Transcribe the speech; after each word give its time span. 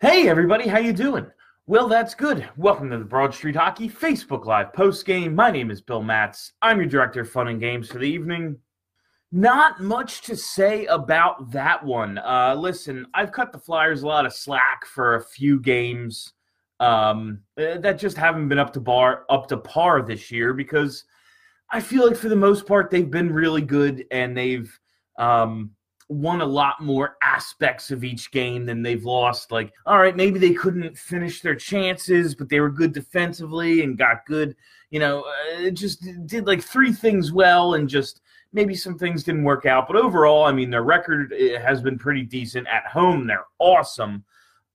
Hey 0.00 0.28
everybody, 0.28 0.68
how 0.68 0.78
you 0.78 0.92
doing? 0.92 1.26
Well, 1.66 1.88
that's 1.88 2.14
good. 2.14 2.48
Welcome 2.56 2.88
to 2.90 2.98
the 2.98 3.04
Broad 3.04 3.34
Street 3.34 3.56
Hockey 3.56 3.88
Facebook 3.88 4.46
Live 4.46 4.72
post 4.72 5.04
game. 5.04 5.34
My 5.34 5.50
name 5.50 5.72
is 5.72 5.80
Bill 5.80 6.04
Matz. 6.04 6.52
I'm 6.62 6.76
your 6.78 6.86
director 6.86 7.22
of 7.22 7.30
fun 7.32 7.48
and 7.48 7.58
games 7.58 7.88
for 7.88 7.98
the 7.98 8.04
evening. 8.04 8.58
Not 9.32 9.80
much 9.80 10.22
to 10.22 10.36
say 10.36 10.86
about 10.86 11.50
that 11.50 11.84
one. 11.84 12.18
Uh, 12.18 12.54
listen, 12.56 13.08
I've 13.12 13.32
cut 13.32 13.50
the 13.50 13.58
Flyers 13.58 14.04
a 14.04 14.06
lot 14.06 14.24
of 14.24 14.32
slack 14.32 14.86
for 14.86 15.16
a 15.16 15.24
few 15.24 15.58
games 15.58 16.32
um, 16.78 17.40
eh, 17.56 17.78
that 17.78 17.98
just 17.98 18.16
haven't 18.16 18.48
been 18.48 18.60
up 18.60 18.72
to 18.74 18.80
bar 18.80 19.24
up 19.28 19.48
to 19.48 19.56
par 19.56 20.02
this 20.02 20.30
year 20.30 20.54
because 20.54 21.06
I 21.72 21.80
feel 21.80 22.06
like 22.06 22.16
for 22.16 22.28
the 22.28 22.36
most 22.36 22.68
part 22.68 22.92
they've 22.92 23.10
been 23.10 23.32
really 23.32 23.62
good 23.62 24.04
and 24.12 24.36
they've 24.36 24.72
um, 25.18 25.72
won 26.08 26.40
a 26.40 26.46
lot 26.46 26.80
more 26.80 27.16
aspects 27.22 27.90
of 27.90 28.02
each 28.02 28.30
game 28.30 28.64
than 28.64 28.82
they've 28.82 29.04
lost. 29.04 29.52
Like, 29.52 29.72
all 29.84 29.98
right, 29.98 30.16
maybe 30.16 30.38
they 30.38 30.54
couldn't 30.54 30.96
finish 30.96 31.40
their 31.40 31.54
chances, 31.54 32.34
but 32.34 32.48
they 32.48 32.60
were 32.60 32.70
good 32.70 32.92
defensively 32.92 33.82
and 33.82 33.98
got 33.98 34.24
good. 34.26 34.56
You 34.90 35.00
know, 35.00 35.24
uh, 35.58 35.70
just 35.70 36.06
did 36.26 36.46
like 36.46 36.62
three 36.62 36.92
things 36.92 37.30
well 37.30 37.74
and 37.74 37.88
just 37.88 38.22
maybe 38.52 38.74
some 38.74 38.96
things 38.96 39.22
didn't 39.22 39.44
work 39.44 39.66
out. 39.66 39.86
But 39.86 39.96
overall, 39.96 40.44
I 40.44 40.52
mean, 40.52 40.70
their 40.70 40.82
record 40.82 41.34
eh, 41.38 41.60
has 41.60 41.82
been 41.82 41.98
pretty 41.98 42.22
decent 42.22 42.66
at 42.68 42.86
home. 42.86 43.26
They're 43.26 43.44
awesome. 43.58 44.24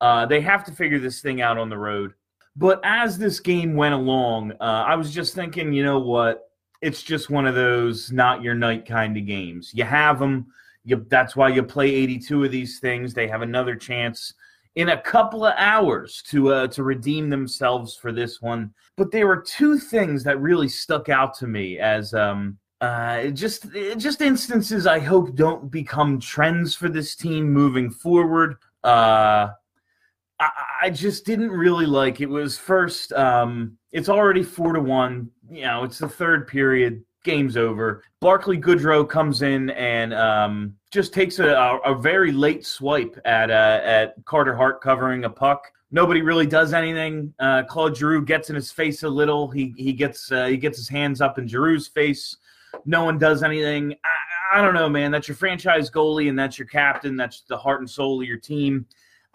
Uh, 0.02 0.26
they 0.26 0.42
have 0.42 0.64
to 0.66 0.72
figure 0.72 1.00
this 1.00 1.22
thing 1.22 1.42
out 1.42 1.58
on 1.58 1.70
the 1.70 1.78
road. 1.78 2.14
But 2.56 2.80
as 2.84 3.18
this 3.18 3.40
game 3.40 3.76
went 3.76 3.96
along, 3.96 4.52
uh, 4.62 4.86
I 4.88 4.96
was 4.96 5.12
just 5.12 5.34
thinking, 5.34 5.74
you 5.74 5.84
know 5.84 6.00
what? 6.00 6.50
It's 6.82 7.02
just 7.02 7.32
one 7.32 7.48
of 7.48 7.56
those 7.56 8.12
not 8.12 8.44
your 8.44 8.54
night 8.54 8.86
kind 8.86 9.18
of 9.18 9.26
games. 9.26 9.72
You 9.74 9.86
have 9.86 10.20
them 10.20 10.48
you, 10.84 11.06
that's 11.10 11.36
why 11.36 11.50
you 11.50 11.64
play 11.64 11.94
82 11.94 12.44
of 12.44 12.52
these 12.52 12.80
things. 12.80 13.14
They 13.14 13.28
have 13.28 13.42
another 13.42 13.76
chance 13.76 14.34
in 14.76 14.90
a 14.90 15.02
couple 15.02 15.46
of 15.46 15.54
hours 15.58 16.22
to 16.30 16.54
uh, 16.54 16.68
to 16.68 16.84
redeem 16.84 17.30
themselves 17.30 17.96
for 17.96 18.12
this 18.12 18.42
one. 18.42 18.74
But 18.98 19.12
there 19.12 19.28
were 19.28 19.42
two 19.42 19.78
things 19.78 20.24
that 20.24 20.40
really 20.42 20.68
stuck 20.68 21.10
out 21.10 21.36
to 21.36 21.48
me 21.48 21.80
as 21.80 22.14
um, 22.14 22.58
uh, 22.82 23.28
just 23.28 23.68
just 23.98 24.22
instances 24.22 24.88
I 24.88 25.00
hope 25.00 25.36
don't 25.36 25.72
become 25.72 26.20
trends 26.20 26.76
for 26.76 26.90
this 26.90 27.16
team 27.16 27.52
moving 27.52 27.90
forward. 27.90 28.58
Uh, 28.84 29.50
I, 30.40 30.50
I 30.84 30.90
just 30.90 31.26
didn't 31.26 31.52
really 31.52 31.86
like 31.86 32.20
it. 32.20 32.26
Was 32.26 32.58
first, 32.58 33.14
um, 33.14 33.78
it's 33.92 34.10
already 34.10 34.44
four 34.44 34.74
to 34.74 34.82
one. 34.82 35.30
You 35.50 35.64
know, 35.64 35.84
it's 35.84 36.00
the 36.00 36.10
third 36.10 36.48
period 36.48 37.04
game's 37.24 37.58
over. 37.58 38.04
Barclay 38.20 38.58
Goodrow 38.58 39.08
comes 39.08 39.42
in 39.42 39.70
and 39.72 40.14
um, 40.14 40.76
just 40.92 41.14
takes 41.14 41.40
a, 41.40 41.80
a, 41.86 41.96
very 41.96 42.32
late 42.32 42.66
swipe 42.66 43.20
at 43.26 43.50
uh, 43.50 43.80
at 43.84 44.16
Carter 44.26 44.56
Hart 44.56 44.82
covering 44.82 45.26
a 45.26 45.30
puck. 45.30 45.72
Nobody 45.92 46.22
really 46.22 46.48
does 46.48 46.74
anything. 46.74 47.34
Uh, 47.40 47.64
Claude 47.64 47.96
Giroux 47.96 48.24
gets 48.24 48.50
in 48.50 48.56
his 48.56 48.72
face 48.72 49.04
a 49.04 49.10
little. 49.10 49.50
He 49.50 49.74
he 49.78 49.94
gets 49.94 50.32
uh, 50.32 50.46
he 50.46 50.58
gets 50.58 50.78
his 50.78 50.90
hands 50.90 51.22
up 51.22 51.38
in 51.38 51.48
Giroux's 51.48 51.88
face. 51.88 52.38
No 52.86 53.04
one 53.06 53.18
does 53.18 53.44
anything. 53.44 53.96
I, 54.04 54.60
I 54.60 54.62
don't 54.62 54.74
know, 54.74 54.90
man. 54.90 55.12
That's 55.12 55.28
your 55.28 55.38
franchise 55.38 55.90
goalie 55.90 56.30
and 56.30 56.38
that's 56.38 56.58
your 56.58 56.68
captain. 56.68 57.16
That's 57.16 57.42
the 57.42 57.58
heart 57.58 57.80
and 57.82 57.90
soul 57.90 58.22
of 58.22 58.28
your 58.28 58.38
team. 58.38 58.86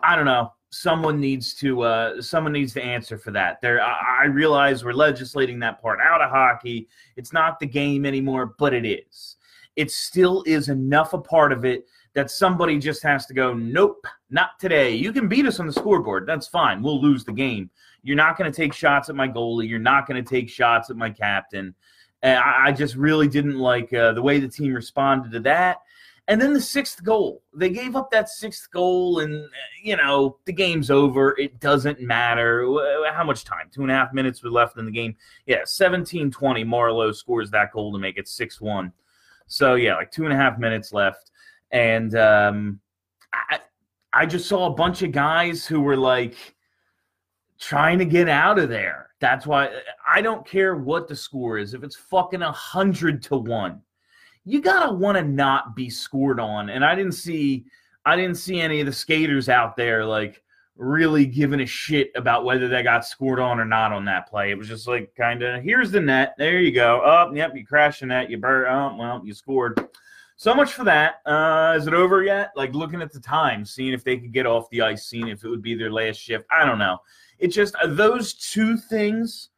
I 0.01 0.15
don't 0.15 0.27
know 0.27 0.53
someone 0.71 1.21
needs 1.21 1.55
to 1.55 1.83
uh, 1.83 2.21
someone 2.21 2.53
needs 2.53 2.73
to 2.75 2.83
answer 2.83 3.19
for 3.19 3.31
that. 3.33 3.61
There, 3.61 3.83
I, 3.83 4.23
I 4.23 4.25
realize 4.27 4.85
we're 4.85 4.93
legislating 4.93 5.59
that 5.61 5.81
part 5.81 5.99
out 6.01 6.21
of 6.21 6.31
hockey. 6.31 6.89
It's 7.17 7.33
not 7.33 7.59
the 7.59 7.67
game 7.67 8.05
anymore, 8.05 8.55
but 8.59 8.75
it 8.75 8.87
is. 8.87 9.37
It 9.77 9.91
still 9.91 10.43
is 10.47 10.69
enough 10.69 11.13
a 11.13 11.19
part 11.19 11.53
of 11.53 11.65
it 11.65 11.87
that 12.15 12.31
somebody 12.31 12.79
just 12.79 13.03
has 13.03 13.27
to 13.27 13.35
go. 13.35 13.55
Nope, 13.55 14.05
not 14.29 14.59
today. 14.59 14.95
You 14.95 15.13
can 15.13 15.29
beat 15.29 15.47
us 15.47 15.61
on 15.61 15.67
the 15.67 15.73
scoreboard. 15.73 16.27
That's 16.27 16.49
fine. 16.49 16.83
We'll 16.83 17.01
lose 17.01 17.25
the 17.25 17.33
game. 17.33 17.71
You're 18.03 18.17
not 18.17 18.37
going 18.37 18.51
to 18.51 18.57
take 18.57 18.73
shots 18.73 19.09
at 19.09 19.15
my 19.15 19.29
goalie. 19.29 19.69
You're 19.69 19.79
not 19.79 20.07
going 20.09 20.23
to 20.23 20.29
take 20.29 20.49
shots 20.49 20.91
at 20.91 20.97
my 20.97 21.11
captain. 21.11 21.75
And 22.23 22.39
I, 22.39 22.67
I 22.67 22.73
just 22.73 22.97
really 22.97 23.29
didn't 23.29 23.59
like 23.59 23.93
uh, 23.93 24.13
the 24.13 24.23
way 24.23 24.41
the 24.41 24.49
team 24.49 24.75
responded 24.75 25.31
to 25.33 25.41
that. 25.41 25.79
And 26.29 26.39
then 26.39 26.53
the 26.53 26.61
sixth 26.61 27.03
goal. 27.03 27.43
They 27.55 27.71
gave 27.71 27.97
up 27.97 28.11
that 28.11 28.29
sixth 28.29 28.71
goal, 28.71 29.21
and, 29.21 29.49
you 29.83 29.97
know, 29.97 30.37
the 30.45 30.53
game's 30.53 30.91
over. 30.91 31.35
It 31.39 31.59
doesn't 31.59 32.03
matter. 32.03 32.67
How 33.11 33.25
much 33.25 33.45
time? 33.45 33.71
Two 33.73 33.81
and 33.81 33.91
a 33.91 33.95
half 33.95 34.13
minutes 34.13 34.43
were 34.43 34.51
left 34.51 34.77
in 34.77 34.85
the 34.85 34.91
game. 34.91 35.17
Yeah, 35.47 35.63
17 35.65 36.31
20. 36.31 36.65
Marleau 36.67 37.15
scores 37.15 37.51
that 37.51 37.73
goal 37.73 37.93
to 37.95 37.99
make 37.99 38.19
it 38.19 38.29
6 38.29 38.61
1. 38.61 38.93
So, 39.47 39.75
yeah, 39.75 39.97
like 39.97 40.11
two 40.11 40.25
and 40.25 40.33
a 40.33 40.37
half 40.37 40.59
minutes 40.59 40.93
left. 40.93 41.33
And 41.71 42.15
um, 42.15 42.81
I, 43.33 43.61
I 44.13 44.27
just 44.27 44.49
saw 44.49 44.67
a 44.67 44.75
bunch 44.75 45.01
of 45.01 45.13
guys 45.13 45.67
who 45.67 45.81
were 45.81 45.97
like 45.97 46.37
trying 47.59 47.99
to 48.01 48.05
get 48.05 48.29
out 48.29 48.59
of 48.59 48.69
there. 48.69 49.09
That's 49.21 49.47
why 49.47 49.71
I 50.07 50.21
don't 50.21 50.47
care 50.47 50.77
what 50.77 51.09
the 51.09 51.17
score 51.17 51.57
is. 51.57 51.73
If 51.73 51.83
it's 51.83 51.97
fucking 51.97 52.43
a 52.43 52.47
100 52.47 53.23
to 53.25 53.37
1 53.39 53.81
you 54.49 54.63
gotta 54.63 54.93
want 54.93 55.19
to 55.19 55.23
not 55.23 55.77
be 55.77 55.91
scored 55.91 56.41
on. 56.41 56.71
And 56.71 56.85
I 56.85 56.95
didn't 56.95 57.13
see, 57.13 57.67
I 58.07 58.17
didn't 58.17 58.37
see 58.37 58.61
any 58.61 58.81
of 58.81 58.87
the 58.87 58.93
skaters 58.93 59.51
out 59.51 59.77
there 59.77 60.05
like 60.05 60.43
really 60.77 61.27
giving 61.27 61.61
a 61.61 61.67
shit 61.67 62.11
about 62.17 62.45
whether 62.45 62.67
they 62.67 62.83
got 62.83 63.05
scored 63.05 63.41
on 63.41 63.61
or 63.61 63.67
not 63.67 63.93
on 63.93 64.07
that 64.07 64.29
play. 64.29 64.51
It 64.51 64.57
was 64.57 64.69
just 64.69 64.89
like 64.89 65.15
kind 65.15 65.43
of 65.43 65.63
here's 65.63 65.91
the 65.91 66.01
net, 66.01 66.35
there 66.39 66.61
you 66.61 66.73
go. 66.73 67.03
Oh, 67.05 67.31
yep, 67.35 67.55
you 67.55 67.67
crashed 67.67 68.01
the 68.01 68.07
net, 68.07 68.31
you 68.31 68.39
burnt. 68.39 68.69
Oh, 68.71 68.97
well, 68.99 69.21
you 69.23 69.35
scored. 69.35 69.87
So 70.37 70.55
much 70.55 70.73
for 70.73 70.85
that. 70.85 71.17
Uh, 71.27 71.75
is 71.77 71.87
it 71.87 71.95
over 71.95 72.23
yet? 72.23 72.53
Like 72.57 72.73
looking 72.73 73.03
at 73.03 73.13
the 73.13 73.21
time, 73.21 73.67
seeing 73.67 73.93
if 73.93 74.03
they 74.03 74.17
could 74.17 74.33
get 74.33 74.47
off 74.47 74.71
the 74.71 74.81
ice, 74.81 75.07
seeing 75.07 75.29
if 75.29 75.45
it 75.45 75.49
would 75.51 75.63
be 75.63 75.75
their 75.75 75.93
last 75.93 76.17
shift. 76.17 76.47
I 76.51 76.65
don't 76.65 76.79
know. 76.79 76.99
It 77.39 77.49
just 77.49 77.75
those 77.85 78.33
two 78.33 78.79
things 78.79 79.51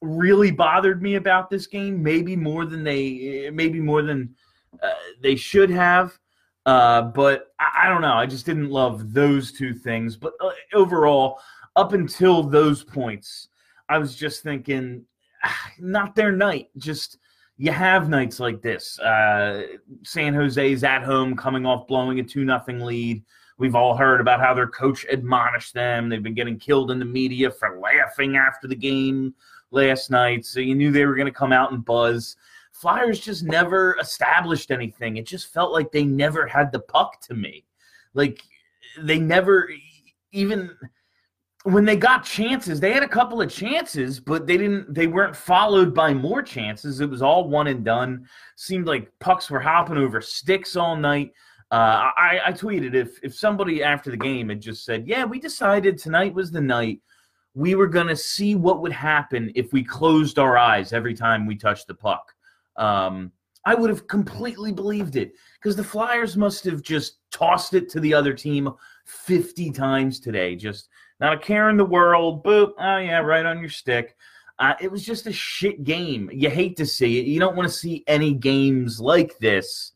really 0.00 0.50
bothered 0.50 1.02
me 1.02 1.16
about 1.16 1.50
this 1.50 1.66
game, 1.66 2.02
maybe 2.02 2.36
more 2.36 2.64
than 2.64 2.82
they, 2.84 3.50
maybe 3.52 3.80
more 3.80 4.02
than 4.02 4.34
uh, 4.82 4.88
they 5.22 5.36
should 5.36 5.70
have. 5.70 6.18
Uh, 6.66 7.02
but 7.02 7.52
I, 7.58 7.84
I, 7.84 7.88
don't 7.88 8.02
know. 8.02 8.14
I 8.14 8.26
just 8.26 8.46
didn't 8.46 8.70
love 8.70 9.12
those 9.12 9.52
two 9.52 9.74
things. 9.74 10.16
But 10.16 10.34
uh, 10.40 10.50
overall, 10.74 11.38
up 11.76 11.92
until 11.92 12.42
those 12.42 12.84
points, 12.84 13.48
I 13.88 13.98
was 13.98 14.14
just 14.14 14.42
thinking, 14.42 15.04
not 15.78 16.14
their 16.14 16.32
night. 16.32 16.68
Just 16.76 17.18
you 17.56 17.72
have 17.72 18.08
nights 18.08 18.40
like 18.40 18.62
this. 18.62 18.98
Uh, 18.98 19.64
San 20.02 20.34
Jose's 20.34 20.84
at 20.84 21.02
home, 21.02 21.36
coming 21.36 21.66
off 21.66 21.86
blowing 21.86 22.20
a 22.20 22.22
two 22.22 22.44
nothing 22.44 22.80
lead. 22.80 23.22
We've 23.58 23.74
all 23.74 23.94
heard 23.94 24.22
about 24.22 24.40
how 24.40 24.54
their 24.54 24.66
coach 24.66 25.04
admonished 25.10 25.74
them. 25.74 26.08
They've 26.08 26.22
been 26.22 26.34
getting 26.34 26.58
killed 26.58 26.90
in 26.90 26.98
the 26.98 27.04
media 27.04 27.50
for 27.50 27.78
laughing 27.78 28.36
after 28.36 28.66
the 28.66 28.74
game 28.74 29.34
last 29.70 30.10
night. 30.10 30.44
So 30.44 30.60
you 30.60 30.74
knew 30.74 30.90
they 30.90 31.06
were 31.06 31.14
going 31.14 31.26
to 31.26 31.32
come 31.32 31.52
out 31.52 31.72
and 31.72 31.84
buzz. 31.84 32.36
Flyers 32.72 33.20
just 33.20 33.42
never 33.42 33.96
established 34.00 34.70
anything. 34.70 35.16
It 35.16 35.26
just 35.26 35.52
felt 35.52 35.72
like 35.72 35.92
they 35.92 36.04
never 36.04 36.46
had 36.46 36.72
the 36.72 36.80
puck 36.80 37.20
to 37.22 37.34
me. 37.34 37.64
Like 38.14 38.42
they 39.02 39.18
never 39.18 39.68
even 40.32 40.70
when 41.64 41.84
they 41.84 41.96
got 41.96 42.24
chances, 42.24 42.80
they 42.80 42.92
had 42.92 43.02
a 43.02 43.08
couple 43.08 43.42
of 43.42 43.52
chances, 43.52 44.18
but 44.18 44.46
they 44.46 44.56
didn't 44.56 44.92
they 44.94 45.06
weren't 45.06 45.36
followed 45.36 45.94
by 45.94 46.14
more 46.14 46.42
chances. 46.42 47.00
It 47.00 47.10
was 47.10 47.22
all 47.22 47.48
one 47.48 47.66
and 47.66 47.84
done. 47.84 48.26
Seemed 48.56 48.86
like 48.86 49.12
pucks 49.18 49.50
were 49.50 49.60
hopping 49.60 49.98
over 49.98 50.20
sticks 50.20 50.76
all 50.76 50.96
night. 50.96 51.32
Uh, 51.70 52.10
I, 52.16 52.40
I 52.46 52.52
tweeted 52.52 52.94
if 52.94 53.18
if 53.22 53.34
somebody 53.34 53.82
after 53.82 54.10
the 54.10 54.16
game 54.16 54.48
had 54.48 54.60
just 54.60 54.84
said, 54.84 55.06
"Yeah, 55.06 55.24
we 55.24 55.38
decided 55.38 55.98
tonight 55.98 56.34
was 56.34 56.50
the 56.50 56.60
night 56.60 57.00
we 57.54 57.74
were 57.74 57.88
going 57.88 58.06
to 58.06 58.16
see 58.16 58.54
what 58.54 58.80
would 58.80 58.92
happen 58.92 59.50
if 59.54 59.72
we 59.72 59.82
closed 59.82 60.38
our 60.38 60.56
eyes 60.56 60.92
every 60.92 61.14
time 61.14 61.46
we 61.46 61.56
touched 61.56 61.86
the 61.86 61.94
puck. 61.94 62.32
Um, 62.76 63.32
I 63.64 63.74
would 63.74 63.90
have 63.90 64.06
completely 64.06 64.72
believed 64.72 65.16
it 65.16 65.32
because 65.54 65.76
the 65.76 65.84
Flyers 65.84 66.36
must 66.36 66.64
have 66.64 66.82
just 66.82 67.18
tossed 67.30 67.74
it 67.74 67.88
to 67.90 68.00
the 68.00 68.14
other 68.14 68.32
team 68.32 68.70
50 69.04 69.70
times 69.72 70.20
today. 70.20 70.56
Just 70.56 70.88
not 71.18 71.34
a 71.34 71.38
care 71.38 71.68
in 71.68 71.76
the 71.76 71.84
world. 71.84 72.42
Boop. 72.42 72.72
Oh, 72.78 72.98
yeah, 72.98 73.18
right 73.18 73.44
on 73.44 73.60
your 73.60 73.68
stick. 73.68 74.16
Uh, 74.58 74.74
it 74.80 74.90
was 74.90 75.04
just 75.04 75.26
a 75.26 75.32
shit 75.32 75.84
game. 75.84 76.30
You 76.32 76.50
hate 76.50 76.76
to 76.76 76.86
see 76.86 77.18
it. 77.18 77.26
You 77.26 77.40
don't 77.40 77.56
want 77.56 77.68
to 77.68 77.74
see 77.74 78.04
any 78.06 78.32
games 78.32 79.00
like 79.00 79.36
this. 79.38 79.92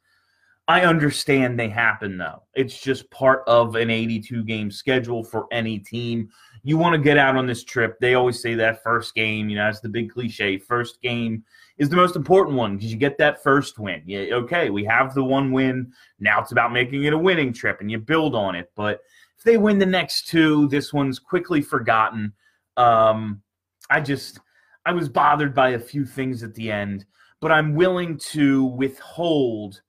I 0.66 0.82
understand 0.82 1.58
they 1.58 1.68
happen, 1.68 2.16
though. 2.16 2.42
It's 2.54 2.80
just 2.80 3.10
part 3.10 3.42
of 3.46 3.76
an 3.76 3.90
82 3.90 4.44
game 4.44 4.70
schedule 4.70 5.22
for 5.22 5.46
any 5.52 5.78
team 5.78 6.30
you 6.66 6.78
want 6.78 6.94
to 6.94 6.98
get 6.98 7.18
out 7.18 7.36
on 7.36 7.46
this 7.46 7.62
trip. 7.62 8.00
They 8.00 8.14
always 8.14 8.40
say 8.40 8.54
that 8.54 8.82
first 8.82 9.14
game, 9.14 9.50
you 9.50 9.56
know, 9.56 9.68
it's 9.68 9.80
the 9.80 9.88
big 9.88 10.10
cliche. 10.10 10.56
First 10.56 11.00
game 11.02 11.44
is 11.76 11.90
the 11.90 11.96
most 11.96 12.16
important 12.16 12.56
one 12.56 12.76
because 12.76 12.90
you 12.90 12.98
get 12.98 13.18
that 13.18 13.42
first 13.42 13.78
win. 13.78 14.02
Yeah, 14.06 14.34
okay, 14.36 14.70
we 14.70 14.82
have 14.84 15.14
the 15.14 15.22
one 15.22 15.52
win. 15.52 15.92
Now 16.18 16.40
it's 16.40 16.52
about 16.52 16.72
making 16.72 17.04
it 17.04 17.12
a 17.12 17.18
winning 17.18 17.52
trip 17.52 17.80
and 17.80 17.90
you 17.90 17.98
build 17.98 18.34
on 18.34 18.54
it. 18.54 18.72
But 18.74 19.00
if 19.36 19.44
they 19.44 19.58
win 19.58 19.78
the 19.78 19.84
next 19.84 20.26
two, 20.26 20.66
this 20.68 20.90
one's 20.90 21.18
quickly 21.18 21.60
forgotten. 21.60 22.32
Um, 22.78 23.42
I 23.90 24.00
just 24.00 24.40
I 24.86 24.92
was 24.92 25.10
bothered 25.10 25.54
by 25.54 25.70
a 25.70 25.78
few 25.78 26.06
things 26.06 26.42
at 26.42 26.54
the 26.54 26.72
end, 26.72 27.04
but 27.40 27.52
I'm 27.52 27.74
willing 27.74 28.16
to 28.30 28.64
withhold 28.64 29.82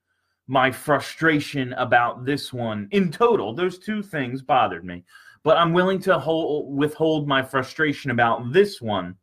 my 0.48 0.72
frustration 0.72 1.72
about 1.74 2.26
this 2.26 2.52
one 2.52 2.90
in 2.92 3.12
total. 3.12 3.54
Those 3.54 3.80
two 3.80 4.04
things 4.04 4.42
bothered 4.42 4.84
me 4.84 5.06
but 5.46 5.58
I'm 5.58 5.74
willing 5.74 6.00
to 6.02 6.18
hold, 6.18 6.76
withhold 6.76 7.28
my 7.28 7.44
frustration 7.44 8.10
about 8.10 8.52
this 8.52 8.82
one 8.82 9.16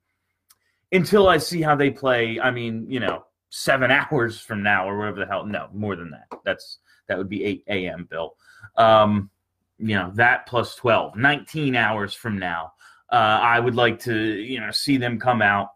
until 0.92 1.28
I 1.28 1.36
see 1.36 1.60
how 1.60 1.74
they 1.74 1.90
play. 1.90 2.38
I 2.40 2.52
mean, 2.52 2.86
you 2.88 3.00
know, 3.00 3.24
seven 3.50 3.90
hours 3.90 4.40
from 4.40 4.62
now 4.62 4.88
or 4.88 4.96
whatever 4.96 5.18
the 5.18 5.26
hell. 5.26 5.44
No, 5.44 5.68
more 5.74 5.96
than 5.96 6.12
that. 6.12 6.28
That's 6.44 6.78
that 7.08 7.18
would 7.18 7.28
be 7.28 7.44
8 7.44 7.64
a.m. 7.66 8.06
Bill. 8.08 8.36
Um, 8.76 9.30
you 9.78 9.96
know, 9.96 10.12
that 10.14 10.46
plus 10.46 10.76
12, 10.76 11.16
19 11.16 11.74
hours 11.74 12.14
from 12.14 12.38
now. 12.38 12.72
Uh, 13.10 13.40
I 13.42 13.58
would 13.58 13.74
like 13.74 13.98
to, 14.04 14.16
you 14.16 14.60
know, 14.60 14.70
see 14.70 14.96
them 14.96 15.18
come 15.18 15.42
out 15.42 15.70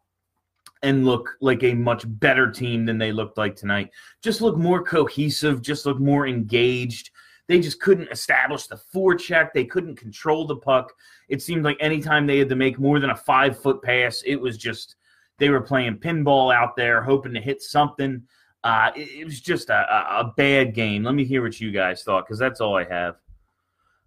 and 0.85 1.05
look 1.05 1.37
like 1.41 1.65
a 1.65 1.75
much 1.75 2.05
better 2.07 2.53
team 2.53 2.87
than 2.87 2.99
they 2.99 3.11
looked 3.11 3.37
like 3.37 3.57
tonight. 3.57 3.91
Just 4.23 4.41
look 4.41 4.57
more 4.57 4.85
cohesive, 4.85 5.61
just 5.61 5.87
look 5.87 5.99
more 5.99 6.29
engaged. 6.29 7.11
They 7.49 7.61
just 7.61 7.81
couldn't 7.81 8.11
establish 8.11 8.67
the 8.67 8.81
forecheck. 8.95 9.53
They 9.53 9.65
couldn't 9.65 9.97
control 9.97 10.47
the 10.47 10.57
puck. 10.57 10.93
It 11.29 11.43
seemed 11.43 11.65
like 11.65 11.77
anytime 11.81 12.27
they 12.27 12.39
had 12.39 12.49
to 12.49 12.57
make 12.57 12.79
more 12.79 12.99
than 12.99 13.11
a 13.11 13.17
five 13.17 13.61
foot 13.61 13.83
pass, 13.83 14.23
it 14.27 14.37
was 14.37 14.57
just 14.57 14.97
they 15.39 15.51
were 15.51 15.61
playing 15.61 15.99
pinball 15.99 16.55
out 16.55 16.77
there, 16.77 17.03
hoping 17.03 17.35
to 17.35 17.41
hit 17.41 17.63
something. 17.63 18.23
Uh, 18.65 18.91
it, 18.97 19.21
it, 19.21 19.25
was 19.25 19.41
just 19.41 19.71
a, 19.71 19.75
a, 19.75 20.33
bad 20.37 20.75
game. 20.75 21.05
Let 21.05 21.15
me 21.15 21.25
hear 21.25 21.43
what 21.43 21.61
you 21.61 21.71
guys 21.71 22.03
thought, 22.03 22.27
because 22.27 22.39
that's 22.39 22.61
all 22.61 22.77
I 22.77 22.85
have. 22.85 23.17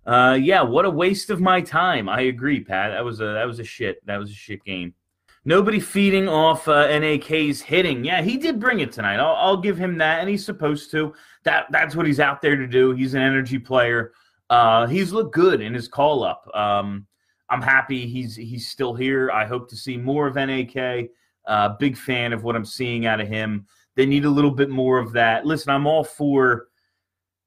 Uh, 0.05 0.33
yeah, 0.33 0.61
what 0.61 0.85
a 0.85 0.89
waste 0.89 1.29
of 1.29 1.39
my 1.39 1.61
time. 1.61 2.09
I 2.09 2.21
agree, 2.21 2.61
Pat. 2.61 2.91
That 2.91 3.05
was 3.05 3.21
a 3.21 3.25
that 3.25 3.45
was 3.45 3.59
a 3.59 3.63
shit. 3.63 4.05
That 4.05 4.17
was 4.17 4.31
a 4.31 4.33
shit 4.33 4.63
game. 4.65 4.93
Nobody 5.45 5.79
feeding 5.79 6.27
off 6.27 6.67
uh, 6.67 6.87
NAK's 6.99 7.61
hitting. 7.61 8.03
Yeah, 8.03 8.21
he 8.21 8.37
did 8.37 8.59
bring 8.59 8.81
it 8.81 8.91
tonight. 8.91 9.19
I'll, 9.19 9.35
I'll, 9.35 9.57
give 9.57 9.77
him 9.77 9.97
that, 9.99 10.19
and 10.19 10.29
he's 10.29 10.45
supposed 10.45 10.91
to. 10.91 11.13
That 11.43 11.67
that's 11.71 11.95
what 11.95 12.05
he's 12.05 12.19
out 12.19 12.41
there 12.41 12.57
to 12.57 12.67
do. 12.67 12.91
He's 12.91 13.13
an 13.13 13.21
energy 13.21 13.57
player. 13.57 14.11
Uh, 14.49 14.85
he's 14.87 15.13
looked 15.13 15.33
good 15.33 15.61
in 15.61 15.73
his 15.73 15.87
call 15.87 16.23
up. 16.23 16.49
Um, 16.53 17.07
I'm 17.49 17.61
happy 17.61 18.07
he's 18.07 18.35
he's 18.35 18.69
still 18.69 18.93
here. 18.93 19.31
I 19.31 19.45
hope 19.45 19.69
to 19.69 19.75
see 19.75 19.97
more 19.97 20.27
of 20.27 20.35
NAK. 20.35 21.09
Uh, 21.47 21.69
big 21.79 21.97
fan 21.97 22.33
of 22.33 22.43
what 22.43 22.55
I'm 22.55 22.65
seeing 22.65 23.05
out 23.05 23.21
of 23.21 23.27
him. 23.27 23.65
They 23.95 24.05
need 24.05 24.25
a 24.25 24.29
little 24.29 24.51
bit 24.51 24.69
more 24.69 24.99
of 24.99 25.13
that. 25.13 25.45
Listen, 25.45 25.71
I'm 25.71 25.87
all 25.87 26.03
for 26.03 26.67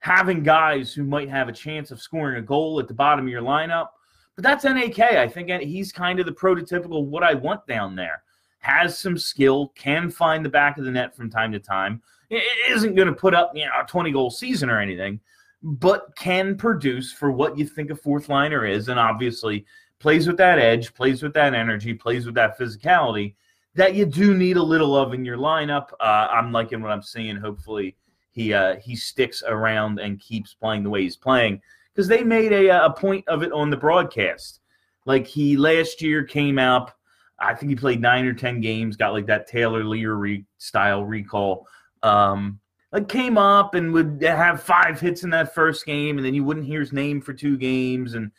having 0.01 0.43
guys 0.43 0.93
who 0.93 1.05
might 1.05 1.29
have 1.29 1.49
a 1.49 1.53
chance 1.53 1.91
of 1.93 2.01
scoring 2.01 2.37
a 2.37 2.43
goal 2.43 2.81
at 2.81 2.89
the 2.89 2.95
bottom 2.95 3.27
of 3.27 3.31
your 3.31 3.43
lineup, 3.43 3.89
but 4.35 4.45
that's 4.45 4.65
NAK. 4.65 5.01
I 5.01 5.29
think 5.29 5.51
he's 5.63 5.93
kind 5.93 6.21
of 6.21 6.27
the 6.27 6.33
prototypical 6.33 7.05
what 7.05 7.23
I 7.23 7.35
want 7.35 7.67
down 7.67 7.95
there. 7.95 8.23
Has 8.61 8.99
some 8.99 9.19
skill, 9.19 9.73
can 9.75 10.11
find 10.11 10.45
the 10.45 10.49
back 10.49 10.79
of 10.79 10.85
the 10.85 10.91
net 10.91 11.17
from 11.17 11.29
time 11.29 11.53
to 11.53 11.59
time. 11.59 12.01
It 12.31 12.45
isn't 12.71 12.95
going 12.95 13.09
to 13.09 13.15
put 13.15 13.35
up 13.35 13.53
you 13.55 13.65
know 13.65 13.73
a 13.83 13.87
20 13.87 14.11
goal 14.13 14.31
season 14.31 14.71
or 14.71 14.81
anything, 14.81 15.21
but 15.63 16.15
can 16.17 16.57
produce 16.57 17.13
for 17.13 17.31
what 17.31 17.59
you 17.59 17.67
think 17.67 17.91
a 17.91 17.97
fourth 17.97 18.29
liner 18.29 18.65
is, 18.65 18.89
and 18.89 18.99
obviously 18.99 19.67
plays 19.99 20.27
with 20.27 20.37
that 20.39 20.59
edge, 20.59 20.95
plays 20.95 21.23
with 21.23 21.35
that 21.35 21.55
energy, 21.55 21.93
plays 21.93 22.25
with 22.25 22.35
that 22.37 22.59
physicality 22.59 23.35
that 23.75 23.95
you 23.95 24.05
do 24.05 24.35
need 24.35 24.57
a 24.57 24.63
little 24.63 24.97
of 24.97 25.15
in 25.15 25.25
your 25.25 25.39
lineup. 25.39 25.89
Uh, 26.01 26.29
I'm 26.31 26.53
liking 26.53 26.83
what 26.83 26.91
I'm 26.91 27.03
seeing. 27.03 27.37
Hopefully, 27.37 27.97
he 28.31 28.53
uh, 28.53 28.77
he 28.77 28.97
sticks 28.97 29.43
around 29.47 29.99
and 29.99 30.21
keeps 30.21 30.55
playing 30.55 30.83
the 30.83 30.91
way 30.91 31.03
he's 31.03 31.17
playing 31.17 31.61
because 31.95 32.09
they 32.09 32.23
made 32.23 32.53
a, 32.53 32.87
a 32.87 32.93
point 32.93 33.27
of 33.29 33.43
it 33.43 33.53
on 33.53 33.71
the 33.71 33.77
broadcast. 33.77 34.61
Like 35.05 35.27
he 35.27 35.57
last 35.57 36.01
year 36.01 36.25
came 36.25 36.59
up, 36.59 36.97
I 37.39 37.55
think 37.55 37.71
he 37.71 37.77
played 37.77 38.01
nine 38.01 38.25
or 38.25 38.35
ten 38.35 38.61
games, 38.61 38.97
got 38.97 39.13
like 39.13 39.27
that 39.27 39.49
Taylor 39.49 39.83
Leier 39.83 40.45
style 40.59 41.05
recall. 41.05 41.67
Um, 42.03 42.61
like 42.93 43.09
came 43.09 43.39
up 43.39 43.75
and 43.75 43.93
would 43.93 44.23
have 44.23 44.63
five 44.63 45.01
hits 45.01 45.25
in 45.25 45.31
that 45.31 45.55
first 45.55 45.87
game, 45.87 46.19
and 46.19 46.27
then 46.27 46.35
you 46.35 46.45
wouldn't 46.45 46.67
hear 46.67 46.81
his 46.81 46.93
name 46.93 47.21
for 47.21 47.33
two 47.33 47.57
games, 47.57 48.15
and 48.15 48.31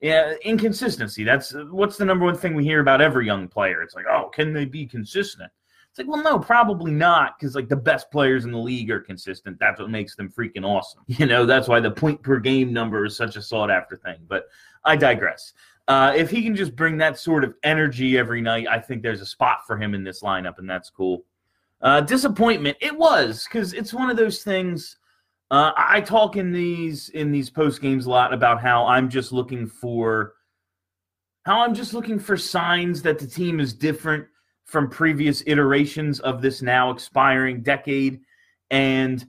yeah, 0.00 0.34
inconsistency. 0.44 1.24
That's 1.24 1.54
what's 1.70 1.96
the 1.96 2.04
number 2.04 2.26
one 2.26 2.36
thing 2.36 2.54
we 2.54 2.64
hear 2.64 2.80
about 2.80 3.00
every 3.00 3.24
young 3.24 3.48
player. 3.48 3.82
It's 3.82 3.94
like, 3.94 4.04
oh, 4.10 4.28
can 4.28 4.52
they 4.52 4.66
be 4.66 4.86
consistent? 4.86 5.50
It's 5.94 6.00
like, 6.00 6.08
well, 6.08 6.24
no, 6.24 6.40
probably 6.40 6.90
not, 6.90 7.38
because 7.38 7.54
like 7.54 7.68
the 7.68 7.76
best 7.76 8.10
players 8.10 8.44
in 8.44 8.50
the 8.50 8.58
league 8.58 8.90
are 8.90 8.98
consistent. 8.98 9.60
That's 9.60 9.78
what 9.78 9.90
makes 9.90 10.16
them 10.16 10.28
freaking 10.28 10.64
awesome. 10.64 11.02
You 11.06 11.26
know, 11.26 11.46
that's 11.46 11.68
why 11.68 11.78
the 11.78 11.92
point 11.92 12.20
per 12.20 12.40
game 12.40 12.72
number 12.72 13.04
is 13.04 13.16
such 13.16 13.36
a 13.36 13.42
sought 13.42 13.70
after 13.70 13.96
thing. 13.96 14.16
But 14.26 14.48
I 14.84 14.96
digress. 14.96 15.52
Uh, 15.86 16.12
if 16.16 16.30
he 16.30 16.42
can 16.42 16.56
just 16.56 16.74
bring 16.74 16.96
that 16.96 17.16
sort 17.16 17.44
of 17.44 17.54
energy 17.62 18.18
every 18.18 18.40
night, 18.40 18.66
I 18.68 18.80
think 18.80 19.02
there's 19.02 19.20
a 19.20 19.26
spot 19.26 19.68
for 19.68 19.76
him 19.76 19.94
in 19.94 20.02
this 20.02 20.20
lineup, 20.20 20.58
and 20.58 20.68
that's 20.68 20.90
cool. 20.90 21.24
Uh, 21.80 22.00
disappointment, 22.00 22.76
it 22.80 22.98
was 22.98 23.44
because 23.44 23.72
it's 23.72 23.94
one 23.94 24.10
of 24.10 24.16
those 24.16 24.42
things 24.42 24.96
uh, 25.52 25.70
I 25.76 26.00
talk 26.00 26.34
in 26.34 26.50
these 26.50 27.10
in 27.10 27.30
these 27.30 27.50
post 27.50 27.80
games 27.80 28.06
a 28.06 28.10
lot 28.10 28.34
about 28.34 28.60
how 28.60 28.84
I'm 28.84 29.08
just 29.08 29.30
looking 29.30 29.68
for 29.68 30.32
how 31.44 31.60
I'm 31.60 31.74
just 31.74 31.94
looking 31.94 32.18
for 32.18 32.36
signs 32.36 33.00
that 33.02 33.20
the 33.20 33.28
team 33.28 33.60
is 33.60 33.72
different 33.72 34.26
from 34.64 34.88
previous 34.88 35.42
iterations 35.46 36.20
of 36.20 36.42
this 36.42 36.62
now 36.62 36.90
expiring 36.90 37.62
decade, 37.62 38.20
and 38.70 39.26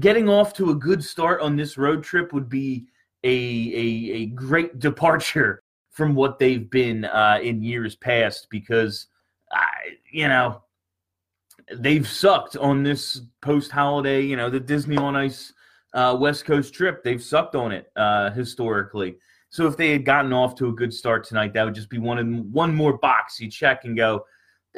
getting 0.00 0.28
off 0.28 0.52
to 0.54 0.70
a 0.70 0.74
good 0.74 1.02
start 1.02 1.40
on 1.40 1.56
this 1.56 1.78
road 1.78 2.02
trip 2.02 2.32
would 2.32 2.48
be 2.48 2.86
a 3.24 3.28
a, 3.28 4.14
a 4.16 4.26
great 4.26 4.78
departure 4.78 5.62
from 5.90 6.14
what 6.14 6.38
they've 6.38 6.70
been 6.70 7.04
uh, 7.04 7.38
in 7.42 7.62
years 7.62 7.96
past 7.96 8.46
because 8.50 9.06
I, 9.50 9.66
you 10.10 10.28
know 10.28 10.62
they've 11.76 12.06
sucked 12.08 12.56
on 12.56 12.82
this 12.82 13.20
post 13.40 13.70
holiday. 13.70 14.22
You 14.22 14.36
know 14.36 14.50
the 14.50 14.60
Disney 14.60 14.96
on 14.96 15.16
Ice 15.16 15.52
uh, 15.94 16.16
West 16.18 16.44
Coast 16.44 16.74
trip. 16.74 17.02
They've 17.02 17.22
sucked 17.22 17.54
on 17.54 17.72
it 17.72 17.90
uh, 17.96 18.30
historically. 18.30 19.16
So 19.50 19.66
if 19.66 19.76
they 19.76 19.90
had 19.90 20.04
gotten 20.04 20.32
off 20.32 20.54
to 20.56 20.68
a 20.68 20.72
good 20.72 20.92
start 20.92 21.24
tonight, 21.24 21.54
that 21.54 21.64
would 21.64 21.74
just 21.74 21.90
be 21.90 21.98
one 21.98 22.50
one 22.52 22.74
more 22.74 22.98
box 22.98 23.40
you 23.40 23.50
check 23.50 23.84
and 23.84 23.96
go, 23.96 24.24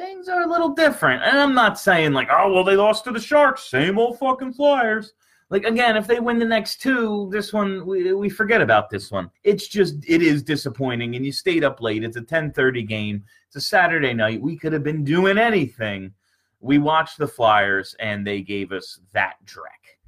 things 0.01 0.29
are 0.29 0.43
a 0.43 0.49
little 0.49 0.71
different. 0.71 1.23
And 1.23 1.39
I'm 1.39 1.55
not 1.55 1.79
saying 1.79 2.13
like, 2.13 2.29
oh 2.31 2.53
well, 2.53 2.65
they 2.65 2.77
lost 2.77 3.05
to 3.05 3.13
the 3.13 3.21
Sharks, 3.21 3.65
same 3.65 3.99
old 3.99 4.19
fucking 4.19 4.55
Flyers. 4.55 5.13
Like 5.51 5.65
again, 5.65 5.97
if 5.97 6.07
they 6.07 6.21
win 6.21 6.39
the 6.39 6.45
next 6.45 6.81
two, 6.81 7.29
this 7.33 7.53
one 7.53 7.85
we, 7.87 8.13
we 8.13 8.29
forget 8.29 8.63
about 8.63 8.89
this 8.89 9.11
one. 9.11 9.31
It's 9.45 9.67
just 9.67 9.97
it 10.07 10.23
is 10.23 10.43
disappointing, 10.43 11.17
and 11.17 11.27
you 11.27 11.33
stayed 11.33 11.65
up 11.65 11.81
late. 11.81 12.05
It's 12.05 12.17
a 12.17 12.23
10:30 12.23 12.87
game. 12.87 13.25
It's 13.49 13.57
a 13.57 13.61
Saturday 13.61 14.15
night. 14.15 14.41
We 14.41 14.57
could 14.57 14.73
have 14.73 14.85
been 14.85 15.05
doing 15.05 15.39
anything. 15.39 16.13
We 16.61 16.79
watched 16.79 17.19
the 17.19 17.27
Flyers, 17.27 17.97
and 17.99 18.27
they 18.27 18.43
gave 18.43 18.71
us 18.73 19.01
that 19.13 19.35
dreck. 19.45 19.99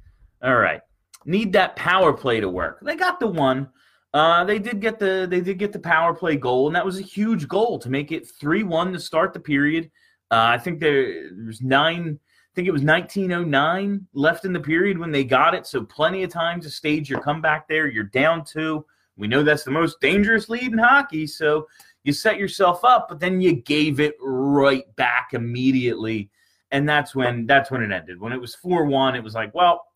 All 0.41 0.55
right 0.55 0.81
need 1.25 1.53
that 1.53 1.75
power 1.75 2.13
play 2.13 2.39
to 2.39 2.49
work. 2.49 2.79
They 2.81 2.95
got 2.95 3.19
the 3.19 3.27
one. 3.27 3.69
Uh, 4.13 4.43
they 4.43 4.59
did 4.59 4.79
get 4.79 4.99
the 4.99 5.25
they 5.29 5.41
did 5.41 5.57
get 5.57 5.73
the 5.73 5.79
power 5.79 6.13
play 6.13 6.35
goal, 6.35 6.67
and 6.67 6.75
that 6.75 6.85
was 6.85 6.99
a 6.99 7.03
huge 7.03 7.47
goal 7.47 7.79
to 7.79 7.89
make 7.89 8.11
it 8.11 8.29
three 8.29 8.63
one 8.63 8.93
to 8.93 8.99
start 8.99 9.33
the 9.33 9.39
period. 9.39 9.89
Uh, 10.29 10.53
I 10.53 10.57
think 10.57 10.79
there, 10.79 11.29
was 11.45 11.61
nine. 11.61 12.19
I 12.21 12.53
think 12.55 12.67
it 12.67 12.71
was 12.71 12.83
1909 12.83 14.07
left 14.13 14.45
in 14.45 14.53
the 14.53 14.59
period 14.59 14.99
when 14.99 15.11
they 15.11 15.23
got 15.23 15.55
it, 15.55 15.65
so 15.65 15.83
plenty 15.83 16.21
of 16.23 16.31
time 16.31 16.61
to 16.61 16.69
stage 16.69 17.09
your 17.09 17.19
comeback 17.21 17.67
there. 17.67 17.87
You're 17.87 18.03
down 18.03 18.45
two. 18.45 18.85
We 19.17 19.27
know 19.27 19.41
that's 19.41 19.63
the 19.63 19.71
most 19.71 19.99
dangerous 20.01 20.49
lead 20.49 20.71
in 20.71 20.77
hockey, 20.77 21.25
so 21.25 21.67
you 22.03 22.13
set 22.13 22.37
yourself 22.37 22.85
up, 22.85 23.09
but 23.09 23.19
then 23.19 23.41
you 23.41 23.53
gave 23.53 23.99
it 23.99 24.15
right 24.21 24.83
back 24.95 25.29
immediately, 25.33 26.29
and 26.69 26.87
that's 26.87 27.15
when 27.15 27.47
that's 27.47 27.71
when 27.71 27.81
it 27.81 27.91
ended. 27.91 28.19
When 28.19 28.33
it 28.33 28.41
was 28.41 28.53
four 28.53 28.85
one, 28.85 29.15
it 29.15 29.23
was 29.23 29.33
like, 29.33 29.55
well, 29.55 29.87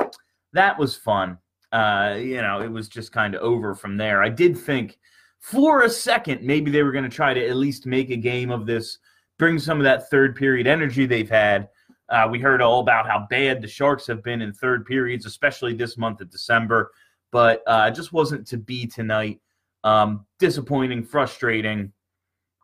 that 0.54 0.80
was 0.80 0.96
fun. 0.96 1.38
Uh, 1.72 2.16
you 2.18 2.42
know, 2.42 2.62
it 2.62 2.72
was 2.72 2.88
just 2.88 3.12
kind 3.12 3.36
of 3.36 3.42
over 3.42 3.76
from 3.76 3.98
there. 3.98 4.24
I 4.24 4.30
did 4.30 4.58
think 4.58 5.00
for 5.40 5.84
a 5.84 5.90
second 5.90 6.42
maybe 6.42 6.72
they 6.72 6.84
were 6.84 6.92
going 6.92 7.04
to 7.04 7.10
try 7.10 7.34
to 7.34 7.48
at 7.48 7.56
least 7.56 7.86
make 7.86 8.10
a 8.10 8.18
game 8.18 8.52
of 8.52 8.66
this, 8.66 9.00
bring 9.38 9.60
some 9.60 9.78
of 9.78 9.84
that 9.84 10.10
third 10.10 10.36
period 10.36 10.68
energy 10.68 11.06
they've 11.06 11.30
had. 11.30 11.70
Uh, 12.10 12.28
we 12.32 12.40
heard 12.40 12.62
all 12.62 12.80
about 12.80 13.08
how 13.08 13.28
bad 13.30 13.62
the 13.62 13.68
Sharks 13.68 14.08
have 14.08 14.24
been 14.24 14.42
in 14.42 14.54
third 14.54 14.86
periods, 14.86 15.26
especially 15.26 15.74
this 15.74 15.98
month 15.98 16.22
of 16.22 16.32
December, 16.32 16.92
but 17.32 17.62
uh, 17.68 17.90
it 17.92 17.96
just 17.96 18.14
wasn't 18.14 18.48
to 18.48 18.58
be 18.58 18.88
tonight. 18.88 19.42
Um, 19.84 20.26
disappointing, 20.40 21.04
frustrating. 21.04 21.92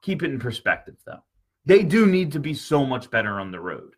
Keep 0.01 0.23
it 0.23 0.31
in 0.31 0.39
perspective, 0.39 0.95
though. 1.05 1.23
They 1.65 1.83
do 1.83 2.05
need 2.05 2.31
to 2.33 2.39
be 2.39 2.53
so 2.53 2.85
much 2.85 3.09
better 3.09 3.39
on 3.39 3.51
the 3.51 3.59
road. 3.59 3.95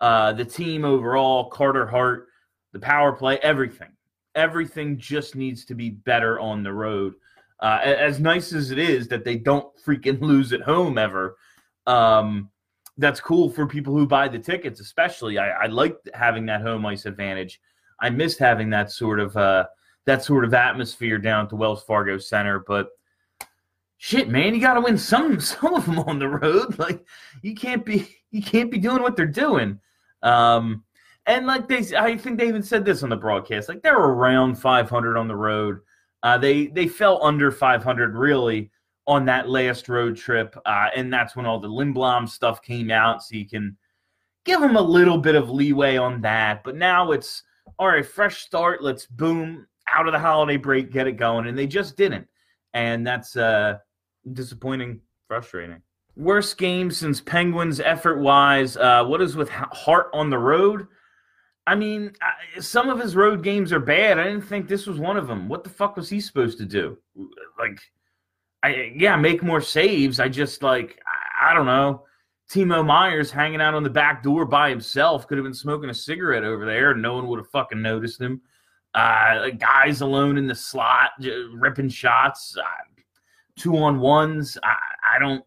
Uh, 0.00 0.32
the 0.32 0.44
team 0.44 0.84
overall, 0.84 1.48
Carter 1.48 1.86
Hart, 1.86 2.28
the 2.72 2.78
power 2.78 3.12
play, 3.12 3.38
everything. 3.38 3.90
Everything 4.34 4.98
just 4.98 5.36
needs 5.36 5.64
to 5.66 5.74
be 5.74 5.90
better 5.90 6.40
on 6.40 6.62
the 6.62 6.72
road. 6.72 7.14
Uh, 7.60 7.78
as 7.82 8.18
nice 8.18 8.52
as 8.52 8.70
it 8.70 8.78
is 8.78 9.06
that 9.08 9.24
they 9.24 9.36
don't 9.36 9.66
freaking 9.84 10.20
lose 10.22 10.52
at 10.52 10.62
home 10.62 10.98
ever, 10.98 11.36
um, 11.86 12.50
that's 12.98 13.20
cool 13.20 13.50
for 13.50 13.66
people 13.66 13.96
who 13.96 14.06
buy 14.06 14.28
the 14.28 14.38
tickets, 14.38 14.80
especially. 14.80 15.38
I, 15.38 15.50
I 15.50 15.66
like 15.66 15.96
having 16.14 16.46
that 16.46 16.62
home 16.62 16.84
ice 16.84 17.06
advantage. 17.06 17.60
I 18.00 18.10
missed 18.10 18.38
having 18.38 18.70
that 18.70 18.90
sort 18.90 19.20
of 19.20 19.36
uh, 19.36 19.66
that 20.04 20.24
sort 20.24 20.44
of 20.44 20.54
atmosphere 20.54 21.18
down 21.18 21.44
at 21.44 21.50
the 21.50 21.56
Wells 21.56 21.84
Fargo 21.84 22.18
Center, 22.18 22.64
but 22.66 22.90
shit, 23.96 24.28
man, 24.28 24.52
you 24.52 24.60
got 24.60 24.74
to 24.74 24.80
win 24.80 24.98
some 24.98 25.40
some 25.40 25.74
of 25.74 25.86
them 25.86 26.00
on 26.00 26.18
the 26.18 26.28
road. 26.28 26.78
Like 26.82 27.04
you 27.42 27.54
can't 27.54 27.84
be 27.84 28.08
you 28.30 28.42
can't 28.42 28.70
be 28.70 28.78
doing 28.78 29.02
what 29.02 29.16
they're 29.16 29.26
doing. 29.26 29.78
Um, 30.22 30.84
and 31.26 31.46
like 31.46 31.68
they, 31.68 31.96
I 31.96 32.16
think 32.16 32.38
they 32.38 32.48
even 32.48 32.62
said 32.62 32.84
this 32.84 33.02
on 33.02 33.08
the 33.08 33.16
broadcast. 33.16 33.68
Like 33.68 33.82
they're 33.82 33.96
around 33.96 34.56
500 34.56 35.16
on 35.16 35.28
the 35.28 35.36
road. 35.36 35.80
Uh, 36.22 36.38
they 36.38 36.66
they 36.68 36.88
fell 36.88 37.22
under 37.24 37.50
500 37.50 38.14
really 38.14 38.70
on 39.06 39.24
that 39.26 39.48
last 39.48 39.88
road 39.88 40.16
trip, 40.16 40.56
uh, 40.64 40.88
and 40.94 41.12
that's 41.12 41.34
when 41.34 41.46
all 41.46 41.58
the 41.58 41.68
Lindblom 41.68 42.28
stuff 42.28 42.62
came 42.62 42.90
out. 42.90 43.22
So 43.22 43.36
you 43.36 43.48
can 43.48 43.76
give 44.44 44.60
them 44.60 44.76
a 44.76 44.82
little 44.82 45.18
bit 45.18 45.34
of 45.34 45.50
leeway 45.50 45.96
on 45.96 46.20
that. 46.22 46.62
But 46.64 46.76
now 46.76 47.12
it's 47.12 47.42
all 47.78 47.88
right, 47.88 48.06
fresh 48.06 48.42
start. 48.42 48.82
Let's 48.82 49.06
boom 49.06 49.66
out 49.92 50.06
of 50.06 50.12
the 50.12 50.18
holiday 50.18 50.56
break, 50.56 50.92
get 50.92 51.06
it 51.06 51.16
going, 51.16 51.46
and 51.46 51.58
they 51.58 51.66
just 51.66 51.96
didn't, 51.96 52.26
and 52.74 53.06
that's 53.06 53.36
uh, 53.36 53.78
disappointing, 54.32 55.00
frustrating. 55.28 55.82
Worst 56.14 56.58
game 56.58 56.90
since 56.90 57.20
Penguins 57.20 57.80
effort 57.80 58.18
wise. 58.18 58.76
Uh, 58.76 59.04
what 59.04 59.22
is 59.22 59.34
with 59.34 59.48
Hart 59.48 60.10
on 60.12 60.30
the 60.30 60.38
road? 60.38 60.86
I 61.66 61.74
mean, 61.76 62.12
some 62.58 62.88
of 62.88 62.98
his 62.98 63.14
road 63.14 63.44
games 63.44 63.72
are 63.72 63.80
bad. 63.80 64.18
I 64.18 64.24
didn't 64.24 64.42
think 64.42 64.66
this 64.66 64.86
was 64.86 64.98
one 64.98 65.16
of 65.16 65.28
them. 65.28 65.48
What 65.48 65.62
the 65.62 65.70
fuck 65.70 65.96
was 65.96 66.08
he 66.08 66.20
supposed 66.20 66.58
to 66.58 66.64
do? 66.66 66.98
Like, 67.58 67.78
I 68.62 68.92
yeah, 68.96 69.16
make 69.16 69.42
more 69.42 69.60
saves. 69.60 70.18
I 70.18 70.28
just 70.28 70.62
like 70.62 71.00
I, 71.06 71.50
I 71.50 71.54
don't 71.54 71.66
know. 71.66 72.04
Timo 72.50 72.84
Meier 72.84 73.24
hanging 73.24 73.60
out 73.60 73.74
on 73.74 73.82
the 73.82 73.90
back 73.90 74.22
door 74.22 74.44
by 74.44 74.68
himself 74.68 75.26
could 75.26 75.38
have 75.38 75.44
been 75.44 75.54
smoking 75.54 75.88
a 75.88 75.94
cigarette 75.94 76.44
over 76.44 76.66
there, 76.66 76.90
and 76.90 77.00
no 77.00 77.14
one 77.14 77.26
would 77.28 77.38
have 77.38 77.48
fucking 77.50 77.80
noticed 77.80 78.20
him. 78.20 78.42
Uh, 78.94 79.48
guys 79.50 80.02
alone 80.02 80.36
in 80.36 80.46
the 80.46 80.54
slot, 80.54 81.12
ripping 81.54 81.88
shots, 81.88 82.56
uh, 82.58 82.62
two 83.56 83.76
on 83.78 84.00
ones. 84.00 84.58
I, 84.62 84.76
I 85.16 85.18
don't, 85.18 85.42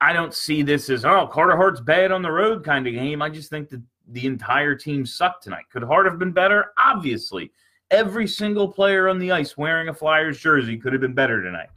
I 0.00 0.14
don't 0.14 0.32
see 0.32 0.62
this 0.62 0.88
as 0.88 1.04
oh 1.04 1.26
Carter 1.26 1.56
Hart's 1.56 1.80
bad 1.80 2.10
on 2.10 2.22
the 2.22 2.30
road 2.32 2.64
kind 2.64 2.86
of 2.86 2.94
game. 2.94 3.20
I 3.20 3.28
just 3.28 3.50
think 3.50 3.68
that 3.68 3.82
the 4.12 4.26
entire 4.26 4.74
team 4.74 5.06
sucked 5.06 5.42
tonight. 5.42 5.64
Could 5.72 5.82
Hart 5.82 6.06
have 6.06 6.18
been 6.18 6.32
better? 6.32 6.72
Obviously. 6.78 7.52
Every 7.90 8.26
single 8.26 8.68
player 8.70 9.08
on 9.08 9.18
the 9.18 9.32
ice 9.32 9.56
wearing 9.56 9.88
a 9.88 9.94
Flyers 9.94 10.38
jersey 10.38 10.76
could 10.76 10.92
have 10.92 11.02
been 11.02 11.14
better 11.14 11.42
tonight. 11.42 11.70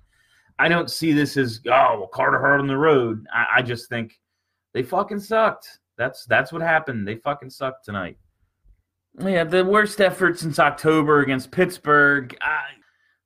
I 0.60 0.68
don't 0.68 0.90
see 0.90 1.12
this 1.12 1.38
as 1.38 1.60
oh 1.68 2.00
well, 2.00 2.10
Carter 2.14 2.40
Hart 2.40 2.60
on 2.60 2.68
the 2.68 2.78
road. 2.78 3.26
I, 3.34 3.46
I 3.58 3.62
just 3.62 3.90
think 3.90 4.20
they 4.74 4.84
fucking 4.84 5.20
sucked. 5.20 5.80
That's 5.98 6.26
that's 6.26 6.52
what 6.52 6.62
happened. 6.62 7.08
They 7.08 7.16
fucking 7.16 7.50
sucked 7.50 7.86
tonight. 7.86 8.18
Yeah, 9.20 9.44
the 9.44 9.66
worst 9.66 10.02
effort 10.02 10.40
since 10.40 10.60
October 10.60 11.22
against 11.22 11.52
Pittsburgh. 11.52 12.36
I, 12.42 12.62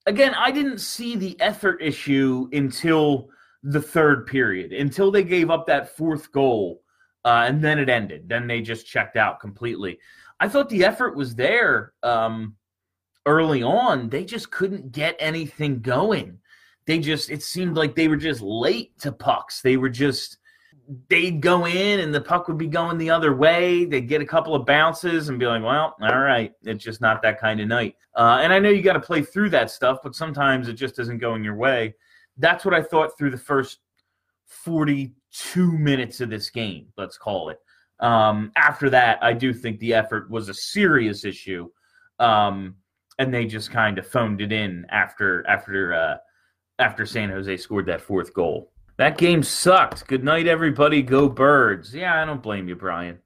again, 0.06 0.34
I 0.36 0.52
didn't 0.52 0.80
see 0.80 1.16
the 1.16 1.40
effort 1.42 1.82
issue 1.82 2.50
until 2.54 3.30
the 3.64 3.82
third 3.82 4.28
period, 4.28 4.72
until 4.74 5.12
they 5.12 5.24
gave 5.24 5.50
up 5.50 5.66
that 5.68 5.96
fourth 5.96 6.32
goal 6.32 6.82
uh, 7.26 7.46
and 7.48 7.64
then 7.64 7.80
it 7.80 7.90
ended. 7.90 8.28
Then 8.28 8.48
they 8.48 8.62
just 8.62 8.88
checked 8.88 9.18
out 9.18 9.40
completely. 9.40 10.00
I 10.40 10.48
thought 10.48 10.70
the 10.70 10.86
effort 10.86 11.16
was 11.16 11.36
there 11.36 11.94
um, 12.04 12.56
early 13.26 13.64
on. 13.64 14.10
They 14.10 14.24
just 14.24 14.52
couldn't 14.52 14.92
get 14.92 15.16
anything 15.20 15.82
going. 15.82 16.40
They 16.86 17.00
just, 17.00 17.30
it 17.30 17.44
seemed 17.44 17.76
like 17.76 17.96
they 17.96 18.08
were 18.08 18.16
just 18.18 18.42
late 18.42 18.98
to 19.00 19.12
pucks. 19.12 19.62
They 19.62 19.78
were 19.78 19.90
just, 19.90 20.38
they'd 21.10 21.42
go 21.42 21.66
in 21.66 22.00
and 22.00 22.16
the 22.16 22.22
puck 22.22 22.48
would 22.48 22.58
be 22.58 22.68
going 22.68 22.98
the 22.98 23.10
other 23.10 23.36
way. 23.36 23.84
They'd 23.84 24.08
get 24.08 24.22
a 24.22 24.26
couple 24.26 24.56
of 24.56 24.66
bounces 24.66 25.28
and 25.28 25.38
be 25.38 25.46
like, 25.46 25.62
well, 25.62 25.96
all 26.02 26.20
right, 26.20 26.54
it's 26.64 26.84
just 26.84 27.02
not 27.02 27.22
that 27.24 27.42
kind 27.42 27.60
of 27.60 27.68
night. 27.68 27.96
Uh, 28.16 28.40
and 28.42 28.54
I 28.54 28.60
know 28.60 28.70
you 28.70 28.82
got 28.82 28.94
to 28.94 29.02
play 29.02 29.22
through 29.22 29.50
that 29.50 29.70
stuff, 29.70 30.00
but 30.02 30.16
sometimes 30.16 30.70
it 30.70 30.74
just 30.74 30.98
isn't 30.98 31.18
going 31.18 31.44
your 31.44 31.56
way. 31.56 31.96
That's 32.38 32.64
what 32.64 32.74
I 32.74 32.82
thought 32.82 33.18
through 33.18 33.32
the 33.32 33.38
first 33.38 33.80
42 35.32 35.78
minutes 35.78 36.22
of 36.22 36.30
this 36.30 36.50
game, 36.50 36.88
let's 36.98 37.18
call 37.18 37.50
it. 37.50 37.60
Um, 38.00 38.52
after 38.56 38.90
that, 38.92 39.20
I 39.22 39.34
do 39.34 39.54
think 39.54 39.80
the 39.80 39.94
effort 39.94 40.30
was 40.30 40.50
a 40.50 40.54
serious 40.54 41.26
issue. 41.26 41.70
Um, 42.20 42.76
and 43.20 43.34
they 43.34 43.46
just 43.46 43.72
kind 43.72 43.98
of 43.98 44.08
phoned 44.08 44.42
it 44.42 44.52
in 44.52 44.86
after 44.90 45.46
after 45.48 45.94
uh, 45.94 46.18
after 46.80 47.06
San 47.06 47.30
Jose 47.30 47.58
scored 47.58 47.88
that 47.88 48.02
fourth 48.02 48.34
goal. 48.34 48.72
That 48.98 49.18
game 49.18 49.44
sucked. 49.44 50.08
Good 50.08 50.24
night, 50.24 50.48
everybody. 50.48 51.02
Go 51.02 51.30
birds. 51.30 51.94
Yeah, 51.94 52.22
I 52.22 52.26
don't 52.26 52.42
blame 52.42 52.68
you, 52.68 52.76
Brian. 52.76 53.20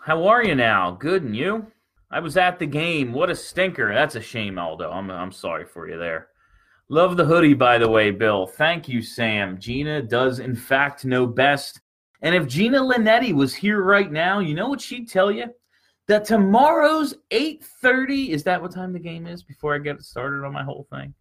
How 0.00 0.26
are 0.26 0.44
you 0.44 0.54
now? 0.54 0.92
Good, 0.92 1.22
and 1.22 1.36
you? 1.36 1.66
I 2.10 2.20
was 2.20 2.36
at 2.36 2.58
the 2.58 2.66
game. 2.66 3.12
What 3.12 3.30
a 3.30 3.34
stinker. 3.34 3.92
That's 3.92 4.14
a 4.14 4.20
shame, 4.20 4.58
Aldo. 4.58 4.90
I'm 4.90 5.10
I'm 5.10 5.32
sorry 5.32 5.64
for 5.64 5.88
you 5.88 5.98
there. 5.98 6.28
Love 6.88 7.16
the 7.16 7.24
hoodie, 7.24 7.54
by 7.54 7.78
the 7.78 7.88
way, 7.88 8.12
Bill. 8.12 8.46
Thank 8.46 8.88
you, 8.88 9.02
Sam. 9.02 9.58
Gina 9.58 10.02
does, 10.02 10.38
in 10.38 10.54
fact, 10.54 11.04
know 11.04 11.26
best. 11.26 11.80
And 12.22 12.34
if 12.34 12.46
Gina 12.46 12.78
Linetti 12.80 13.32
was 13.32 13.54
here 13.54 13.82
right 13.82 14.10
now, 14.10 14.38
you 14.38 14.54
know 14.54 14.68
what 14.68 14.80
she'd 14.80 15.10
tell 15.10 15.30
you? 15.30 15.46
That 16.06 16.24
tomorrow's 16.24 17.14
8.30, 17.32 18.28
is 18.28 18.44
that 18.44 18.62
what 18.62 18.72
time 18.72 18.92
the 18.92 19.00
game 19.00 19.26
is 19.26 19.42
before 19.42 19.74
I 19.74 19.78
get 19.78 20.00
started 20.02 20.44
on 20.44 20.52
my 20.52 20.62
whole 20.62 20.86
thing? 20.90 21.12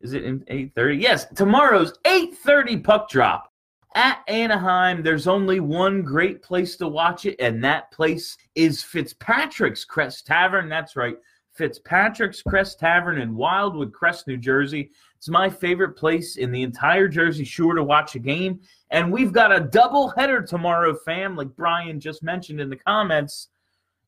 Is 0.00 0.14
it 0.14 0.24
in 0.24 0.40
8.30? 0.40 1.00
Yes, 1.00 1.26
tomorrow's 1.26 1.96
8.30 2.04 2.82
puck 2.82 3.08
drop 3.08 3.52
at 3.94 4.18
Anaheim. 4.26 5.04
There's 5.04 5.28
only 5.28 5.60
one 5.60 6.02
great 6.02 6.42
place 6.42 6.76
to 6.78 6.88
watch 6.88 7.24
it, 7.24 7.36
and 7.38 7.62
that 7.62 7.92
place 7.92 8.36
is 8.56 8.82
Fitzpatrick's 8.82 9.84
Crest 9.84 10.26
Tavern. 10.26 10.68
That's 10.68 10.96
right. 10.96 11.16
Fitzpatrick's 11.54 12.42
Crest 12.42 12.80
Tavern 12.80 13.20
in 13.20 13.36
Wildwood 13.36 13.92
Crest, 13.92 14.26
New 14.26 14.36
Jersey. 14.36 14.90
It's 15.16 15.28
my 15.28 15.48
favorite 15.48 15.96
place 15.96 16.36
in 16.36 16.50
the 16.50 16.62
entire 16.62 17.06
Jersey 17.06 17.44
Shore 17.44 17.74
to 17.74 17.84
watch 17.84 18.16
a 18.16 18.18
game. 18.18 18.60
And 18.90 19.12
we've 19.12 19.32
got 19.32 19.54
a 19.54 19.60
double 19.60 20.08
header 20.10 20.42
tomorrow, 20.42 20.94
fam, 20.94 21.36
like 21.36 21.54
Brian 21.54 22.00
just 22.00 22.22
mentioned 22.22 22.60
in 22.60 22.70
the 22.70 22.76
comments. 22.76 23.48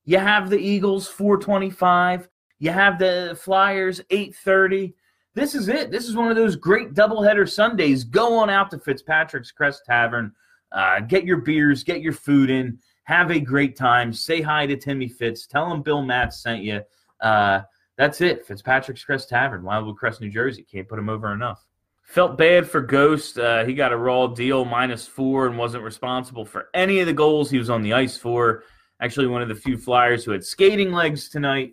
You 0.05 0.19
have 0.19 0.51
the 0.51 0.59
Eagles 0.59 1.07
425, 1.09 2.29
you 2.59 2.71
have 2.71 2.99
the 2.99 3.39
Flyers 3.41 4.01
830. 4.11 4.95
This 5.35 5.55
is 5.55 5.69
it. 5.69 5.91
This 5.91 6.09
is 6.09 6.17
one 6.17 6.31
of 6.31 6.37
those 6.37 6.57
great 6.57 6.95
doubleheader 6.95 7.49
Sundays. 7.49 8.05
Go 8.05 8.39
on 8.39 8.49
out 8.49 8.71
to 8.71 8.79
Fitzpatrick's 8.79 9.53
Crest 9.53 9.85
Tavern, 9.85 10.33
uh, 10.73 11.01
get 11.01 11.25
your 11.25 11.39
beers, 11.39 11.85
get 11.85 12.01
your 12.01 12.13
food 12.13 12.51
in, 12.51 12.79
have 13.05 13.31
a 13.31 13.39
great 13.39 13.77
time. 13.77 14.13
Say 14.13 14.41
hi 14.41 14.67
to 14.67 14.77
Timmy 14.77 15.09
Fitz. 15.09 15.47
Tell 15.47 15.71
him 15.71 15.83
Bill 15.83 16.03
Matt 16.03 16.35
sent 16.35 16.63
you. 16.63 16.83
Uh, 17.21 17.61
that's 17.97 18.21
it. 18.21 18.47
Fitzpatrick's 18.47 19.05
Crest 19.05 19.29
Tavern, 19.29 19.63
Wildwood 19.63 19.97
Crest, 19.97 20.21
New 20.21 20.31
Jersey. 20.31 20.63
Can't 20.71 20.89
put 20.89 20.99
him 20.99 21.09
over 21.09 21.33
enough. 21.33 21.65
Felt 22.03 22.39
bad 22.39 22.69
for 22.69 22.81
Ghost. 22.81 23.39
Uh, 23.39 23.65
he 23.65 23.75
got 23.75 23.93
a 23.93 23.97
raw 23.97 24.27
deal 24.29 24.65
minus 24.65 25.07
four 25.07 25.47
and 25.47 25.59
wasn't 25.59 25.83
responsible 25.83 26.45
for 26.45 26.69
any 26.73 27.01
of 27.01 27.07
the 27.07 27.13
goals 27.13 27.51
he 27.51 27.59
was 27.59 27.71
on 27.71 27.83
the 27.83 27.93
ice 27.93 28.17
for. 28.17 28.63
Actually, 29.01 29.27
one 29.27 29.43
of 29.43 29.49
the 29.49 29.55
few 29.55 29.77
Flyers 29.77 30.25
who 30.25 30.31
had 30.31 30.45
skating 30.45 30.93
legs 30.93 31.29
tonight. 31.29 31.73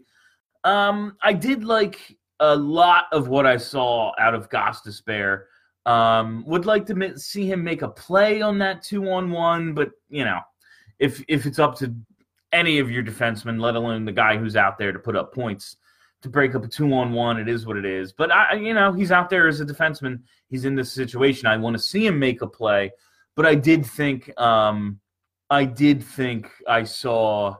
Um, 0.63 1.17
I 1.21 1.33
did 1.33 1.63
like 1.63 2.17
a 2.39 2.55
lot 2.55 3.05
of 3.11 3.27
what 3.27 3.45
I 3.45 3.57
saw 3.57 4.11
out 4.19 4.33
of 4.33 4.49
Gostisbehere. 4.49 5.43
Um, 5.85 6.43
would 6.47 6.65
like 6.65 6.85
to 6.87 7.17
see 7.17 7.45
him 7.45 7.63
make 7.63 7.81
a 7.81 7.89
play 7.89 8.41
on 8.41 8.57
that 8.59 8.81
two 8.81 9.09
on 9.09 9.29
one, 9.29 9.73
but 9.73 9.91
you 10.09 10.23
know, 10.23 10.39
if 10.99 11.23
if 11.27 11.45
it's 11.45 11.59
up 11.59 11.77
to 11.79 11.93
any 12.53 12.79
of 12.79 12.89
your 12.89 13.03
defensemen, 13.03 13.59
let 13.59 13.75
alone 13.75 14.05
the 14.05 14.11
guy 14.11 14.37
who's 14.37 14.55
out 14.55 14.77
there 14.77 14.91
to 14.91 14.99
put 14.99 15.17
up 15.17 15.33
points 15.33 15.75
to 16.21 16.29
break 16.29 16.55
up 16.55 16.63
a 16.63 16.67
two 16.67 16.91
on 16.93 17.11
one. 17.11 17.37
It 17.37 17.49
is 17.49 17.65
what 17.65 17.75
it 17.75 17.85
is. 17.85 18.13
But 18.13 18.31
I, 18.31 18.53
you 18.53 18.73
know, 18.73 18.93
he's 18.93 19.11
out 19.11 19.29
there 19.29 19.47
as 19.47 19.59
a 19.59 19.65
defenseman. 19.65 20.21
He's 20.47 20.63
in 20.63 20.75
this 20.75 20.91
situation. 20.91 21.47
I 21.47 21.57
want 21.57 21.75
to 21.75 21.83
see 21.83 22.05
him 22.05 22.17
make 22.17 22.41
a 22.41 22.47
play. 22.47 22.91
But 23.35 23.45
I 23.45 23.55
did 23.55 23.85
think, 23.85 24.31
um, 24.39 24.99
I 25.49 25.65
did 25.65 26.03
think 26.03 26.49
I 26.67 26.83
saw 26.83 27.57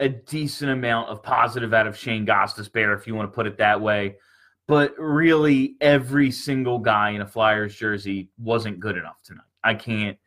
a 0.00 0.08
decent 0.08 0.70
amount 0.70 1.08
of 1.08 1.22
positive 1.22 1.72
out 1.72 1.86
of 1.86 1.96
Shane 1.96 2.26
Gostisbehere, 2.26 2.96
if 2.96 3.06
you 3.06 3.14
want 3.14 3.30
to 3.30 3.34
put 3.34 3.46
it 3.46 3.58
that 3.58 3.80
way. 3.80 4.16
But 4.66 4.94
really, 4.98 5.76
every 5.80 6.30
single 6.30 6.78
guy 6.78 7.10
in 7.10 7.22
a 7.22 7.26
Flyers 7.26 7.74
jersey 7.74 8.28
wasn't 8.38 8.80
good 8.80 8.98
enough 8.98 9.16
tonight. 9.24 9.44
I 9.64 9.74
can't 9.74 10.18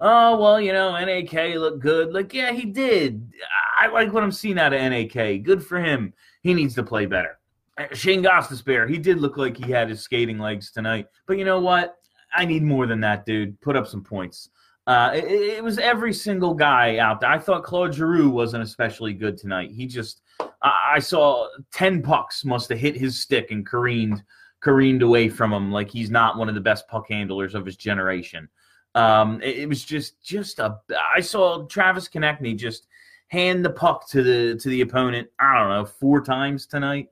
oh 0.00 0.38
well, 0.40 0.60
you 0.60 0.72
know, 0.72 0.92
NAK 0.92 1.56
looked 1.56 1.80
good. 1.80 2.12
Like, 2.12 2.32
yeah, 2.34 2.52
he 2.52 2.64
did. 2.64 3.32
I 3.76 3.88
like 3.88 4.12
what 4.12 4.22
I'm 4.22 4.32
seeing 4.32 4.58
out 4.58 4.72
of 4.72 4.80
NAK. 4.80 5.42
Good 5.42 5.64
for 5.64 5.80
him. 5.80 6.12
He 6.42 6.54
needs 6.54 6.74
to 6.74 6.82
play 6.82 7.06
better. 7.06 7.38
Uh, 7.78 7.86
Shane 7.92 8.22
Gostisbehere, 8.22 8.88
he 8.88 8.98
did 8.98 9.18
look 9.18 9.36
like 9.36 9.56
he 9.56 9.70
had 9.70 9.88
his 9.88 10.00
skating 10.00 10.38
legs 10.38 10.70
tonight. 10.70 11.08
But 11.26 11.38
you 11.38 11.44
know 11.44 11.60
what? 11.60 11.96
I 12.34 12.44
need 12.44 12.62
more 12.62 12.86
than 12.86 13.00
that, 13.00 13.26
dude. 13.26 13.60
Put 13.60 13.76
up 13.76 13.86
some 13.86 14.02
points. 14.02 14.50
Uh, 14.86 15.10
it, 15.14 15.24
it, 15.24 15.64
was 15.64 15.78
every 15.78 16.12
single 16.12 16.54
guy 16.54 16.98
out 16.98 17.20
there. 17.20 17.30
I 17.30 17.38
thought 17.38 17.64
Claude 17.64 17.92
Giroux 17.92 18.30
wasn't 18.30 18.62
especially 18.62 19.14
good 19.14 19.36
tonight. 19.36 19.72
He 19.72 19.86
just, 19.86 20.22
I, 20.62 20.92
I 20.94 20.98
saw 21.00 21.48
ten 21.72 22.02
pucks 22.02 22.44
must 22.44 22.68
have 22.68 22.78
hit 22.78 22.96
his 22.96 23.20
stick 23.20 23.50
and 23.50 23.66
careened, 23.66 24.22
careened 24.60 25.02
away 25.02 25.28
from 25.28 25.52
him 25.52 25.72
like 25.72 25.90
he's 25.90 26.10
not 26.10 26.38
one 26.38 26.48
of 26.48 26.54
the 26.54 26.60
best 26.60 26.86
puck 26.86 27.06
handlers 27.08 27.56
of 27.56 27.66
his 27.66 27.76
generation. 27.76 28.48
Um, 28.96 29.42
it, 29.42 29.58
it, 29.58 29.68
was 29.68 29.84
just 29.84 30.22
just 30.22 30.58
a. 30.58 30.78
I 31.14 31.20
saw 31.20 31.66
Travis 31.66 32.08
Konecny 32.08 32.56
just 32.56 32.88
hand 33.28 33.64
the 33.64 33.70
puck 33.70 34.08
to 34.08 34.22
the 34.22 34.58
to 34.58 34.68
the 34.70 34.80
opponent. 34.80 35.28
I 35.38 35.58
don't 35.58 35.68
know 35.68 35.84
four 35.84 36.22
times 36.22 36.66
tonight. 36.66 37.08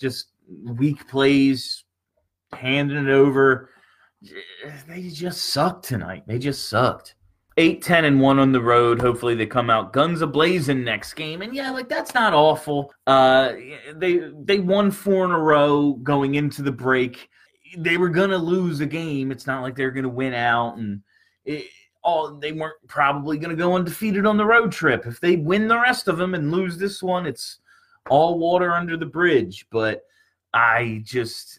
Just 0.00 0.30
weak 0.64 1.06
plays, 1.08 1.84
handing 2.52 3.06
it 3.06 3.10
over. 3.10 3.70
They 4.88 5.10
just 5.10 5.50
sucked 5.50 5.84
tonight. 5.84 6.24
They 6.26 6.40
just 6.40 6.68
sucked. 6.68 7.14
eight, 7.56 7.82
ten, 7.82 8.04
and 8.04 8.20
one 8.20 8.40
on 8.40 8.50
the 8.50 8.60
road. 8.60 9.00
Hopefully, 9.00 9.36
they 9.36 9.46
come 9.46 9.70
out 9.70 9.92
guns 9.92 10.22
a 10.22 10.26
blazing 10.26 10.82
next 10.82 11.14
game. 11.14 11.42
And 11.42 11.54
yeah, 11.54 11.70
like 11.70 11.88
that's 11.88 12.14
not 12.14 12.34
awful. 12.34 12.92
Uh, 13.06 13.52
they 13.94 14.22
they 14.42 14.58
won 14.58 14.90
four 14.90 15.24
in 15.24 15.30
a 15.30 15.38
row 15.38 15.92
going 15.92 16.34
into 16.34 16.62
the 16.62 16.72
break. 16.72 17.28
They 17.76 17.96
were 17.96 18.08
gonna 18.08 18.38
lose 18.38 18.80
a 18.80 18.86
game. 18.86 19.30
It's 19.30 19.46
not 19.46 19.62
like 19.62 19.76
they're 19.76 19.92
gonna 19.92 20.08
win 20.08 20.34
out, 20.34 20.78
and 20.78 21.02
it, 21.48 21.66
all 22.02 22.34
they 22.34 22.52
weren't 22.52 22.76
probably 22.86 23.38
gonna 23.38 23.56
go 23.56 23.74
undefeated 23.74 24.26
on 24.26 24.36
the 24.36 24.44
road 24.44 24.70
trip. 24.70 25.06
If 25.06 25.20
they 25.20 25.36
win 25.36 25.66
the 25.66 25.80
rest 25.80 26.08
of 26.08 26.18
them 26.18 26.34
and 26.34 26.52
lose 26.52 26.78
this 26.78 27.02
one, 27.02 27.26
it's 27.26 27.58
all 28.08 28.38
water 28.38 28.72
under 28.72 28.96
the 28.96 29.06
bridge. 29.06 29.66
But 29.70 30.02
I 30.54 31.02
just 31.04 31.58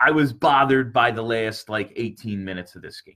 I 0.00 0.10
was 0.10 0.32
bothered 0.32 0.92
by 0.92 1.10
the 1.10 1.22
last 1.22 1.68
like 1.68 1.92
18 1.96 2.44
minutes 2.44 2.74
of 2.76 2.82
this 2.82 3.00
game. 3.00 3.14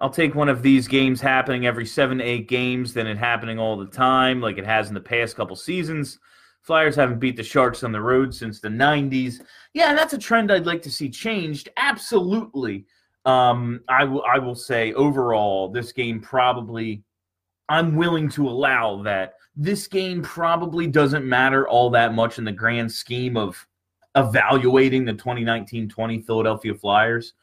I'll 0.00 0.10
take 0.10 0.34
one 0.34 0.48
of 0.48 0.62
these 0.62 0.86
games 0.86 1.20
happening 1.20 1.66
every 1.66 1.86
seven 1.86 2.20
eight 2.20 2.48
games 2.48 2.94
than 2.94 3.06
it 3.06 3.18
happening 3.18 3.58
all 3.58 3.76
the 3.76 3.86
time, 3.86 4.40
like 4.40 4.58
it 4.58 4.66
has 4.66 4.88
in 4.88 4.94
the 4.94 5.00
past 5.00 5.36
couple 5.36 5.56
seasons. 5.56 6.18
Flyers 6.62 6.96
haven't 6.96 7.18
beat 7.18 7.36
the 7.36 7.42
Sharks 7.42 7.82
on 7.82 7.92
the 7.92 8.00
road 8.00 8.34
since 8.34 8.60
the 8.60 8.68
90s. 8.68 9.40
Yeah, 9.72 9.94
that's 9.94 10.12
a 10.12 10.18
trend 10.18 10.52
I'd 10.52 10.66
like 10.66 10.82
to 10.82 10.90
see 10.90 11.08
changed. 11.08 11.68
Absolutely. 11.76 12.84
Um, 13.24 13.80
I 13.88 14.04
will 14.04 14.54
say 14.54 14.92
overall, 14.94 15.68
this 15.68 15.92
game 15.92 16.20
probably, 16.20 17.02
I'm 17.68 17.96
willing 17.96 18.28
to 18.30 18.48
allow 18.48 19.02
that 19.02 19.34
this 19.54 19.86
game 19.86 20.22
probably 20.22 20.86
doesn't 20.86 21.26
matter 21.26 21.68
all 21.68 21.90
that 21.90 22.14
much 22.14 22.38
in 22.38 22.44
the 22.44 22.52
grand 22.52 22.90
scheme 22.90 23.36
of 23.36 23.66
evaluating 24.14 25.04
the 25.04 25.12
2019 25.12 25.88
20 25.88 26.22
Philadelphia 26.22 26.74
Flyers 26.74 27.34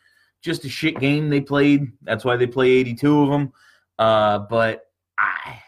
just 0.46 0.64
a 0.64 0.70
shit 0.70 1.00
game 1.00 1.30
they 1.30 1.42
played. 1.42 1.92
That's 2.04 2.24
why 2.24 2.38
they 2.38 2.46
play 2.46 2.70
82 2.70 3.22
of 3.24 3.30
them. 3.30 3.52
Uh, 3.98 4.40
but 4.40 4.84
I, 5.18 5.60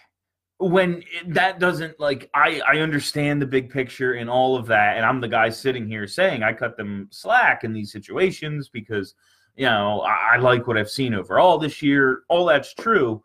when 0.60 1.04
that 1.30 1.60
doesn't 1.60 2.00
like, 2.00 2.30
I, 2.34 2.62
I 2.62 2.78
understand 2.78 3.42
the 3.42 3.48
big 3.48 3.72
picture 3.72 4.14
and 4.14 4.30
all 4.30 4.56
of 4.56 4.68
that. 4.68 4.98
And 4.98 5.06
I'm 5.06 5.20
the 5.20 5.28
guy 5.28 5.50
sitting 5.50 5.88
here 5.88 6.08
saying 6.08 6.44
I 6.44 6.54
cut 6.54 6.78
them 6.78 7.08
slack 7.12 7.64
in 7.64 7.74
these 7.74 7.92
situations 7.92 8.70
because, 8.70 9.16
you 9.58 9.66
know, 9.66 10.02
I, 10.02 10.36
I 10.36 10.38
like 10.38 10.68
what 10.68 10.78
I've 10.78 10.90
seen 10.90 11.14
overall 11.14 11.58
this 11.58 11.82
year. 11.82 12.22
All 12.30 12.46
that's 12.46 12.74
true. 12.74 13.24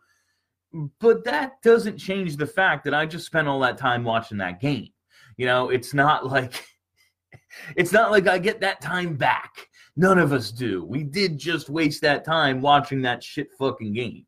But 0.98 1.24
that 1.24 1.60
doesn't 1.62 1.98
change 1.98 2.36
the 2.36 2.46
fact 2.46 2.84
that 2.84 2.94
I 2.94 3.04
just 3.04 3.26
spent 3.26 3.46
all 3.46 3.60
that 3.60 3.76
time 3.76 4.02
watching 4.02 4.38
that 4.38 4.60
game. 4.60 4.88
You 5.36 5.46
know, 5.46 5.68
it's 5.68 5.92
not 5.92 6.26
like 6.30 6.64
it's 7.76 7.92
not 7.92 8.10
like 8.10 8.26
I 8.26 8.38
get 8.38 8.60
that 8.60 8.80
time 8.80 9.14
back. 9.14 9.68
None 9.94 10.18
of 10.18 10.32
us 10.32 10.50
do. 10.50 10.84
We 10.84 11.02
did 11.02 11.38
just 11.38 11.68
waste 11.68 12.00
that 12.00 12.24
time 12.24 12.62
watching 12.62 13.02
that 13.02 13.22
shit 13.22 13.48
fucking 13.58 13.92
game. 13.92 14.24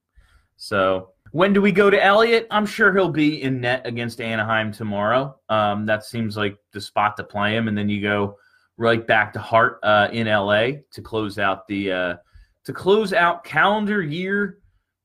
So 0.56 1.08
when 1.32 1.54
do 1.54 1.62
we 1.62 1.72
go 1.72 1.88
to 1.88 2.04
Elliott? 2.04 2.46
I'm 2.50 2.66
sure 2.66 2.92
he'll 2.92 3.08
be 3.08 3.42
in 3.42 3.62
net 3.62 3.86
against 3.86 4.20
Anaheim 4.20 4.72
tomorrow. 4.72 5.36
Um, 5.48 5.86
that 5.86 6.04
seems 6.04 6.36
like 6.36 6.58
the 6.72 6.82
spot 6.82 7.16
to 7.16 7.24
play 7.24 7.56
him, 7.56 7.66
and 7.66 7.76
then 7.76 7.88
you 7.88 8.02
go 8.02 8.36
right 8.76 9.06
back 9.06 9.32
to 9.32 9.38
Hart 9.38 9.78
uh, 9.82 10.08
in 10.12 10.26
LA 10.26 10.70
to 10.92 11.02
close 11.02 11.38
out 11.38 11.66
the 11.68 11.92
uh, 11.92 12.16
to 12.64 12.72
close 12.72 13.12
out 13.12 13.44
calendar 13.44 14.02
year 14.02 14.58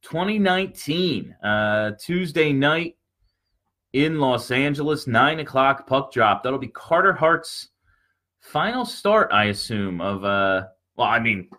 2019. 0.04 1.36
Uh, 1.44 1.92
Tuesday 2.00 2.54
night 2.54 2.96
in 3.94 4.20
Los 4.20 4.52
Angeles, 4.52 5.08
nine 5.08 5.40
o'clock 5.40 5.88
puck 5.88 6.12
drop. 6.12 6.44
That'll 6.44 6.60
be 6.60 6.68
Carter 6.68 7.14
Hart's 7.14 7.70
final 8.40 8.86
start, 8.86 9.32
I 9.32 9.46
assume, 9.46 10.02
of 10.02 10.24
uh 10.24 10.64
well, 10.96 11.08
I 11.08 11.20
mean, 11.20 11.50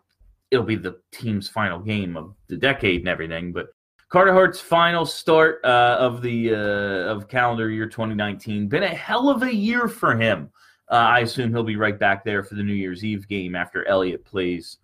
it'll 0.51 0.67
be 0.67 0.77
the 0.77 1.01
team's 1.13 1.49
final 1.49 1.79
game 1.79 2.17
of 2.17 2.35
the 2.49 2.57
decade 2.57 3.01
and 3.01 3.09
everything, 3.09 3.53
but 3.53 3.69
Carter 4.11 4.33
Hart's 4.33 4.61
final 4.61 5.07
start 5.07 5.61
uh, 5.65 5.97
of 5.99 6.21
the 6.21 6.53
uh, 6.53 7.13
of 7.13 7.29
calendar 7.29 7.71
year 7.71 7.87
2019 7.87 8.69
been 8.69 8.83
a 8.83 8.89
hell 8.89 9.31
of 9.31 9.43
a 9.43 9.55
year 9.55 9.87
for 9.87 10.17
him. 10.17 10.51
Uh, 10.91 10.95
I 10.95 11.21
assume 11.21 11.51
he'll 11.51 11.63
be 11.63 11.77
right 11.77 11.99
back 11.99 12.25
there 12.25 12.43
for 12.43 12.57
the 12.57 12.63
New 12.63 12.75
Year's 12.75 13.05
Eve 13.05 13.29
game 13.29 13.55
after 13.55 13.87
Elliott 13.87 14.25
plays 14.25 14.79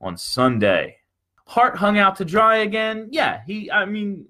on 0.00 0.16
Sunday. 0.16 0.96
Hart 1.46 1.76
hung 1.76 1.98
out 1.98 2.16
to 2.16 2.24
dry 2.24 2.58
again. 2.58 3.08
Yeah, 3.10 3.42
he. 3.46 3.70
I 3.70 3.84
mean, 3.84 4.24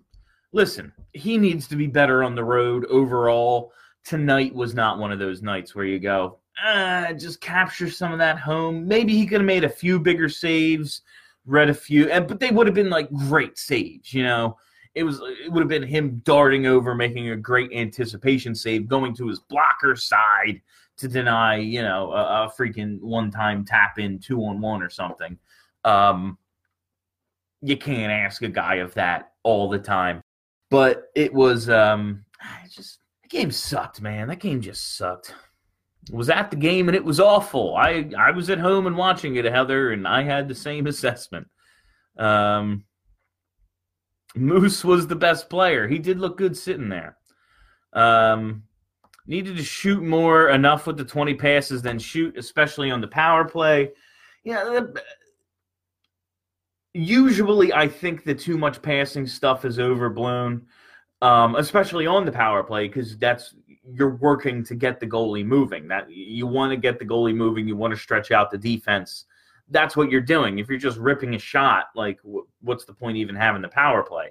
listen, 0.52 0.92
he 1.12 1.38
needs 1.38 1.68
to 1.68 1.76
be 1.76 1.86
better 1.86 2.24
on 2.24 2.34
the 2.34 2.44
road 2.44 2.84
overall. 2.86 3.72
Tonight 4.04 4.54
was 4.54 4.74
not 4.74 4.98
one 4.98 5.12
of 5.12 5.18
those 5.18 5.42
nights 5.42 5.74
where 5.74 5.84
you 5.84 5.98
go, 5.98 6.38
uh, 6.64 7.12
just 7.12 7.40
capture 7.40 7.90
some 7.90 8.12
of 8.12 8.18
that 8.18 8.38
home. 8.38 8.86
Maybe 8.86 9.16
he 9.16 9.26
could 9.26 9.40
have 9.40 9.46
made 9.46 9.64
a 9.64 9.68
few 9.68 9.98
bigger 9.98 10.28
saves, 10.28 11.02
read 11.46 11.70
a 11.70 11.74
few, 11.74 12.10
and 12.10 12.26
but 12.26 12.40
they 12.40 12.50
would 12.50 12.66
have 12.66 12.74
been 12.74 12.90
like 12.90 13.10
great 13.12 13.58
saves. 13.58 14.12
You 14.12 14.24
know, 14.24 14.56
it 14.94 15.04
was 15.04 15.20
it 15.44 15.50
would 15.52 15.60
have 15.60 15.68
been 15.68 15.82
him 15.82 16.20
darting 16.24 16.66
over, 16.66 16.94
making 16.94 17.30
a 17.30 17.36
great 17.36 17.72
anticipation 17.72 18.54
save, 18.54 18.88
going 18.88 19.14
to 19.16 19.28
his 19.28 19.38
blocker 19.38 19.96
side 19.96 20.60
to 20.96 21.08
deny, 21.08 21.56
you 21.56 21.82
know, 21.82 22.12
a, 22.12 22.44
a 22.44 22.52
freaking 22.58 23.00
one 23.00 23.30
time 23.30 23.64
tap 23.64 23.98
in 23.98 24.18
two 24.18 24.44
on 24.44 24.60
one 24.60 24.82
or 24.82 24.90
something. 24.90 25.38
Um, 25.84 26.36
you 27.62 27.76
can't 27.76 28.12
ask 28.12 28.42
a 28.42 28.48
guy 28.48 28.76
of 28.76 28.92
that 28.94 29.32
all 29.42 29.68
the 29.68 29.78
time, 29.78 30.22
but 30.70 31.10
it 31.14 31.32
was 31.32 31.68
um, 31.68 32.24
just 32.70 32.98
the 33.22 33.28
game 33.28 33.50
sucked, 33.50 34.00
man. 34.00 34.28
That 34.28 34.40
game 34.40 34.60
just 34.60 34.96
sucked 34.96 35.34
was 36.10 36.30
at 36.30 36.50
the 36.50 36.56
game 36.56 36.88
and 36.88 36.96
it 36.96 37.04
was 37.04 37.20
awful. 37.20 37.76
I 37.76 38.10
I 38.18 38.30
was 38.30 38.50
at 38.50 38.58
home 38.58 38.86
and 38.86 38.96
watching 38.96 39.36
it, 39.36 39.44
Heather, 39.44 39.92
and 39.92 40.06
I 40.06 40.22
had 40.22 40.48
the 40.48 40.54
same 40.54 40.86
assessment. 40.86 41.48
Um, 42.18 42.84
Moose 44.34 44.84
was 44.84 45.06
the 45.06 45.16
best 45.16 45.50
player. 45.50 45.88
He 45.88 45.98
did 45.98 46.18
look 46.18 46.38
good 46.38 46.56
sitting 46.56 46.88
there. 46.88 47.16
Um, 47.92 48.64
needed 49.26 49.56
to 49.56 49.64
shoot 49.64 50.02
more 50.02 50.50
enough 50.50 50.86
with 50.86 50.96
the 50.96 51.04
20 51.04 51.34
passes 51.34 51.82
than 51.82 51.98
shoot, 51.98 52.36
especially 52.36 52.90
on 52.90 53.00
the 53.00 53.08
power 53.08 53.44
play. 53.44 53.90
Yeah, 54.44 54.80
usually 56.94 57.72
I 57.72 57.88
think 57.88 58.24
the 58.24 58.34
too 58.34 58.58
much 58.58 58.82
passing 58.82 59.26
stuff 59.26 59.64
is 59.64 59.78
overblown, 59.78 60.66
um, 61.22 61.56
especially 61.56 62.06
on 62.06 62.24
the 62.24 62.32
power 62.32 62.62
play 62.62 62.88
because 62.88 63.16
that's 63.18 63.54
you're 63.92 64.16
working 64.16 64.64
to 64.64 64.74
get 64.74 65.00
the 65.00 65.06
goalie 65.06 65.44
moving. 65.44 65.88
That 65.88 66.10
you 66.10 66.46
want 66.46 66.70
to 66.72 66.76
get 66.76 66.98
the 66.98 67.04
goalie 67.04 67.34
moving, 67.34 67.68
you 67.68 67.76
want 67.76 67.92
to 67.94 68.00
stretch 68.00 68.30
out 68.30 68.50
the 68.50 68.58
defense. 68.58 69.26
That's 69.70 69.96
what 69.96 70.10
you're 70.10 70.20
doing. 70.20 70.58
If 70.58 70.68
you're 70.68 70.78
just 70.78 70.98
ripping 70.98 71.34
a 71.34 71.38
shot, 71.38 71.86
like 71.94 72.18
what's 72.60 72.84
the 72.84 72.92
point 72.92 73.16
even 73.16 73.34
having 73.34 73.62
the 73.62 73.68
power 73.68 74.02
play? 74.02 74.30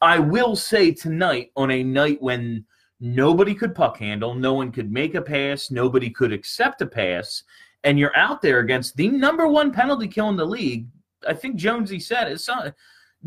I 0.00 0.18
will 0.18 0.54
say 0.54 0.92
tonight 0.92 1.50
on 1.56 1.70
a 1.70 1.82
night 1.82 2.20
when 2.20 2.64
nobody 3.00 3.54
could 3.54 3.74
puck 3.74 3.98
handle, 3.98 4.34
no 4.34 4.54
one 4.54 4.70
could 4.70 4.92
make 4.92 5.14
a 5.14 5.22
pass, 5.22 5.70
nobody 5.70 6.10
could 6.10 6.32
accept 6.32 6.82
a 6.82 6.86
pass, 6.86 7.42
and 7.84 7.98
you're 7.98 8.16
out 8.16 8.42
there 8.42 8.60
against 8.60 8.96
the 8.96 9.08
number 9.08 9.46
one 9.46 9.72
penalty 9.72 10.08
kill 10.08 10.28
in 10.28 10.36
the 10.36 10.44
league. 10.44 10.86
I 11.26 11.34
think 11.34 11.56
Jonesy 11.56 12.00
said 12.00 12.30
it's 12.30 12.48
not, 12.48 12.74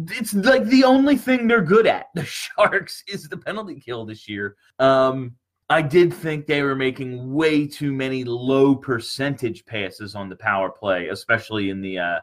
it's 0.10 0.34
like 0.34 0.66
the 0.66 0.84
only 0.84 1.18
thing 1.18 1.48
they're 1.48 1.62
good 1.62 1.88
at. 1.88 2.08
The 2.16 2.26
Sharks 2.26 3.04
is 3.08 3.28
the 3.28 3.38
penalty 3.38 3.80
kill 3.80 4.06
this 4.06 4.28
year. 4.28 4.56
Um, 4.80 5.36
I 5.70 5.82
did 5.82 6.14
think 6.14 6.46
they 6.46 6.62
were 6.62 6.76
making 6.76 7.34
way 7.34 7.68
too 7.68 7.92
many 7.92 8.24
low 8.24 8.76
percentage 8.76 9.66
passes 9.66 10.16
on 10.16 10.30
the 10.30 10.36
power 10.36 10.70
play, 10.70 11.10
especially 11.10 11.70
in 11.70 11.82
the 11.82 12.00
uh 12.00 12.20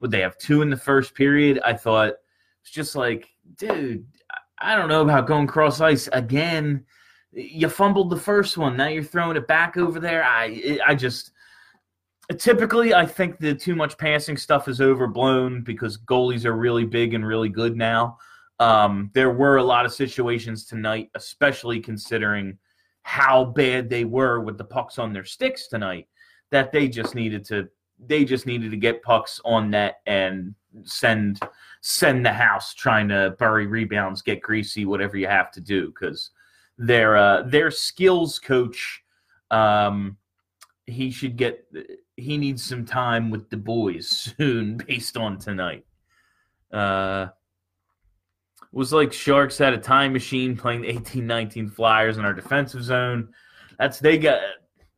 would 0.00 0.10
they 0.10 0.20
have 0.20 0.38
two 0.38 0.62
in 0.62 0.70
the 0.70 0.76
first 0.76 1.14
period? 1.14 1.60
I 1.64 1.74
thought 1.74 2.14
it's 2.62 2.70
just 2.70 2.96
like, 2.96 3.28
dude, 3.56 4.06
I 4.58 4.74
don't 4.74 4.88
know 4.88 5.02
about 5.02 5.26
going 5.26 5.46
cross 5.46 5.80
ice 5.80 6.08
again. 6.12 6.84
You 7.32 7.68
fumbled 7.68 8.10
the 8.10 8.16
first 8.16 8.56
one, 8.58 8.76
now 8.76 8.88
you're 8.88 9.04
throwing 9.04 9.36
it 9.36 9.46
back 9.46 9.76
over 9.76 10.00
there. 10.00 10.24
I 10.24 10.78
I 10.84 10.94
just 10.96 11.30
typically 12.38 12.92
I 12.92 13.06
think 13.06 13.38
the 13.38 13.54
too 13.54 13.76
much 13.76 13.98
passing 13.98 14.36
stuff 14.36 14.66
is 14.66 14.80
overblown 14.80 15.62
because 15.62 15.96
goalies 15.96 16.44
are 16.44 16.56
really 16.56 16.84
big 16.84 17.14
and 17.14 17.24
really 17.24 17.48
good 17.48 17.76
now. 17.76 18.18
Um, 18.58 19.10
there 19.14 19.30
were 19.30 19.56
a 19.56 19.62
lot 19.62 19.86
of 19.86 19.92
situations 19.92 20.66
tonight, 20.66 21.10
especially 21.14 21.80
considering 21.80 22.58
how 23.02 23.44
bad 23.44 23.88
they 23.88 24.04
were 24.04 24.40
with 24.40 24.58
the 24.58 24.64
pucks 24.64 24.98
on 24.98 25.12
their 25.12 25.24
sticks 25.24 25.68
tonight 25.68 26.06
that 26.50 26.72
they 26.72 26.88
just 26.88 27.14
needed 27.14 27.44
to 27.44 27.68
they 28.06 28.24
just 28.24 28.46
needed 28.46 28.70
to 28.70 28.76
get 28.76 29.02
pucks 29.02 29.40
on 29.44 29.70
net 29.70 30.00
and 30.06 30.54
send 30.84 31.38
send 31.80 32.24
the 32.24 32.32
house 32.32 32.74
trying 32.74 33.08
to 33.08 33.34
bury 33.38 33.66
rebounds 33.66 34.22
get 34.22 34.40
greasy 34.40 34.84
whatever 34.84 35.16
you 35.16 35.26
have 35.26 35.50
to 35.50 35.60
do 35.60 35.88
because 35.88 36.30
their 36.78 37.16
uh, 37.16 37.42
their 37.42 37.70
skills 37.70 38.38
coach 38.38 39.02
um, 39.50 40.16
he 40.86 41.10
should 41.10 41.36
get 41.36 41.66
he 42.16 42.36
needs 42.38 42.62
some 42.62 42.84
time 42.84 43.30
with 43.30 43.48
the 43.50 43.56
boys 43.56 44.08
soon 44.38 44.76
based 44.76 45.16
on 45.16 45.38
tonight. 45.38 45.84
Uh 46.72 47.28
was 48.72 48.92
like 48.92 49.12
Sharks 49.12 49.58
had 49.58 49.72
a 49.72 49.78
time 49.78 50.12
machine 50.12 50.56
playing 50.56 50.82
the 50.82 50.92
1819 50.92 51.70
Flyers 51.70 52.18
in 52.18 52.24
our 52.24 52.34
defensive 52.34 52.84
zone. 52.84 53.28
That's 53.78 53.98
they 53.98 54.18
got 54.18 54.40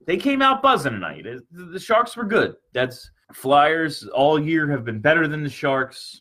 they 0.07 0.17
came 0.17 0.43
out 0.43 0.63
buzzing 0.63 0.93
tonight. 0.93 1.25
The 1.51 1.81
Sharks 1.81 2.17
were 2.17 2.25
good. 2.25 2.57
That's 2.73 3.11
Flyers 3.33 4.07
all 4.09 4.39
year 4.39 4.71
have 4.71 4.85
been 4.85 5.01
better 5.01 5.29
than 5.29 5.43
the 5.43 5.51
Sharks. 5.51 6.21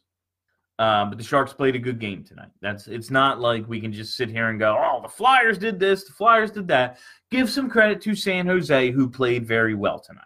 Uh, 0.80 1.06
but 1.06 1.18
the 1.18 1.24
Sharks 1.24 1.54
played 1.54 1.76
a 1.76 1.80
good 1.80 2.00
game 2.00 2.24
tonight. 2.24 2.50
That's 2.60 2.88
it's 2.88 3.12
not 3.12 3.40
like 3.40 3.68
we 3.68 3.80
can 3.80 3.94
just 3.94 4.16
sit 4.16 4.30
here 4.30 4.50
and 4.50 4.58
go, 4.58 4.76
"Oh, 4.80 5.00
the 5.02 5.10
Flyers 5.10 5.60
did 5.60 5.80
this, 5.80 6.06
the 6.06 6.14
Flyers 6.14 6.50
did 6.50 6.68
that." 6.70 6.98
Give 7.30 7.50
some 7.50 7.70
credit 7.70 8.02
to 8.02 8.16
San 8.16 8.48
Jose, 8.48 8.90
who 8.90 9.08
played 9.08 9.46
very 9.46 9.76
well 9.76 10.00
tonight. 10.00 10.26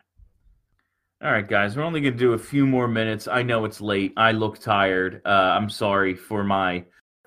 All 1.22 1.32
right, 1.32 1.48
guys, 1.48 1.76
we're 1.76 1.84
only 1.84 2.00
going 2.00 2.14
to 2.14 2.20
do 2.20 2.34
a 2.34 2.38
few 2.38 2.66
more 2.66 2.88
minutes. 2.88 3.28
I 3.28 3.42
know 3.42 3.66
it's 3.66 3.82
late. 3.82 4.14
I 4.16 4.32
look 4.32 4.60
tired. 4.60 5.22
Uh, 5.26 5.30
I'm 5.30 5.70
sorry 5.70 6.14
for 6.14 6.44
my. 6.44 6.86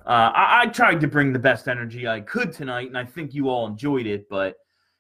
Uh, 0.09 0.33
I-, 0.35 0.62
I 0.62 0.66
tried 0.66 1.01
to 1.01 1.07
bring 1.07 1.33
the 1.33 1.38
best 1.38 1.68
energy 1.68 2.09
I 2.09 2.21
could 2.21 2.53
tonight, 2.53 2.88
and 2.88 2.99
I 2.99 3.05
think 3.05 3.35
you 3.35 3.49
all 3.49 3.66
enjoyed 3.66 4.07
it. 4.07 4.29
But 4.29 4.57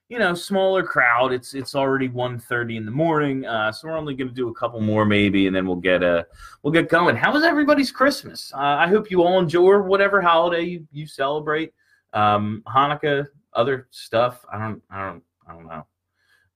you 0.08 0.18
know, 0.18 0.34
smaller 0.34 0.82
crowd. 0.82 1.32
It's 1.32 1.54
it's 1.54 1.74
already 1.74 2.08
1.30 2.08 2.76
in 2.76 2.84
the 2.84 2.90
morning, 2.90 3.44
uh, 3.46 3.72
so 3.72 3.88
we're 3.88 3.96
only 3.96 4.14
going 4.14 4.28
to 4.28 4.34
do 4.34 4.48
a 4.48 4.54
couple 4.54 4.80
more 4.80 5.04
maybe, 5.04 5.46
and 5.46 5.56
then 5.56 5.66
we'll 5.66 5.76
get 5.76 6.02
uh 6.02 6.24
we'll 6.62 6.72
get 6.72 6.88
going. 6.88 7.16
How 7.16 7.32
was 7.32 7.42
everybody's 7.42 7.90
Christmas? 7.90 8.52
Uh, 8.54 8.58
I 8.58 8.86
hope 8.86 9.10
you 9.10 9.22
all 9.22 9.38
enjoy 9.38 9.78
whatever 9.78 10.20
holiday 10.20 10.62
you, 10.62 10.86
you 10.92 11.06
celebrate. 11.06 11.72
Um, 12.14 12.62
Hanukkah, 12.66 13.26
other 13.52 13.88
stuff. 13.90 14.44
I 14.50 14.58
don't 14.58 14.82
I 14.90 15.06
don't 15.06 15.22
I 15.46 15.52
don't 15.52 15.66
know. 15.66 15.86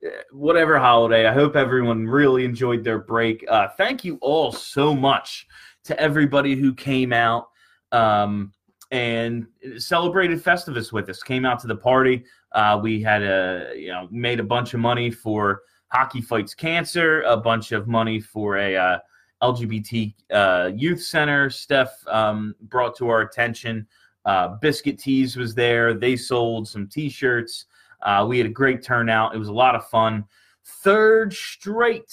Uh, 0.06 0.10
whatever 0.30 0.78
holiday. 0.78 1.26
I 1.26 1.32
hope 1.32 1.54
everyone 1.54 2.06
really 2.06 2.44
enjoyed 2.44 2.84
their 2.84 2.98
break. 2.98 3.44
Uh, 3.48 3.68
thank 3.76 4.02
you 4.02 4.18
all 4.22 4.50
so 4.52 4.94
much 4.94 5.46
to 5.84 5.98
everybody 6.00 6.54
who 6.54 6.74
came 6.74 7.12
out. 7.12 7.48
Um, 7.92 8.52
and 8.90 9.46
celebrated 9.78 10.42
Festivus 10.44 10.92
with 10.92 11.08
us. 11.08 11.22
Came 11.22 11.46
out 11.46 11.58
to 11.60 11.66
the 11.66 11.76
party. 11.76 12.24
Uh, 12.52 12.78
we 12.82 13.00
had 13.00 13.22
a 13.22 13.72
you 13.74 13.88
know 13.88 14.06
made 14.10 14.38
a 14.38 14.44
bunch 14.44 14.74
of 14.74 14.80
money 14.80 15.10
for 15.10 15.62
Hockey 15.88 16.20
Fights 16.20 16.54
Cancer, 16.54 17.22
a 17.22 17.36
bunch 17.36 17.72
of 17.72 17.88
money 17.88 18.20
for 18.20 18.58
a 18.58 18.76
uh, 18.76 18.98
LGBT 19.42 20.14
uh, 20.32 20.70
youth 20.74 21.02
center. 21.02 21.50
Steph 21.50 22.06
um, 22.06 22.54
brought 22.62 22.96
to 22.96 23.08
our 23.08 23.22
attention. 23.22 23.86
Uh, 24.24 24.56
Biscuit 24.60 24.98
Tees 24.98 25.36
was 25.36 25.54
there. 25.54 25.94
They 25.94 26.16
sold 26.16 26.68
some 26.68 26.86
T-shirts. 26.86 27.66
Uh, 28.02 28.24
we 28.28 28.38
had 28.38 28.46
a 28.46 28.50
great 28.50 28.82
turnout. 28.82 29.34
It 29.34 29.38
was 29.38 29.48
a 29.48 29.52
lot 29.52 29.74
of 29.74 29.88
fun. 29.88 30.24
Third 30.64 31.32
straight, 31.32 32.12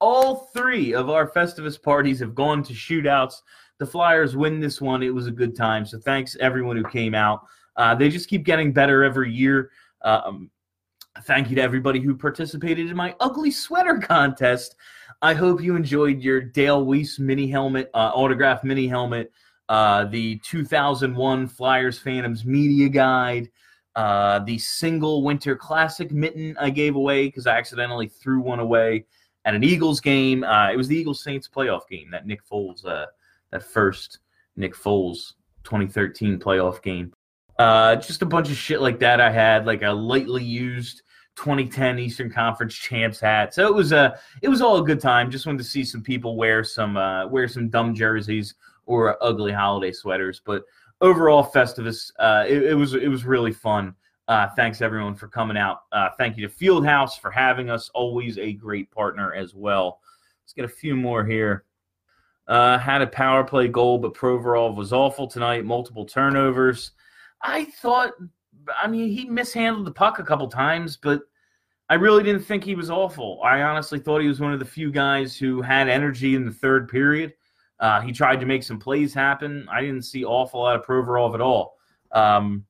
all 0.00 0.50
three 0.52 0.94
of 0.94 1.10
our 1.10 1.30
Festivus 1.30 1.80
parties 1.80 2.18
have 2.20 2.34
gone 2.34 2.62
to 2.64 2.72
shootouts 2.72 3.36
the 3.78 3.86
Flyers 3.86 4.36
win 4.36 4.60
this 4.60 4.80
one. 4.80 5.02
It 5.02 5.14
was 5.14 5.26
a 5.26 5.32
good 5.32 5.56
time. 5.56 5.84
So 5.86 5.98
thanks 5.98 6.36
everyone 6.40 6.76
who 6.76 6.84
came 6.84 7.14
out. 7.14 7.46
Uh, 7.76 7.94
they 7.94 8.08
just 8.08 8.28
keep 8.28 8.44
getting 8.44 8.72
better 8.72 9.02
every 9.02 9.32
year. 9.32 9.70
Um, 10.02 10.50
thank 11.22 11.50
you 11.50 11.56
to 11.56 11.62
everybody 11.62 12.00
who 12.00 12.16
participated 12.16 12.88
in 12.88 12.96
my 12.96 13.14
ugly 13.20 13.50
sweater 13.50 13.98
contest. 14.02 14.76
I 15.22 15.34
hope 15.34 15.62
you 15.62 15.76
enjoyed 15.76 16.20
your 16.20 16.40
Dale 16.40 16.84
Weise 16.84 17.18
mini 17.18 17.46
helmet, 17.48 17.90
uh, 17.94 18.12
autograph 18.14 18.62
mini 18.64 18.86
helmet, 18.86 19.32
uh, 19.68 20.04
the 20.04 20.38
2001 20.40 21.48
Flyers 21.48 21.98
Phantoms 21.98 22.44
media 22.44 22.88
guide, 22.88 23.50
uh, 23.96 24.40
the 24.40 24.58
single 24.58 25.22
Winter 25.22 25.56
Classic 25.56 26.10
mitten 26.10 26.56
I 26.60 26.70
gave 26.70 26.96
away 26.96 27.26
because 27.26 27.46
I 27.46 27.56
accidentally 27.56 28.08
threw 28.08 28.40
one 28.40 28.60
away 28.60 29.06
at 29.44 29.54
an 29.54 29.64
Eagles 29.64 30.00
game. 30.00 30.44
Uh, 30.44 30.70
it 30.70 30.76
was 30.76 30.88
the 30.88 30.96
Eagles 30.96 31.22
Saints 31.22 31.48
playoff 31.48 31.88
game 31.88 32.10
that 32.10 32.26
Nick 32.26 32.40
Foles 32.46 32.84
uh, 32.84 33.06
that 33.54 33.62
first 33.62 34.18
Nick 34.56 34.74
Foles 34.74 35.34
2013 35.62 36.38
playoff 36.38 36.82
game. 36.82 37.14
Uh, 37.58 37.94
just 37.96 38.20
a 38.20 38.26
bunch 38.26 38.50
of 38.50 38.56
shit 38.56 38.80
like 38.80 38.98
that. 38.98 39.20
I 39.20 39.30
had 39.30 39.64
like 39.64 39.82
a 39.82 39.90
lightly 39.90 40.42
used 40.42 41.02
2010 41.36 42.00
Eastern 42.00 42.30
Conference 42.30 42.74
champs 42.74 43.20
hat. 43.20 43.54
So 43.54 43.66
it 43.66 43.74
was 43.74 43.92
a 43.92 44.18
it 44.42 44.48
was 44.48 44.60
all 44.60 44.78
a 44.78 44.84
good 44.84 45.00
time. 45.00 45.30
Just 45.30 45.46
wanted 45.46 45.58
to 45.58 45.64
see 45.64 45.84
some 45.84 46.02
people 46.02 46.36
wear 46.36 46.64
some 46.64 46.96
uh, 46.96 47.28
wear 47.28 47.46
some 47.46 47.68
dumb 47.68 47.94
jerseys 47.94 48.56
or 48.86 49.16
ugly 49.22 49.52
holiday 49.52 49.92
sweaters. 49.92 50.42
But 50.44 50.64
overall, 51.00 51.44
Festivus, 51.44 52.10
uh, 52.18 52.44
it, 52.48 52.64
it 52.64 52.74
was 52.74 52.94
it 52.94 53.08
was 53.08 53.24
really 53.24 53.52
fun. 53.52 53.94
Uh, 54.26 54.48
thanks 54.56 54.80
everyone 54.80 55.14
for 55.14 55.28
coming 55.28 55.56
out. 55.56 55.82
Uh, 55.92 56.08
thank 56.18 56.36
you 56.36 56.48
to 56.48 56.52
Fieldhouse 56.52 57.20
for 57.20 57.30
having 57.30 57.70
us. 57.70 57.88
Always 57.94 58.36
a 58.36 58.52
great 58.54 58.90
partner 58.90 59.32
as 59.32 59.54
well. 59.54 60.00
Let's 60.42 60.54
get 60.54 60.64
a 60.64 60.68
few 60.68 60.96
more 60.96 61.24
here. 61.24 61.64
Uh, 62.46 62.78
had 62.78 63.00
a 63.00 63.06
power 63.06 63.42
play 63.42 63.68
goal, 63.68 63.98
but 63.98 64.14
Provorov 64.14 64.76
was 64.76 64.92
awful 64.92 65.26
tonight. 65.26 65.64
Multiple 65.64 66.04
turnovers. 66.04 66.90
I 67.40 67.64
thought, 67.64 68.12
I 68.82 68.86
mean, 68.86 69.10
he 69.10 69.24
mishandled 69.24 69.86
the 69.86 69.92
puck 69.92 70.18
a 70.18 70.24
couple 70.24 70.48
times, 70.48 70.96
but 70.96 71.22
I 71.88 71.94
really 71.94 72.22
didn't 72.22 72.44
think 72.44 72.64
he 72.64 72.74
was 72.74 72.90
awful. 72.90 73.40
I 73.44 73.62
honestly 73.62 73.98
thought 73.98 74.20
he 74.20 74.28
was 74.28 74.40
one 74.40 74.52
of 74.52 74.58
the 74.58 74.64
few 74.64 74.90
guys 74.90 75.36
who 75.36 75.62
had 75.62 75.88
energy 75.88 76.34
in 76.34 76.44
the 76.44 76.52
third 76.52 76.88
period. 76.88 77.34
Uh, 77.80 78.00
he 78.00 78.12
tried 78.12 78.40
to 78.40 78.46
make 78.46 78.62
some 78.62 78.78
plays 78.78 79.12
happen. 79.12 79.66
I 79.70 79.80
didn't 79.80 80.02
see 80.02 80.24
awful 80.24 80.66
out 80.66 80.76
of 80.76 80.86
Provorov 80.86 81.34
at 81.34 81.40
all. 81.40 81.76
Um, 82.12 82.64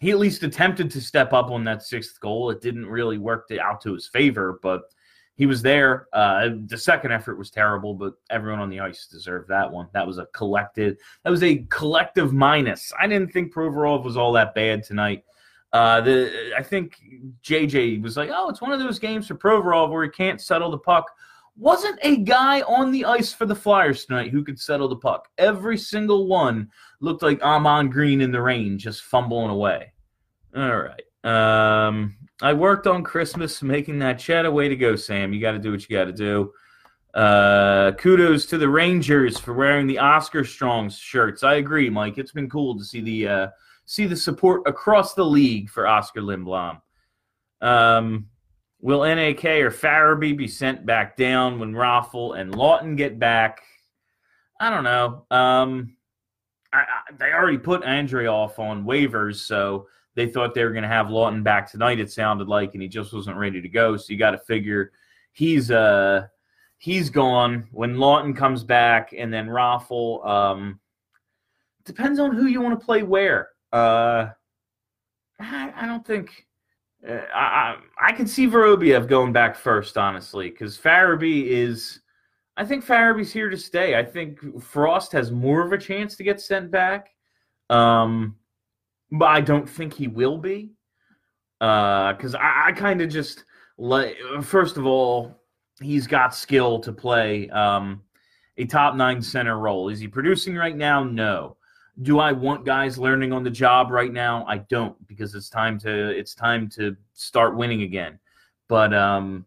he 0.00 0.10
at 0.10 0.18
least 0.18 0.42
attempted 0.42 0.90
to 0.90 1.00
step 1.00 1.32
up 1.32 1.50
on 1.50 1.64
that 1.64 1.82
sixth 1.82 2.20
goal. 2.20 2.50
It 2.50 2.60
didn't 2.60 2.86
really 2.86 3.18
work 3.18 3.48
out 3.60 3.80
to 3.82 3.94
his 3.94 4.06
favor, 4.06 4.58
but 4.62 4.82
he 5.38 5.46
was 5.46 5.62
there. 5.62 6.08
Uh, 6.12 6.50
the 6.66 6.76
second 6.76 7.12
effort 7.12 7.38
was 7.38 7.48
terrible, 7.48 7.94
but 7.94 8.14
everyone 8.28 8.58
on 8.58 8.68
the 8.68 8.80
ice 8.80 9.06
deserved 9.06 9.48
that 9.48 9.70
one. 9.70 9.86
That 9.94 10.04
was 10.04 10.18
a 10.18 10.26
collective. 10.34 10.96
That 11.22 11.30
was 11.30 11.44
a 11.44 11.64
collective 11.70 12.32
minus. 12.32 12.92
I 13.00 13.06
didn't 13.06 13.32
think 13.32 13.54
Provorov 13.54 14.02
was 14.02 14.16
all 14.16 14.32
that 14.32 14.52
bad 14.56 14.82
tonight. 14.82 15.24
Uh, 15.72 16.00
the 16.00 16.52
I 16.56 16.62
think 16.62 16.96
JJ 17.44 18.02
was 18.02 18.16
like, 18.16 18.30
oh, 18.32 18.48
it's 18.48 18.60
one 18.60 18.72
of 18.72 18.80
those 18.80 18.98
games 18.98 19.28
for 19.28 19.36
Provorov 19.36 19.90
where 19.90 20.02
he 20.02 20.10
can't 20.10 20.40
settle 20.40 20.72
the 20.72 20.78
puck. 20.78 21.08
Wasn't 21.56 22.00
a 22.02 22.16
guy 22.18 22.62
on 22.62 22.90
the 22.90 23.04
ice 23.04 23.32
for 23.32 23.46
the 23.46 23.54
Flyers 23.54 24.06
tonight 24.06 24.32
who 24.32 24.42
could 24.42 24.58
settle 24.58 24.88
the 24.88 24.96
puck. 24.96 25.28
Every 25.38 25.78
single 25.78 26.26
one 26.26 26.68
looked 27.00 27.22
like 27.22 27.44
Ahman 27.44 27.90
Green 27.90 28.22
in 28.22 28.32
the 28.32 28.42
rain, 28.42 28.76
just 28.76 29.02
fumbling 29.02 29.50
away. 29.50 29.92
All 30.56 30.78
right. 30.78 31.02
Um, 31.24 32.16
I 32.40 32.52
worked 32.52 32.86
on 32.86 33.02
Christmas 33.02 33.62
making 33.62 33.98
that 33.98 34.18
chat 34.18 34.46
a 34.46 34.50
way 34.50 34.68
to 34.68 34.76
go, 34.76 34.94
Sam. 34.94 35.32
You 35.32 35.40
got 35.40 35.52
to 35.52 35.58
do 35.58 35.72
what 35.72 35.88
you 35.88 35.96
got 35.96 36.04
to 36.04 36.12
do. 36.12 36.52
Uh, 37.14 37.92
kudos 37.92 38.46
to 38.46 38.58
the 38.58 38.68
Rangers 38.68 39.38
for 39.38 39.54
wearing 39.54 39.86
the 39.86 39.98
Oscar 39.98 40.44
Strong 40.44 40.90
shirts. 40.90 41.42
I 41.42 41.54
agree, 41.54 41.90
Mike. 41.90 42.18
It's 42.18 42.32
been 42.32 42.48
cool 42.48 42.78
to 42.78 42.84
see 42.84 43.00
the 43.00 43.28
uh, 43.28 43.48
see 43.86 44.06
the 44.06 44.14
support 44.14 44.62
across 44.66 45.14
the 45.14 45.24
league 45.24 45.68
for 45.68 45.86
Oscar 45.86 46.20
Lindblom. 46.20 46.80
Um, 47.60 48.26
will 48.80 49.02
NAK 49.02 49.44
or 49.44 49.70
Farabee 49.70 50.36
be 50.36 50.46
sent 50.46 50.86
back 50.86 51.16
down 51.16 51.58
when 51.58 51.72
Raffl 51.72 52.38
and 52.38 52.52
Laughton 52.52 52.96
get 52.96 53.18
back? 53.18 53.62
I 54.60 54.70
don't 54.70 54.84
know. 54.84 55.26
Um, 55.30 55.96
I, 56.72 56.78
I, 56.78 57.12
they 57.18 57.32
already 57.32 57.58
put 57.58 57.82
Andreoff 57.82 58.58
on 58.58 58.84
waivers, 58.84 59.36
so 59.36 59.88
they 60.18 60.26
thought 60.26 60.52
they 60.52 60.64
were 60.64 60.72
going 60.72 60.82
to 60.82 60.88
have 60.88 61.06
Laughton 61.06 61.44
back 61.44 61.70
tonight. 61.70 62.00
It 62.00 62.10
sounded 62.10 62.48
like, 62.48 62.74
and 62.74 62.82
he 62.82 62.88
just 62.88 63.12
wasn't 63.12 63.36
ready 63.36 63.62
to 63.62 63.68
go. 63.68 63.96
So 63.96 64.12
you 64.12 64.18
got 64.18 64.32
to 64.32 64.38
figure 64.38 64.90
he's 65.30 65.70
uh 65.70 66.26
he's 66.78 67.08
gone 67.08 67.68
when 67.70 67.94
Laughton 67.94 68.36
comes 68.36 68.64
back, 68.64 69.14
and 69.16 69.32
then 69.32 69.46
Raffl. 69.46 70.26
Um, 70.26 70.80
depends 71.84 72.18
on 72.18 72.34
who 72.34 72.46
you 72.46 72.60
want 72.60 72.78
to 72.78 72.84
play 72.84 73.04
where. 73.04 73.50
Uh, 73.72 74.30
I, 75.38 75.72
I 75.76 75.86
don't 75.86 76.04
think. 76.04 76.46
Uh, 77.08 77.20
I, 77.32 77.76
I 78.00 78.10
can 78.10 78.26
see 78.26 78.48
Vorobyev 78.48 79.06
going 79.06 79.32
back 79.32 79.54
first, 79.54 79.96
honestly, 79.96 80.50
because 80.50 80.76
Farabee 80.76 81.46
is. 81.46 82.00
I 82.56 82.64
think 82.64 82.84
Farabee's 82.84 83.32
here 83.32 83.50
to 83.50 83.56
stay. 83.56 83.96
I 83.96 84.04
think 84.04 84.60
Frost 84.60 85.12
has 85.12 85.30
more 85.30 85.64
of 85.64 85.72
a 85.72 85.78
chance 85.78 86.16
to 86.16 86.24
get 86.24 86.40
sent 86.40 86.72
back. 86.72 87.10
Um, 87.70 88.34
but 89.12 89.26
I 89.26 89.40
don't 89.40 89.68
think 89.68 89.94
he 89.94 90.08
will 90.08 90.38
be. 90.38 90.70
Because 91.58 92.34
uh, 92.34 92.38
I, 92.38 92.68
I 92.68 92.72
kind 92.72 93.00
of 93.00 93.08
just 93.08 93.44
like, 93.78 94.16
first 94.42 94.76
of 94.76 94.86
all, 94.86 95.40
he's 95.80 96.06
got 96.06 96.34
skill 96.34 96.78
to 96.80 96.92
play 96.92 97.48
um, 97.50 98.02
a 98.56 98.64
top 98.64 98.94
nine 98.94 99.22
center 99.22 99.58
role. 99.58 99.88
Is 99.88 100.00
he 100.00 100.08
producing 100.08 100.56
right 100.56 100.76
now? 100.76 101.02
No. 101.02 101.56
Do 102.02 102.20
I 102.20 102.30
want 102.30 102.64
guys 102.64 102.96
learning 102.96 103.32
on 103.32 103.42
the 103.42 103.50
job 103.50 103.90
right 103.90 104.12
now? 104.12 104.44
I 104.46 104.58
don't 104.58 104.94
because 105.08 105.34
it's 105.34 105.48
time 105.48 105.80
to 105.80 106.10
it's 106.10 106.32
time 106.32 106.68
to 106.70 106.96
start 107.12 107.56
winning 107.56 107.82
again. 107.82 108.20
But 108.68 108.94
um, 108.94 109.44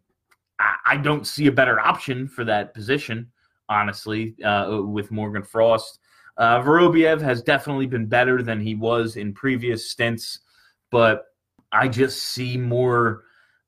I, 0.60 0.76
I 0.86 0.98
don't 0.98 1.26
see 1.26 1.48
a 1.48 1.52
better 1.52 1.80
option 1.80 2.28
for 2.28 2.44
that 2.44 2.74
position, 2.74 3.32
honestly, 3.70 4.36
uh, 4.44 4.82
with 4.84 5.12
Morgan 5.12 5.44
Frost. 5.44 6.00
Uh, 6.38 6.62
Vorobyev 6.62 7.22
has 7.22 7.42
definitely 7.42 7.88
been 7.88 8.06
better 8.06 8.42
than 8.42 8.60
he 8.60 8.76
was 8.76 9.16
in 9.16 9.34
previous 9.34 9.92
stints, 9.92 10.40
but 10.90 11.26
I 11.72 11.88
just 11.88 12.24
see 12.24 12.58
more. 12.58 13.24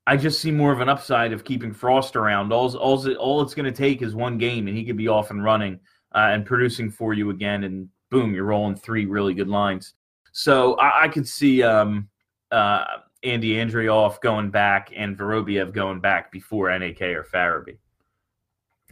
I 0.06 0.18
just 0.18 0.42
see 0.42 0.52
more 0.52 0.74
of 0.74 0.82
an 0.82 0.90
upside 0.90 1.32
of 1.32 1.46
keeping 1.46 1.72
Frost 1.72 2.18
around. 2.18 2.52
All, 2.52 2.76
all, 2.76 3.10
all 3.16 3.42
it's 3.42 3.54
going 3.54 3.72
to 3.72 3.72
take 3.72 4.02
is 4.02 4.14
one 4.14 4.38
game, 4.38 4.68
and 4.68 4.76
he 4.76 4.84
could 4.84 4.98
be 4.98 5.08
off 5.08 5.32
and 5.32 5.42
running 5.42 5.80
uh, 6.14 6.30
and 6.32 6.46
producing 6.46 6.92
for 6.92 7.14
you 7.14 7.30
again. 7.30 7.64
And 7.64 7.88
boom, 8.10 8.34
you're 8.34 8.44
rolling 8.44 8.76
three 8.76 9.06
really 9.06 9.34
good 9.34 9.48
lines. 9.48 9.94
So 10.34 10.74
I, 10.76 11.04
I 11.04 11.08
could 11.08 11.28
see 11.28 11.64
um, 11.64 12.10
uh, 12.52 12.84
Andy 13.24 13.54
Andreoff 13.54 14.20
going 14.20 14.52
back 14.52 14.92
and 14.96 15.18
Vorobyev 15.18 15.72
going 15.74 16.02
back 16.02 16.32
before 16.32 16.78
NAK 16.78 17.02
or 17.02 17.24
Farabee. 17.24 17.78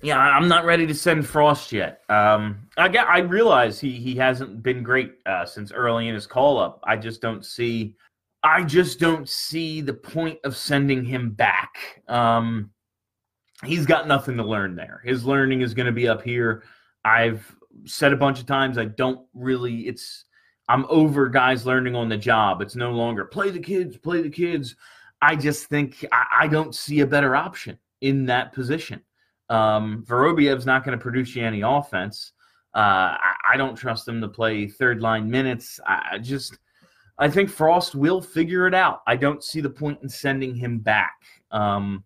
Yeah, 0.02 0.18
I'm 0.18 0.48
not 0.48 0.66
ready 0.66 0.88
to 0.88 0.96
send 0.96 1.28
Frost 1.28 1.72
yet. 1.72 2.02
Um, 2.10 2.68
I 2.78 2.88
get, 2.88 3.08
I 3.08 3.20
realize 3.20 3.80
he 3.80 3.92
he 3.92 4.16
hasn't 4.16 4.64
been 4.64 4.84
great 4.84 5.14
uh, 5.26 5.46
since 5.46 5.72
early 5.72 6.08
in 6.08 6.16
his 6.16 6.28
call 6.28 6.58
up. 6.60 6.80
I 6.84 6.96
just 6.98 7.22
don't 7.22 7.46
see, 7.46 7.96
I 8.44 8.64
just 8.64 9.00
don't 9.00 9.30
see 9.30 9.82
the 9.82 9.94
point 9.94 10.40
of 10.44 10.56
sending 10.56 11.06
him 11.06 11.32
back. 11.32 12.02
Um, 12.08 12.72
he's 13.64 13.86
got 13.86 14.08
nothing 14.08 14.38
to 14.38 14.44
learn 14.44 14.76
there. 14.76 15.02
His 15.06 15.26
learning 15.26 15.62
is 15.62 15.74
going 15.74 15.86
to 15.86 15.92
be 15.92 16.08
up 16.08 16.24
here. 16.24 16.64
I've 17.06 17.56
said 17.86 18.14
a 18.14 18.18
bunch 18.18 18.40
of 18.40 18.46
times 18.46 18.78
I 18.78 18.86
don't 18.86 19.26
really. 19.34 19.88
It's 19.88 20.26
I'm 20.68 20.86
over 20.90 21.30
guys 21.30 21.66
learning 21.66 21.96
on 21.96 22.10
the 22.10 22.18
job. 22.18 22.62
It's 22.62 22.76
no 22.76 22.92
longer 22.92 23.26
play 23.26 23.52
the 23.52 23.60
kids, 23.60 23.98
play 23.98 24.22
the 24.22 24.30
kids. 24.30 24.76
I 25.22 25.36
just 25.36 25.66
think 25.66 26.04
I, 26.12 26.26
I 26.42 26.48
don't 26.48 26.74
see 26.74 27.02
a 27.02 27.08
better 27.08 27.36
option 27.36 27.78
in 28.02 28.26
that 28.26 28.54
position. 28.54 29.02
Um, 29.52 30.06
Vorobyev's 30.08 30.66
not 30.66 30.86
going 30.86 30.98
to 30.98 31.02
produce 31.02 31.36
you 31.36 31.44
any 31.44 31.62
offense. 31.62 32.32
Uh, 32.74 33.20
I, 33.20 33.34
I, 33.52 33.58
don't 33.58 33.76
trust 33.76 34.08
him 34.08 34.22
to 34.22 34.30
play 34.30 34.66
third 34.66 35.02
line 35.02 35.30
minutes. 35.30 35.78
I, 35.86 36.12
I 36.14 36.18
just, 36.20 36.58
I 37.18 37.30
think 37.30 37.50
Frost 37.50 37.94
will 37.94 38.22
figure 38.22 38.66
it 38.66 38.74
out. 38.74 39.02
I 39.08 39.18
don't 39.18 39.44
see 39.44 39.60
the 39.60 39.70
point 39.70 40.00
in 40.02 40.08
sending 40.08 40.56
him 40.56 40.80
back. 40.80 41.16
Um, 41.52 42.06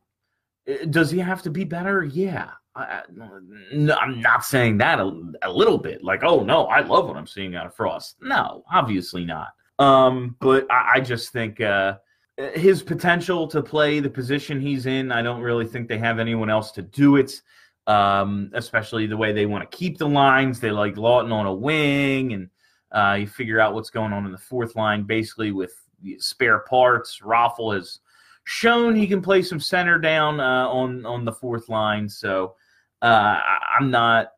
does 0.90 1.12
he 1.12 1.20
have 1.20 1.44
to 1.44 1.52
be 1.52 1.66
better? 1.66 2.04
Yeah. 2.04 2.50
I, 2.76 3.04
am 3.08 4.22
not 4.22 4.44
saying 4.44 4.80
that 4.80 5.00
a, 5.00 5.12
a, 5.44 5.52
little 5.52 5.78
bit. 5.78 6.04
Like, 6.04 6.24
oh 6.24 6.44
no, 6.44 6.66
I 6.66 6.82
love 6.82 7.08
what 7.08 7.16
I'm 7.16 7.28
seeing 7.28 7.56
out 7.56 7.68
of 7.68 7.76
Frost. 7.76 8.18
No, 8.22 8.64
obviously 8.74 9.24
not. 9.24 9.50
Um, 9.78 10.36
but 10.40 10.66
I, 10.72 10.94
I 10.96 11.00
just 11.00 11.32
think 11.32 11.62
uh, 11.62 11.98
his 12.38 12.84
potential 12.84 13.48
to 13.48 13.62
play 13.62 14.00
the 14.00 14.10
position 14.10 14.60
he's 14.60 14.86
in, 14.86 15.12
I 15.12 15.22
don't 15.22 15.42
really 15.42 15.66
think 15.66 15.88
they 15.88 15.98
have 15.98 16.20
anyone 16.20 16.50
else 16.50 16.72
to 16.74 16.82
do 16.82 17.16
it. 17.16 17.42
Um, 17.88 18.50
especially 18.56 19.06
the 19.06 19.16
way 19.16 19.32
they 19.32 19.46
want 19.46 19.70
to 19.70 19.78
keep 19.78 20.00
the 20.00 20.08
lines. 20.08 20.60
They 20.60 20.72
like 20.72 20.96
Laughton 20.96 21.32
on 21.32 21.46
a 21.46 21.54
wing, 21.54 22.34
and 22.34 22.50
uh, 22.92 23.18
you 23.20 23.28
figure 23.28 23.60
out 23.60 23.76
what's 23.76 23.92
going 23.92 24.12
on 24.12 24.26
in 24.26 24.32
the 24.32 24.40
fourth 24.40 24.76
line, 24.76 25.04
basically 25.04 25.52
with 25.52 25.72
spare 26.18 26.60
parts. 26.60 27.20
Raffl 27.24 27.76
has 27.76 28.00
shown 28.46 28.96
he 28.96 29.06
can 29.06 29.22
play 29.22 29.44
some 29.44 29.60
center 29.60 30.00
down 30.00 30.40
uh, 30.40 30.68
on 30.68 31.06
on 31.06 31.26
the 31.26 31.32
fourth 31.32 31.70
line, 31.70 32.10
so 32.10 32.56
uh, 33.04 33.40
I'm 33.80 33.92
not 33.92 34.32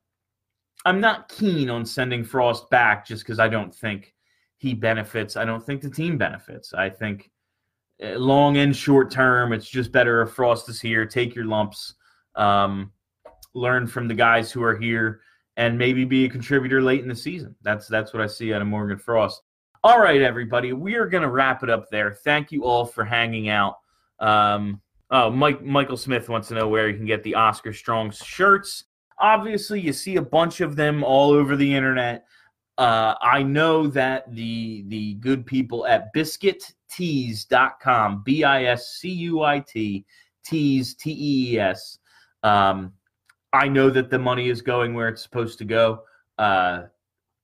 I'm 0.85 0.99
not 0.99 1.29
keen 1.29 1.69
on 1.69 1.85
sending 1.85 2.23
Frost 2.23 2.69
back 2.69 3.05
just 3.05 3.23
because 3.23 3.39
I 3.39 3.47
don't 3.47 3.73
think 3.73 4.13
he 4.57 4.73
benefits. 4.73 5.37
I 5.37 5.45
don't 5.45 5.65
think 5.65 5.81
the 5.81 5.89
team 5.89 6.17
benefits. 6.17 6.73
I 6.73 6.89
think 6.89 7.31
long 7.99 8.57
and 8.57 8.75
short 8.75 9.11
term, 9.11 9.53
it's 9.53 9.69
just 9.69 9.91
better 9.91 10.21
if 10.21 10.31
Frost 10.31 10.69
is 10.69 10.79
here. 10.79 11.05
Take 11.05 11.35
your 11.35 11.45
lumps, 11.45 11.95
um, 12.35 12.91
learn 13.53 13.87
from 13.87 14.07
the 14.07 14.13
guys 14.13 14.51
who 14.51 14.63
are 14.63 14.77
here, 14.77 15.21
and 15.55 15.77
maybe 15.77 16.05
be 16.05 16.25
a 16.25 16.29
contributor 16.29 16.81
late 16.81 17.01
in 17.01 17.09
the 17.09 17.15
season. 17.15 17.55
That's 17.61 17.87
that's 17.87 18.13
what 18.13 18.21
I 18.21 18.27
see 18.27 18.53
out 18.53 18.61
of 18.61 18.67
Morgan 18.67 18.97
Frost. 18.97 19.41
All 19.83 19.99
right, 19.99 20.21
everybody, 20.21 20.73
we 20.73 20.95
are 20.95 21.07
going 21.07 21.23
to 21.23 21.29
wrap 21.29 21.63
it 21.63 21.69
up 21.69 21.89
there. 21.89 22.13
Thank 22.13 22.51
you 22.51 22.65
all 22.65 22.85
for 22.85 23.05
hanging 23.05 23.49
out. 23.49 23.75
Um, 24.19 24.81
oh, 25.11 25.29
Mike 25.31 25.63
Michael 25.63 25.97
Smith 25.97 26.29
wants 26.29 26.49
to 26.49 26.55
know 26.55 26.67
where 26.67 26.89
you 26.89 26.97
can 26.97 27.05
get 27.05 27.23
the 27.23 27.35
Oscar 27.35 27.73
Strong 27.73 28.11
shirts. 28.11 28.85
Obviously, 29.19 29.79
you 29.79 29.93
see 29.93 30.17
a 30.17 30.21
bunch 30.21 30.61
of 30.61 30.75
them 30.75 31.03
all 31.03 31.31
over 31.31 31.55
the 31.55 31.73
internet. 31.73 32.25
Uh, 32.77 33.15
I 33.21 33.41
know 33.41 33.87
that 33.87 34.31
the 34.33 34.83
the 34.87 35.15
good 35.15 35.45
people 35.45 35.87
at 35.87 36.13
biscuittees.com, 36.89 38.23
B 38.23 38.43
I 38.43 38.65
S 38.65 38.97
C 38.97 39.09
U 39.09 39.43
I 39.43 39.59
T, 39.59 40.05
tees, 40.43 40.93
T 40.95 41.11
E 41.11 41.53
E 41.53 41.59
S. 41.59 41.99
Um, 42.43 42.93
I 43.53 43.67
know 43.67 43.89
that 43.89 44.09
the 44.09 44.19
money 44.19 44.49
is 44.49 44.61
going 44.61 44.93
where 44.93 45.09
it's 45.09 45.23
supposed 45.23 45.57
to 45.59 45.65
go. 45.65 46.03
Uh, 46.37 46.83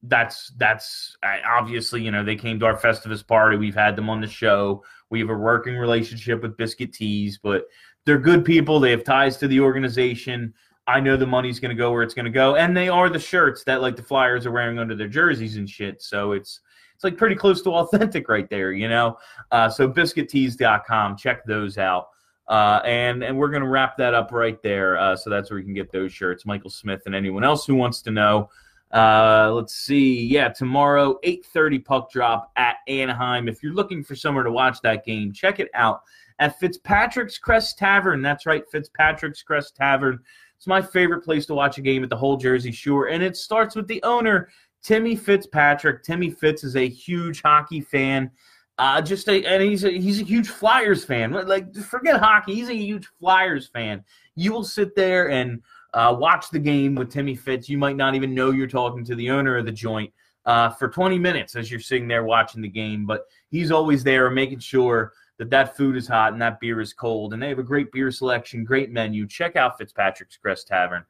that's 0.03 0.51
that's 0.57 1.15
I, 1.23 1.39
obviously 1.57 2.03
you 2.03 2.11
know 2.11 2.23
they 2.23 2.35
came 2.35 2.59
to 2.59 2.65
our 2.65 2.77
Festivus 2.77 3.25
party. 3.25 3.57
We've 3.57 3.75
had 3.75 3.95
them 3.95 4.09
on 4.09 4.21
the 4.21 4.27
show. 4.27 4.83
We 5.09 5.19
have 5.19 5.29
a 5.29 5.35
working 5.35 5.75
relationship 5.75 6.41
with 6.41 6.57
Biscuit 6.57 6.93
Tees, 6.93 7.39
but 7.41 7.65
they're 8.05 8.19
good 8.19 8.43
people. 8.43 8.79
They 8.79 8.91
have 8.91 9.03
ties 9.03 9.37
to 9.37 9.47
the 9.47 9.61
organization. 9.61 10.53
I 10.85 10.99
know 10.99 11.15
the 11.15 11.25
money's 11.25 11.61
going 11.61 11.69
to 11.69 11.79
go 11.81 11.91
where 11.93 12.03
it's 12.03 12.13
going 12.13 12.25
to 12.25 12.31
go, 12.31 12.55
and 12.57 12.75
they 12.75 12.89
are 12.89 13.09
the 13.09 13.19
shirts 13.19 13.63
that 13.63 13.81
like 13.81 13.95
the 13.95 14.03
Flyers 14.03 14.45
are 14.45 14.51
wearing 14.51 14.79
under 14.79 14.95
their 14.95 15.07
jerseys 15.07 15.55
and 15.55 15.69
shit. 15.69 16.01
So 16.01 16.33
it's 16.33 16.59
it's 16.93 17.03
like 17.03 17.17
pretty 17.17 17.35
close 17.35 17.61
to 17.63 17.71
authentic 17.71 18.29
right 18.29 18.49
there, 18.49 18.71
you 18.71 18.87
know. 18.87 19.17
Uh, 19.51 19.69
so 19.69 19.89
biscuittees.com, 19.89 21.17
check 21.17 21.45
those 21.45 21.77
out. 21.77 22.09
Uh, 22.47 22.81
and 22.83 23.23
and 23.23 23.37
we're 23.37 23.49
going 23.49 23.63
to 23.63 23.69
wrap 23.69 23.95
that 23.97 24.13
up 24.13 24.31
right 24.31 24.61
there. 24.61 24.97
Uh, 24.97 25.15
so 25.15 25.29
that's 25.29 25.49
where 25.49 25.59
you 25.59 25.65
can 25.65 25.73
get 25.73 25.91
those 25.91 26.11
shirts. 26.11 26.45
Michael 26.45 26.69
Smith 26.69 27.03
and 27.05 27.15
anyone 27.15 27.43
else 27.43 27.65
who 27.65 27.75
wants 27.75 28.01
to 28.01 28.11
know. 28.11 28.49
Uh, 28.91 29.51
let's 29.53 29.73
see. 29.73 30.25
Yeah, 30.25 30.49
tomorrow, 30.49 31.19
8:30 31.23 31.83
puck 31.83 32.11
drop 32.11 32.51
at 32.57 32.77
Anaheim. 32.87 33.47
If 33.47 33.63
you're 33.63 33.73
looking 33.73 34.03
for 34.03 34.15
somewhere 34.15 34.43
to 34.43 34.51
watch 34.51 34.81
that 34.81 35.05
game, 35.05 35.31
check 35.31 35.59
it 35.59 35.69
out 35.73 36.01
at 36.39 36.59
Fitzpatrick's 36.59 37.37
Crest 37.37 37.77
Tavern. 37.77 38.21
That's 38.21 38.45
right, 38.45 38.63
Fitzpatrick's 38.69 39.41
Crest 39.41 39.75
Tavern. 39.75 40.19
It's 40.57 40.67
my 40.67 40.81
favorite 40.81 41.23
place 41.23 41.45
to 41.47 41.55
watch 41.55 41.77
a 41.77 41.81
game 41.81 42.03
at 42.03 42.09
the 42.09 42.17
whole 42.17 42.37
Jersey 42.37 42.71
Shore, 42.71 43.07
and 43.07 43.23
it 43.23 43.35
starts 43.35 43.75
with 43.75 43.87
the 43.87 44.01
owner, 44.03 44.49
Timmy 44.83 45.15
Fitzpatrick. 45.15 46.03
Timmy 46.03 46.29
Fitz 46.29 46.63
is 46.63 46.75
a 46.75 46.87
huge 46.87 47.41
hockey 47.41 47.81
fan. 47.81 48.29
Uh, 48.77 49.01
just 49.01 49.29
a, 49.29 49.45
and 49.45 49.63
he's 49.63 49.83
a, 49.83 49.91
he's 49.91 50.19
a 50.19 50.25
huge 50.25 50.49
Flyers 50.49 51.05
fan. 51.05 51.31
Like 51.31 51.73
forget 51.75 52.19
hockey, 52.19 52.55
he's 52.55 52.69
a 52.69 52.75
huge 52.75 53.07
Flyers 53.19 53.67
fan. 53.67 54.03
You 54.35 54.51
will 54.51 54.63
sit 54.63 54.95
there 54.95 55.29
and 55.29 55.61
uh, 55.93 56.15
watch 56.17 56.49
the 56.51 56.59
game 56.59 56.95
with 56.95 57.11
Timmy 57.11 57.35
Fitz. 57.35 57.69
You 57.69 57.77
might 57.77 57.95
not 57.95 58.15
even 58.15 58.33
know 58.33 58.51
you're 58.51 58.67
talking 58.67 59.05
to 59.05 59.15
the 59.15 59.29
owner 59.29 59.57
of 59.57 59.65
the 59.65 59.71
joint 59.71 60.11
uh, 60.45 60.69
for 60.69 60.89
20 60.89 61.19
minutes 61.19 61.55
as 61.55 61.71
you're 61.71 61.79
sitting 61.79 62.07
there 62.07 62.23
watching 62.23 62.61
the 62.61 62.67
game, 62.67 63.05
but 63.05 63.25
he's 63.49 63.71
always 63.71 64.03
there 64.03 64.29
making 64.29 64.59
sure 64.59 65.13
that 65.37 65.49
that 65.49 65.77
food 65.77 65.95
is 65.95 66.07
hot 66.07 66.33
and 66.33 66.41
that 66.41 66.59
beer 66.59 66.81
is 66.81 66.93
cold. 66.93 67.33
And 67.33 67.41
they 67.41 67.49
have 67.49 67.59
a 67.59 67.63
great 67.63 67.91
beer 67.91 68.11
selection, 68.11 68.63
great 68.63 68.91
menu. 68.91 69.27
Check 69.27 69.55
out 69.55 69.77
Fitzpatrick's 69.77 70.37
Crest 70.37 70.67
Tavern. 70.67 71.05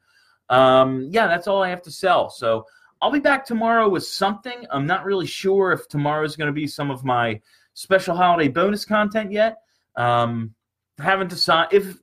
Um, 0.49 1.07
yeah, 1.12 1.27
that's 1.27 1.47
all 1.47 1.63
I 1.63 1.69
have 1.69 1.81
to 1.83 1.91
sell. 1.91 2.29
So 2.29 2.65
I'll 3.04 3.12
be 3.12 3.20
back 3.20 3.46
tomorrow 3.46 3.89
with 3.89 4.06
something. 4.06 4.66
I'm 4.72 4.86
not 4.86 5.04
really 5.04 5.28
sure 5.28 5.74
if 5.74 5.89
tomorrow 5.89 6.24
is 6.24 6.38
going 6.38 6.48
to 6.48 6.54
be 6.54 6.66
some 6.66 6.89
of 6.89 7.04
my 7.04 7.42
special 7.74 8.16
holiday 8.16 8.48
bonus 8.48 8.86
content 8.86 9.30
yet. 9.30 9.58
Um, 9.98 10.56
haven't 11.00 11.30
decided 11.30 11.74
if 11.74 11.98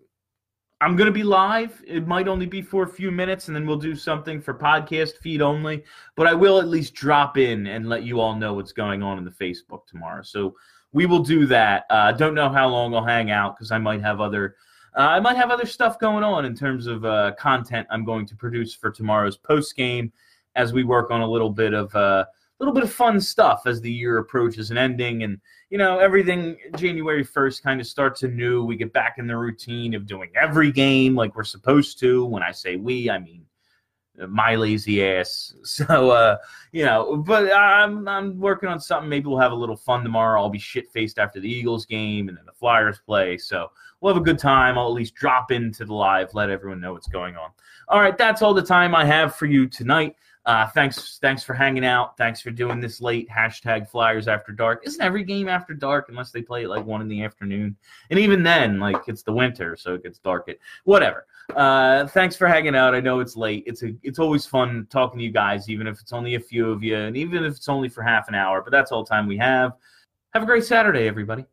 I'm 0.82 0.96
going 0.96 1.06
to 1.06 1.12
be 1.12 1.22
live. 1.22 1.82
It 1.86 2.06
might 2.06 2.28
only 2.28 2.44
be 2.44 2.60
for 2.60 2.82
a 2.82 2.86
few 2.86 3.10
minutes, 3.10 3.48
and 3.48 3.56
then 3.56 3.66
we'll 3.66 3.78
do 3.78 3.96
something 3.96 4.42
for 4.42 4.52
podcast 4.52 5.16
feed 5.22 5.40
only. 5.40 5.84
But 6.16 6.26
I 6.26 6.34
will 6.34 6.60
at 6.60 6.68
least 6.68 6.92
drop 6.92 7.38
in 7.38 7.66
and 7.66 7.88
let 7.88 8.02
you 8.02 8.20
all 8.20 8.36
know 8.36 8.52
what's 8.52 8.72
going 8.72 9.02
on 9.02 9.16
in 9.16 9.24
the 9.24 9.30
Facebook 9.30 9.86
tomorrow. 9.86 10.20
So 10.20 10.54
we 10.92 11.06
will 11.06 11.22
do 11.22 11.46
that. 11.46 11.86
Uh, 11.88 12.12
don't 12.12 12.34
know 12.34 12.50
how 12.50 12.68
long 12.68 12.94
I'll 12.94 13.02
hang 13.02 13.30
out 13.30 13.56
because 13.56 13.72
I 13.72 13.78
might 13.78 14.02
have 14.02 14.20
other 14.20 14.56
uh, 14.98 15.00
I 15.02 15.20
might 15.20 15.36
have 15.36 15.50
other 15.50 15.66
stuff 15.66 15.98
going 15.98 16.24
on 16.24 16.44
in 16.44 16.54
terms 16.54 16.86
of 16.86 17.06
uh, 17.06 17.32
content 17.38 17.86
I'm 17.90 18.04
going 18.04 18.26
to 18.26 18.36
produce 18.36 18.74
for 18.74 18.90
tomorrow's 18.90 19.38
post 19.38 19.76
game 19.76 20.12
as 20.56 20.72
we 20.72 20.84
work 20.84 21.10
on 21.10 21.20
a 21.20 21.30
little 21.30 21.50
bit 21.50 21.74
of 21.74 21.94
a 21.94 21.98
uh, 21.98 22.24
little 22.58 22.74
bit 22.74 22.82
of 22.82 22.92
fun 22.92 23.20
stuff 23.20 23.62
as 23.66 23.80
the 23.80 23.90
year 23.90 24.18
approaches 24.18 24.70
an 24.70 24.76
ending 24.76 25.22
and 25.22 25.40
you 25.70 25.78
know 25.78 25.98
everything 25.98 26.56
January 26.76 27.24
1st 27.24 27.62
kind 27.62 27.80
of 27.80 27.86
starts 27.86 28.22
anew. 28.22 28.64
We 28.64 28.76
get 28.76 28.92
back 28.92 29.16
in 29.18 29.26
the 29.26 29.36
routine 29.36 29.94
of 29.94 30.06
doing 30.06 30.30
every 30.34 30.70
game 30.70 31.14
like 31.14 31.34
we're 31.34 31.44
supposed 31.44 31.98
to. 32.00 32.24
When 32.26 32.42
I 32.42 32.52
say 32.52 32.76
we, 32.76 33.08
I 33.08 33.18
mean 33.18 33.46
my 34.28 34.54
lazy 34.54 35.04
ass. 35.04 35.54
So 35.64 36.10
uh, 36.10 36.36
you 36.72 36.84
know, 36.84 37.16
but 37.16 37.52
I'm 37.52 38.06
I'm 38.08 38.38
working 38.38 38.68
on 38.68 38.80
something. 38.80 39.08
Maybe 39.08 39.26
we'll 39.26 39.38
have 39.38 39.52
a 39.52 39.56
little 39.56 39.76
fun 39.76 40.02
tomorrow. 40.02 40.40
I'll 40.40 40.50
be 40.50 40.58
shit 40.58 40.90
faced 40.90 41.18
after 41.18 41.40
the 41.40 41.48
Eagles 41.48 41.86
game 41.86 42.28
and 42.28 42.36
then 42.36 42.44
the 42.44 42.52
Flyers 42.52 43.00
play. 43.06 43.38
So 43.38 43.70
we'll 44.00 44.12
have 44.12 44.20
a 44.20 44.24
good 44.24 44.38
time. 44.38 44.76
I'll 44.76 44.88
at 44.88 44.92
least 44.92 45.14
drop 45.14 45.52
into 45.52 45.84
the 45.84 45.94
live, 45.94 46.34
let 46.34 46.50
everyone 46.50 46.80
know 46.80 46.92
what's 46.92 47.08
going 47.08 47.36
on. 47.36 47.50
All 47.88 48.00
right, 48.00 48.16
that's 48.16 48.42
all 48.42 48.52
the 48.52 48.62
time 48.62 48.94
I 48.94 49.04
have 49.04 49.34
for 49.36 49.46
you 49.46 49.66
tonight. 49.68 50.16
Uh, 50.50 50.66
thanks, 50.66 51.18
thanks 51.18 51.44
for 51.44 51.54
hanging 51.54 51.84
out. 51.84 52.16
Thanks 52.16 52.40
for 52.40 52.50
doing 52.50 52.80
this 52.80 53.00
late. 53.00 53.28
Hashtag 53.30 53.88
Flyers 53.88 54.26
after 54.26 54.50
dark. 54.50 54.82
Isn't 54.84 55.00
every 55.00 55.22
game 55.22 55.48
after 55.48 55.74
dark 55.74 56.08
unless 56.08 56.32
they 56.32 56.42
play 56.42 56.64
it 56.64 56.68
like 56.68 56.84
one 56.84 57.00
in 57.00 57.06
the 57.06 57.22
afternoon? 57.22 57.76
And 58.10 58.18
even 58.18 58.42
then, 58.42 58.80
like 58.80 58.96
it's 59.06 59.22
the 59.22 59.32
winter, 59.32 59.76
so 59.76 59.94
it 59.94 60.02
gets 60.02 60.18
dark 60.18 60.48
at 60.48 60.56
whatever. 60.82 61.24
Uh, 61.54 62.08
thanks 62.08 62.34
for 62.34 62.48
hanging 62.48 62.74
out. 62.74 62.96
I 62.96 63.00
know 63.00 63.20
it's 63.20 63.36
late. 63.36 63.62
It's 63.64 63.84
a, 63.84 63.94
it's 64.02 64.18
always 64.18 64.44
fun 64.44 64.88
talking 64.90 65.20
to 65.20 65.24
you 65.24 65.30
guys, 65.30 65.70
even 65.70 65.86
if 65.86 66.00
it's 66.00 66.12
only 66.12 66.34
a 66.34 66.40
few 66.40 66.68
of 66.68 66.82
you, 66.82 66.96
and 66.96 67.16
even 67.16 67.44
if 67.44 67.54
it's 67.54 67.68
only 67.68 67.88
for 67.88 68.02
half 68.02 68.26
an 68.26 68.34
hour. 68.34 68.60
But 68.60 68.72
that's 68.72 68.90
all 68.90 69.04
time 69.04 69.28
we 69.28 69.38
have. 69.38 69.74
Have 70.34 70.42
a 70.42 70.46
great 70.46 70.64
Saturday, 70.64 71.06
everybody. 71.06 71.44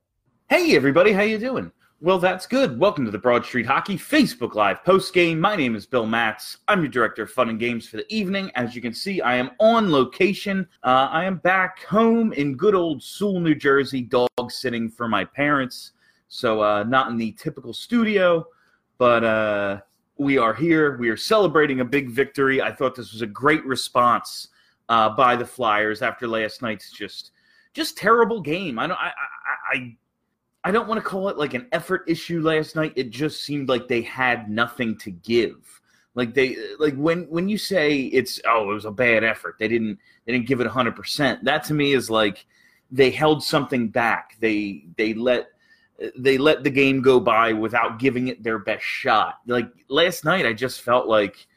Hey, 0.50 0.76
everybody, 0.76 1.12
how 1.12 1.22
you 1.22 1.38
doing? 1.38 1.72
Well, 2.00 2.20
that's 2.20 2.46
good. 2.46 2.78
Welcome 2.78 3.06
to 3.06 3.12
the 3.12 3.18
Broad 3.18 3.44
Street 3.44 3.66
Hockey 3.66 3.98
Facebook 3.98 4.54
Live 4.54 4.84
post 4.84 5.16
game. 5.16 5.40
My 5.40 5.56
name 5.56 5.76
is 5.76 5.88
Bill 5.88 6.06
Matz. 6.06 6.58
I'm 6.68 6.82
your 6.82 6.90
director 6.90 7.24
of 7.24 7.32
fun 7.32 7.50
and 7.50 7.60
games 7.60 7.88
for 7.88 7.98
the 7.98 8.06
evening. 8.14 8.52
As 8.54 8.76
you 8.76 8.84
can 8.84 8.94
see, 8.94 9.20
I 9.22 9.36
am 9.36 9.50
on 9.60 9.92
location. 9.92 10.68
Uh, 10.84 11.08
I 11.10 11.24
am 11.24 11.38
back 11.38 11.84
home 11.86 12.34
in 12.34 12.56
good 12.56 12.76
old 12.76 13.02
Sewell, 13.02 13.40
New 13.40 13.56
Jersey, 13.56 14.04
dog 14.04 14.30
sitting 14.50 14.92
for 14.92 15.08
my 15.08 15.26
parents. 15.26 15.94
So, 16.28 16.62
uh, 16.62 16.84
not 16.84 17.10
in 17.10 17.18
the 17.18 17.32
typical 17.32 17.74
studio, 17.74 18.46
but 19.00 19.24
uh, 19.24 19.82
We 20.18 20.38
are 20.38 20.54
here. 20.54 20.98
We 20.98 21.10
are 21.10 21.18
celebrating 21.18 21.80
a 21.80 21.86
big 21.86 22.10
victory. 22.10 22.62
I 22.62 22.72
thought 22.72 22.96
this 22.96 23.12
was 23.12 23.22
a 23.22 23.28
great 23.28 23.64
response 23.66 24.50
uh, 24.90 25.10
by 25.10 25.36
the 25.36 25.46
Flyers 25.46 26.02
after 26.02 26.28
last 26.28 26.62
night's 26.62 26.92
just 26.92 27.32
just 27.74 27.98
terrible 27.98 28.42
game. 28.42 28.80
I 28.80 28.88
don't 28.88 28.98
I 28.98 29.08
I, 29.10 29.78
I 29.78 29.98
I 30.67 30.71
don't 30.71 30.89
want 30.89 31.01
to 31.01 31.10
call 31.10 31.30
it 31.30 31.38
like 31.38 31.53
an 31.53 31.65
effort 31.71 32.03
issue 32.08 32.41
last 32.41 32.75
night. 32.75 32.91
It 32.97 33.10
just 33.10 33.45
seemed 33.45 33.69
like 33.69 33.88
they 33.88 34.01
had 34.01 34.49
nothing 34.49 34.97
to 34.97 35.12
give. 35.12 35.80
Like 36.13 36.34
they 36.34 36.58
like 36.77 36.93
when 36.95 37.23
when 37.30 37.47
you 37.47 37.58
say 37.58 38.01
it's 38.01 38.41
oh 38.45 38.71
it 38.71 38.73
was 38.73 38.84
a 38.84 38.91
bad 38.91 39.23
effort. 39.23 39.56
They 39.60 39.69
didn't 39.69 39.97
they 40.25 40.34
didn't 40.34 40.45
give 40.45 40.60
it 40.60 40.67
100%. 40.67 41.41
That 41.43 41.63
to 41.63 41.73
me 41.73 41.93
is 41.93 42.10
like 42.10 42.45
they 42.91 43.12
held 43.12 43.41
something 43.41 43.88
back. 43.88 44.36
They 44.41 44.84
they 44.97 45.13
let 45.13 45.51
they 46.17 46.38
let 46.38 46.65
the 46.65 46.69
game 46.69 47.01
go 47.01 47.21
by 47.21 47.53
without 47.53 47.97
giving 47.97 48.27
it 48.27 48.43
their 48.43 48.60
best 48.60 48.84
shot. 48.84 49.36
Like 49.47 49.69
last 49.88 50.25
night 50.25 50.45
I 50.45 50.51
just 50.51 50.82
felt 50.82 51.08
like 51.08 51.47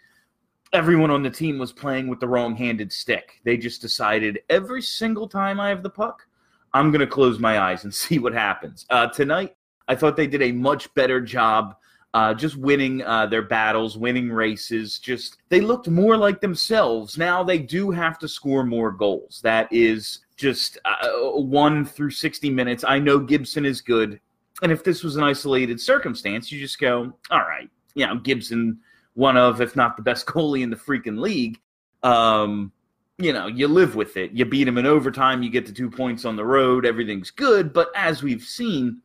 everyone 0.73 1.11
on 1.11 1.25
the 1.25 1.31
team 1.31 1.59
was 1.59 1.73
playing 1.73 2.07
with 2.07 2.21
the 2.21 2.29
wrong-handed 2.29 2.93
stick. 2.93 3.41
They 3.43 3.57
just 3.57 3.81
decided 3.81 4.39
every 4.49 4.83
single 4.83 5.27
time 5.27 5.59
I 5.59 5.69
have 5.71 5.83
the 5.83 5.91
puck, 5.91 6.29
I'm 6.73 6.91
going 6.91 7.01
to 7.01 7.07
close 7.07 7.39
my 7.39 7.59
eyes 7.59 7.85
and 7.85 7.95
see 8.05 8.19
what 8.19 8.33
happens. 8.33 8.87
Uh, 8.91 9.09
tonight, 9.09 9.57
I 9.89 9.95
thought 9.95 10.17
they 10.17 10.27
did 10.27 10.43
a 10.43 10.53
much 10.53 10.93
better 10.95 11.21
job 11.21 11.77
uh, 12.13 12.35
just 12.35 12.57
winning 12.57 13.03
uh, 13.05 13.27
their 13.27 13.43
battles, 13.43 13.97
winning 13.97 14.31
races. 14.31 14.99
Just 14.99 15.39
they 15.49 15.61
looked 15.61 15.89
more 15.89 16.17
like 16.17 16.41
themselves. 16.41 17.17
Now 17.17 17.45
they 17.45 17.59
do 17.59 17.91
have 17.91 18.19
to 18.19 18.29
score 18.29 18.65
more 18.65 18.91
goals. 18.91 19.41
That 19.43 19.73
is 19.73 20.21
just 20.37 20.79
uh, 20.85 21.09
one 21.41 21.85
through 21.85 22.11
60 22.11 22.51
minutes. 22.51 22.85
I 22.87 22.99
know 22.99 23.19
Gibson 23.19 23.65
is 23.65 23.81
good. 23.81 24.21
And 24.63 24.73
if 24.73 24.83
this 24.83 25.05
was 25.05 25.17
an 25.17 25.23
isolated 25.23 25.81
circumstance, 25.81 26.51
you 26.51 26.59
just 26.61 26.79
go, 26.79 27.13
all 27.31 27.41
right, 27.41 27.71
you 27.95 28.07
know, 28.07 28.17
Gibson, 28.17 28.79
one 29.15 29.37
of, 29.37 29.61
if 29.61 29.77
not 29.77 29.97
the 29.97 30.03
best 30.03 30.27
goalie 30.27 30.63
in 30.63 30.71
the 30.71 30.77
freaking 30.77 31.21
league. 31.21 31.61
Um, 32.03 32.73
you 33.21 33.33
know, 33.33 33.47
you 33.47 33.69
live 33.69 33.95
with 33.95 34.17
it. 34.17 34.33
You 34.33 34.45
beat 34.45 34.65
them 34.65 34.79
in 34.79 34.87
overtime, 34.87 35.43
you 35.43 35.51
get 35.51 35.67
the 35.67 35.73
two 35.73 35.91
points 35.91 36.25
on 36.25 36.37
the 36.37 36.45
road, 36.45 36.87
everything's 36.87 37.31
good. 37.31 37.73
But 37.73 37.89
as 37.95 38.23
we've 38.23 38.43
seen, 38.43 39.01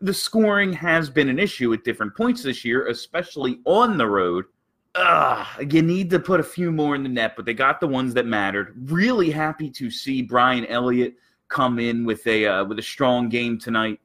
the 0.00 0.14
scoring 0.14 0.72
has 0.72 1.10
been 1.10 1.28
an 1.28 1.38
issue 1.38 1.72
at 1.72 1.84
different 1.84 2.16
points 2.16 2.42
this 2.42 2.64
year, 2.64 2.88
especially 2.88 3.60
on 3.64 3.98
the 3.98 4.06
road. 4.06 4.46
Ugh, 4.94 5.72
you 5.72 5.82
need 5.82 6.10
to 6.10 6.18
put 6.18 6.40
a 6.40 6.44
few 6.44 6.72
more 6.72 6.94
in 6.94 7.02
the 7.02 7.08
net, 7.08 7.34
but 7.36 7.44
they 7.44 7.54
got 7.54 7.80
the 7.80 7.86
ones 7.86 8.14
that 8.14 8.26
mattered. 8.26 8.74
Really 8.90 9.30
happy 9.30 9.70
to 9.70 9.90
see 9.90 10.22
Brian 10.22 10.66
Elliott 10.66 11.14
come 11.48 11.78
in 11.78 12.04
with 12.04 12.26
a 12.26 12.46
uh, 12.46 12.64
with 12.64 12.78
a 12.78 12.82
strong 12.82 13.28
game 13.28 13.58
tonight. 13.58 14.00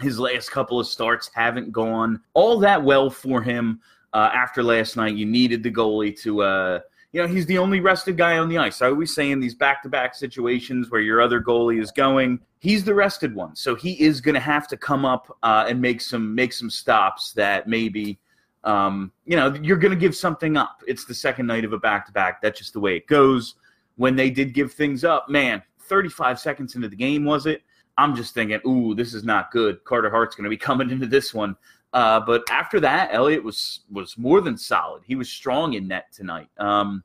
His 0.00 0.18
last 0.18 0.50
couple 0.50 0.80
of 0.80 0.86
starts 0.86 1.30
haven't 1.34 1.72
gone 1.72 2.20
all 2.34 2.58
that 2.60 2.82
well 2.82 3.10
for 3.10 3.42
him. 3.42 3.80
Uh, 4.12 4.30
after 4.32 4.62
last 4.62 4.96
night, 4.96 5.16
you 5.16 5.26
needed 5.26 5.62
the 5.62 5.70
goalie 5.70 6.18
to 6.22 6.42
uh, 6.42 6.80
you 7.14 7.22
know, 7.22 7.28
he's 7.28 7.46
the 7.46 7.58
only 7.58 7.78
rested 7.78 8.16
guy 8.16 8.38
on 8.38 8.48
the 8.48 8.58
ice. 8.58 8.82
I 8.82 8.88
always 8.88 9.14
say 9.14 9.30
in 9.30 9.38
these 9.38 9.54
back 9.54 9.84
to 9.84 9.88
back 9.88 10.16
situations 10.16 10.90
where 10.90 11.00
your 11.00 11.22
other 11.22 11.40
goalie 11.40 11.80
is 11.80 11.92
going, 11.92 12.40
he's 12.58 12.82
the 12.82 12.92
rested 12.92 13.32
one. 13.32 13.54
So 13.54 13.76
he 13.76 13.92
is 14.02 14.20
going 14.20 14.34
to 14.34 14.40
have 14.40 14.66
to 14.66 14.76
come 14.76 15.04
up 15.04 15.38
uh, 15.44 15.64
and 15.68 15.80
make 15.80 16.00
some 16.00 16.34
make 16.34 16.52
some 16.52 16.68
stops 16.68 17.30
that 17.34 17.68
maybe, 17.68 18.18
um, 18.64 19.12
you 19.26 19.36
know, 19.36 19.54
you're 19.62 19.76
going 19.76 19.94
to 19.94 19.98
give 19.98 20.16
something 20.16 20.56
up. 20.56 20.82
It's 20.88 21.04
the 21.04 21.14
second 21.14 21.46
night 21.46 21.64
of 21.64 21.72
a 21.72 21.78
back 21.78 22.04
to 22.06 22.12
back. 22.12 22.42
That's 22.42 22.58
just 22.58 22.72
the 22.72 22.80
way 22.80 22.96
it 22.96 23.06
goes. 23.06 23.54
When 23.94 24.16
they 24.16 24.28
did 24.28 24.52
give 24.52 24.72
things 24.72 25.04
up, 25.04 25.28
man, 25.28 25.62
35 25.82 26.40
seconds 26.40 26.74
into 26.74 26.88
the 26.88 26.96
game, 26.96 27.24
was 27.24 27.46
it? 27.46 27.62
I'm 27.96 28.16
just 28.16 28.34
thinking, 28.34 28.58
ooh, 28.66 28.92
this 28.92 29.14
is 29.14 29.22
not 29.22 29.52
good. 29.52 29.84
Carter 29.84 30.10
Hart's 30.10 30.34
going 30.34 30.44
to 30.44 30.50
be 30.50 30.56
coming 30.68 30.90
into 30.90 31.06
this 31.06 31.32
one. 31.32 31.54
Uh, 31.94 32.18
but 32.18 32.42
after 32.50 32.80
that, 32.80 33.10
Elliott 33.12 33.42
was 33.42 33.80
was 33.90 34.18
more 34.18 34.40
than 34.40 34.58
solid. 34.58 35.02
He 35.06 35.14
was 35.14 35.30
strong 35.30 35.74
in 35.74 35.86
net 35.86 36.12
tonight. 36.12 36.48
Um, 36.58 37.04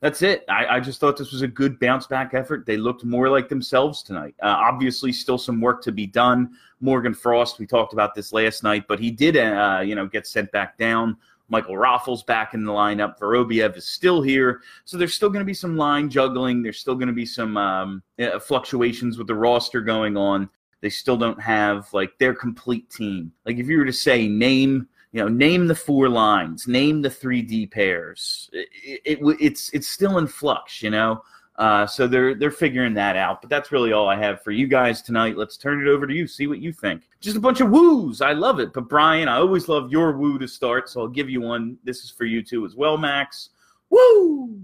that's 0.00 0.22
it. 0.22 0.44
I, 0.48 0.76
I, 0.76 0.80
just 0.80 1.00
thought 1.00 1.16
this 1.16 1.32
was 1.32 1.42
a 1.42 1.48
good 1.48 1.80
bounce 1.80 2.06
back 2.06 2.32
effort. 2.32 2.64
They 2.64 2.76
looked 2.76 3.04
more 3.04 3.28
like 3.28 3.48
themselves 3.48 4.00
tonight. 4.00 4.36
Uh, 4.40 4.54
obviously, 4.56 5.12
still 5.12 5.38
some 5.38 5.60
work 5.60 5.82
to 5.82 5.90
be 5.90 6.06
done. 6.06 6.52
Morgan 6.80 7.14
Frost, 7.14 7.58
we 7.58 7.66
talked 7.66 7.92
about 7.92 8.14
this 8.14 8.32
last 8.32 8.62
night, 8.62 8.84
but 8.86 9.00
he 9.00 9.10
did, 9.10 9.36
uh, 9.36 9.80
you 9.84 9.96
know, 9.96 10.06
get 10.06 10.24
sent 10.24 10.52
back 10.52 10.78
down. 10.78 11.16
Michael 11.48 11.74
Raffl's 11.74 12.22
back 12.22 12.54
in 12.54 12.64
the 12.64 12.70
lineup. 12.70 13.18
Vorobyev 13.18 13.76
is 13.76 13.88
still 13.88 14.22
here, 14.22 14.60
so 14.84 14.96
there's 14.96 15.14
still 15.14 15.30
going 15.30 15.40
to 15.40 15.46
be 15.46 15.54
some 15.54 15.76
line 15.76 16.08
juggling. 16.08 16.62
There's 16.62 16.78
still 16.78 16.94
going 16.94 17.08
to 17.08 17.12
be 17.12 17.26
some 17.26 17.56
um, 17.56 18.02
fluctuations 18.40 19.18
with 19.18 19.26
the 19.26 19.34
roster 19.34 19.80
going 19.80 20.16
on. 20.16 20.48
They 20.80 20.90
still 20.90 21.16
don't 21.16 21.40
have 21.40 21.92
like 21.92 22.16
their 22.18 22.34
complete 22.34 22.88
team. 22.90 23.32
Like 23.44 23.56
if 23.56 23.66
you 23.66 23.78
were 23.78 23.84
to 23.84 23.92
say 23.92 24.28
name, 24.28 24.88
you 25.12 25.20
know, 25.20 25.28
name 25.28 25.66
the 25.66 25.74
four 25.74 26.08
lines, 26.08 26.68
name 26.68 27.02
the 27.02 27.10
three 27.10 27.42
D 27.42 27.66
pairs, 27.66 28.48
it, 28.52 29.00
it, 29.04 29.18
it's 29.40 29.70
it's 29.72 29.88
still 29.88 30.18
in 30.18 30.26
flux, 30.26 30.82
you 30.82 30.90
know. 30.90 31.22
Uh, 31.56 31.84
so 31.84 32.06
they're 32.06 32.36
they're 32.36 32.52
figuring 32.52 32.94
that 32.94 33.16
out. 33.16 33.42
But 33.42 33.50
that's 33.50 33.72
really 33.72 33.92
all 33.92 34.08
I 34.08 34.16
have 34.16 34.42
for 34.42 34.52
you 34.52 34.68
guys 34.68 35.02
tonight. 35.02 35.36
Let's 35.36 35.56
turn 35.56 35.84
it 35.84 35.90
over 35.90 36.06
to 36.06 36.14
you. 36.14 36.28
See 36.28 36.46
what 36.46 36.60
you 36.60 36.72
think. 36.72 37.02
Just 37.20 37.36
a 37.36 37.40
bunch 37.40 37.60
of 37.60 37.70
woos. 37.70 38.20
I 38.20 38.32
love 38.32 38.60
it. 38.60 38.72
But 38.72 38.88
Brian, 38.88 39.26
I 39.26 39.38
always 39.38 39.68
love 39.68 39.90
your 39.90 40.16
woo 40.16 40.38
to 40.38 40.46
start, 40.46 40.88
so 40.88 41.00
I'll 41.00 41.08
give 41.08 41.28
you 41.28 41.40
one. 41.40 41.76
This 41.82 42.04
is 42.04 42.10
for 42.10 42.24
you 42.24 42.44
too 42.44 42.64
as 42.64 42.76
well, 42.76 42.96
Max. 42.96 43.50
Woo! 43.90 44.62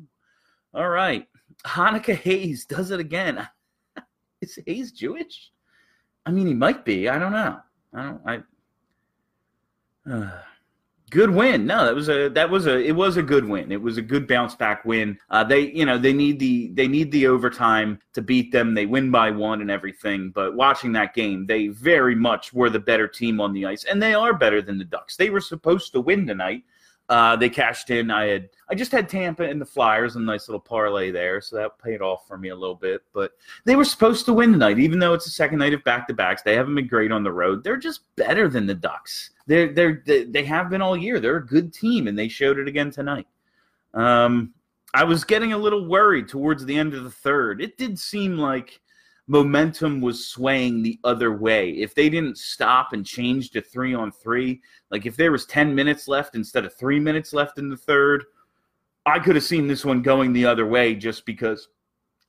All 0.72 0.88
right. 0.88 1.26
Hanukkah 1.64 2.14
Hayes 2.14 2.64
does 2.64 2.92
it 2.92 3.00
again. 3.00 3.48
is 4.40 4.58
Hayes 4.66 4.92
Jewish? 4.92 5.50
I 6.26 6.30
mean, 6.30 6.46
he 6.46 6.54
might 6.54 6.84
be. 6.84 7.08
I 7.08 7.18
don't 7.18 7.32
know. 7.32 7.60
I 7.92 8.02
don't. 8.02 8.20
I. 8.26 10.10
Uh, 10.10 10.30
good 11.10 11.30
win. 11.30 11.64
No, 11.66 11.84
that 11.84 11.94
was 11.94 12.08
a 12.08 12.28
that 12.30 12.50
was 12.50 12.66
a 12.66 12.78
it 12.78 12.92
was 12.92 13.16
a 13.16 13.22
good 13.22 13.44
win. 13.48 13.70
It 13.70 13.80
was 13.80 13.98
a 13.98 14.02
good 14.02 14.26
bounce 14.26 14.54
back 14.54 14.84
win. 14.84 15.18
Uh, 15.30 15.44
they 15.44 15.70
you 15.70 15.84
know 15.84 15.98
they 15.98 16.12
need 16.12 16.38
the 16.38 16.68
they 16.74 16.88
need 16.88 17.12
the 17.12 17.26
overtime 17.26 18.00
to 18.14 18.22
beat 18.22 18.50
them. 18.52 18.74
They 18.74 18.86
win 18.86 19.10
by 19.10 19.30
one 19.30 19.60
and 19.60 19.70
everything. 19.70 20.30
But 20.30 20.56
watching 20.56 20.92
that 20.92 21.14
game, 21.14 21.46
they 21.46 21.68
very 21.68 22.14
much 22.14 22.52
were 22.52 22.70
the 22.70 22.80
better 22.80 23.06
team 23.06 23.40
on 23.40 23.52
the 23.52 23.66
ice, 23.66 23.84
and 23.84 24.02
they 24.02 24.14
are 24.14 24.34
better 24.34 24.60
than 24.60 24.78
the 24.78 24.84
Ducks. 24.84 25.16
They 25.16 25.30
were 25.30 25.40
supposed 25.40 25.92
to 25.92 26.00
win 26.00 26.26
tonight. 26.26 26.64
Uh, 27.08 27.36
they 27.36 27.50
cashed 27.50 27.90
in. 27.90 28.10
I 28.10 28.24
had 28.26 28.48
I 28.70 28.74
just 28.74 28.90
had 28.90 29.10
Tampa 29.10 29.42
and 29.42 29.60
the 29.60 29.66
Flyers, 29.66 30.16
a 30.16 30.20
nice 30.20 30.48
little 30.48 30.60
parlay 30.60 31.10
there, 31.10 31.40
so 31.42 31.56
that 31.56 31.78
paid 31.78 32.00
off 32.00 32.26
for 32.26 32.38
me 32.38 32.48
a 32.48 32.56
little 32.56 32.74
bit. 32.74 33.02
But 33.12 33.32
they 33.66 33.76
were 33.76 33.84
supposed 33.84 34.24
to 34.26 34.32
win 34.32 34.52
tonight, 34.52 34.78
even 34.78 34.98
though 34.98 35.12
it's 35.12 35.26
the 35.26 35.30
second 35.30 35.58
night 35.58 35.74
of 35.74 35.84
back 35.84 36.08
to 36.08 36.14
backs. 36.14 36.42
They 36.42 36.56
haven't 36.56 36.74
been 36.74 36.88
great 36.88 37.12
on 37.12 37.22
the 37.22 37.32
road. 37.32 37.62
They're 37.62 37.76
just 37.76 38.14
better 38.16 38.48
than 38.48 38.66
the 38.66 38.74
Ducks. 38.74 39.30
They're 39.46 39.72
they're 39.72 40.02
they 40.06 40.44
have 40.44 40.70
been 40.70 40.80
all 40.80 40.96
year. 40.96 41.20
They're 41.20 41.36
a 41.36 41.46
good 41.46 41.74
team, 41.74 42.08
and 42.08 42.18
they 42.18 42.28
showed 42.28 42.58
it 42.58 42.68
again 42.68 42.90
tonight. 42.90 43.26
Um, 43.92 44.54
I 44.94 45.04
was 45.04 45.24
getting 45.24 45.52
a 45.52 45.58
little 45.58 45.86
worried 45.86 46.28
towards 46.28 46.64
the 46.64 46.78
end 46.78 46.94
of 46.94 47.04
the 47.04 47.10
third. 47.10 47.60
It 47.60 47.76
did 47.76 47.98
seem 47.98 48.38
like 48.38 48.80
momentum 49.26 50.00
was 50.00 50.26
swaying 50.26 50.82
the 50.82 50.98
other 51.04 51.36
way. 51.36 51.70
If 51.70 51.94
they 51.94 52.08
didn't 52.08 52.38
stop 52.38 52.92
and 52.92 53.06
change 53.06 53.50
to 53.50 53.62
three 53.62 53.94
on 53.94 54.12
three, 54.12 54.60
like 54.90 55.06
if 55.06 55.16
there 55.16 55.32
was 55.32 55.46
10 55.46 55.74
minutes 55.74 56.08
left 56.08 56.34
instead 56.34 56.64
of 56.64 56.74
three 56.74 57.00
minutes 57.00 57.32
left 57.32 57.58
in 57.58 57.68
the 57.68 57.76
third, 57.76 58.24
I 59.06 59.18
could 59.18 59.34
have 59.34 59.44
seen 59.44 59.66
this 59.66 59.84
one 59.84 60.02
going 60.02 60.32
the 60.32 60.46
other 60.46 60.66
way 60.66 60.94
just 60.94 61.26
because 61.26 61.68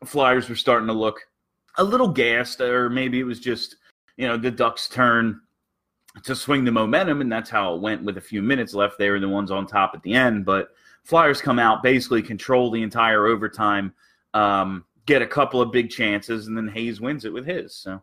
Flyers 0.03 0.49
were 0.49 0.55
starting 0.55 0.87
to 0.87 0.93
look 0.93 1.19
a 1.77 1.83
little 1.83 2.07
gassed, 2.07 2.61
or 2.61 2.89
maybe 2.89 3.19
it 3.19 3.25
was 3.25 3.39
just, 3.39 3.77
you 4.17 4.27
know, 4.27 4.37
the 4.37 4.51
Ducks' 4.51 4.87
turn 4.87 5.41
to 6.23 6.35
swing 6.35 6.63
the 6.63 6.71
momentum, 6.71 7.21
and 7.21 7.31
that's 7.31 7.49
how 7.49 7.75
it 7.75 7.81
went 7.81 8.03
with 8.03 8.17
a 8.17 8.21
few 8.21 8.41
minutes 8.41 8.73
left. 8.73 8.97
They 8.97 9.09
were 9.09 9.19
the 9.19 9.27
ones 9.27 9.51
on 9.51 9.67
top 9.67 9.91
at 9.93 10.03
the 10.03 10.13
end, 10.13 10.45
but 10.45 10.69
Flyers 11.03 11.41
come 11.41 11.59
out, 11.59 11.83
basically 11.83 12.21
control 12.21 12.71
the 12.71 12.81
entire 12.81 13.27
overtime. 13.27 13.93
Um, 14.33 14.85
get 15.05 15.21
a 15.21 15.27
couple 15.27 15.61
of 15.61 15.71
big 15.71 15.89
chances, 15.89 16.47
and 16.47 16.57
then 16.57 16.67
Hayes 16.67 17.01
wins 17.01 17.25
it 17.25 17.33
with 17.33 17.45
his. 17.45 17.75
So, 17.75 18.01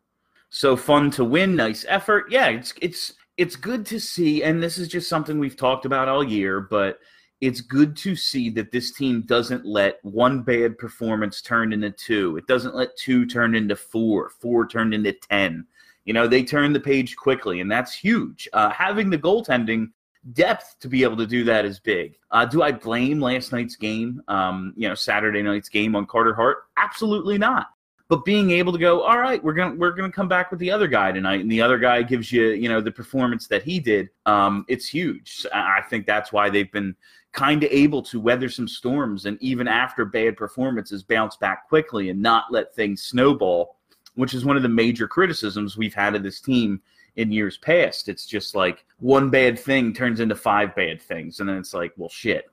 so 0.50 0.76
fun 0.76 1.10
to 1.12 1.24
win. 1.24 1.56
Nice 1.56 1.84
effort. 1.88 2.26
Yeah, 2.30 2.48
it's 2.48 2.74
it's 2.80 3.14
it's 3.36 3.56
good 3.56 3.86
to 3.86 3.98
see, 3.98 4.42
and 4.42 4.62
this 4.62 4.78
is 4.78 4.88
just 4.88 5.08
something 5.08 5.38
we've 5.38 5.56
talked 5.56 5.84
about 5.84 6.08
all 6.08 6.22
year, 6.22 6.60
but 6.60 6.98
it's 7.40 7.60
good 7.60 7.96
to 7.96 8.14
see 8.14 8.50
that 8.50 8.70
this 8.70 8.92
team 8.92 9.22
doesn't 9.22 9.64
let 9.64 9.98
one 10.02 10.42
bad 10.42 10.78
performance 10.78 11.42
turn 11.42 11.72
into 11.72 11.90
two. 11.90 12.36
It 12.36 12.46
doesn't 12.46 12.76
let 12.76 12.96
two 12.96 13.26
turn 13.26 13.54
into 13.54 13.74
four, 13.74 14.30
four 14.30 14.66
turn 14.66 14.92
into 14.92 15.12
ten. 15.12 15.66
You 16.04 16.12
know, 16.12 16.26
they 16.26 16.42
turn 16.44 16.72
the 16.72 16.80
page 16.80 17.16
quickly, 17.16 17.60
and 17.60 17.70
that's 17.70 17.94
huge. 17.94 18.48
Uh, 18.52 18.70
having 18.70 19.10
the 19.10 19.18
goaltending 19.18 19.90
depth 20.32 20.76
to 20.80 20.88
be 20.88 21.02
able 21.02 21.16
to 21.16 21.26
do 21.26 21.44
that 21.44 21.64
is 21.64 21.80
big. 21.80 22.16
Uh, 22.30 22.44
do 22.44 22.62
I 22.62 22.72
blame 22.72 23.20
last 23.20 23.52
night's 23.52 23.76
game, 23.76 24.22
um, 24.28 24.72
you 24.76 24.88
know, 24.88 24.94
Saturday 24.94 25.42
night's 25.42 25.68
game 25.68 25.96
on 25.96 26.06
Carter 26.06 26.34
Hart? 26.34 26.64
Absolutely 26.76 27.38
not. 27.38 27.68
But 28.08 28.24
being 28.24 28.50
able 28.50 28.72
to 28.72 28.78
go, 28.78 29.02
all 29.02 29.18
right, 29.18 29.42
we're 29.42 29.54
gonna 29.54 29.74
we're 29.74 29.92
gonna 29.92 30.12
come 30.12 30.28
back 30.28 30.50
with 30.50 30.60
the 30.60 30.70
other 30.70 30.86
guy 30.86 31.12
tonight, 31.12 31.40
and 31.40 31.50
the 31.50 31.62
other 31.62 31.78
guy 31.78 32.02
gives 32.02 32.30
you, 32.30 32.48
you 32.48 32.68
know, 32.68 32.80
the 32.80 32.90
performance 32.90 33.46
that 33.48 33.62
he 33.62 33.80
did. 33.80 34.10
Um, 34.26 34.66
it's 34.68 34.86
huge. 34.86 35.46
I 35.52 35.80
think 35.88 36.06
that's 36.06 36.30
why 36.30 36.50
they've 36.50 36.70
been 36.70 36.94
kind 37.32 37.64
of 37.64 37.70
able 37.72 38.02
to 38.02 38.20
weather 38.20 38.50
some 38.50 38.68
storms, 38.68 39.24
and 39.24 39.38
even 39.40 39.66
after 39.66 40.04
bad 40.04 40.36
performances, 40.36 41.02
bounce 41.02 41.36
back 41.36 41.68
quickly 41.68 42.10
and 42.10 42.20
not 42.20 42.52
let 42.52 42.74
things 42.74 43.02
snowball, 43.02 43.76
which 44.14 44.34
is 44.34 44.44
one 44.44 44.58
of 44.58 44.62
the 44.62 44.68
major 44.68 45.08
criticisms 45.08 45.78
we've 45.78 45.94
had 45.94 46.14
of 46.14 46.22
this 46.22 46.40
team 46.40 46.82
in 47.16 47.32
years 47.32 47.58
past. 47.58 48.08
It's 48.08 48.26
just 48.26 48.54
like 48.54 48.84
one 48.98 49.30
bad 49.30 49.58
thing 49.58 49.92
turns 49.92 50.20
into 50.20 50.34
five 50.34 50.74
bad 50.74 51.00
things, 51.00 51.40
and 51.40 51.48
then 51.48 51.56
it's 51.56 51.74
like, 51.74 51.92
well, 51.96 52.08
shit, 52.08 52.46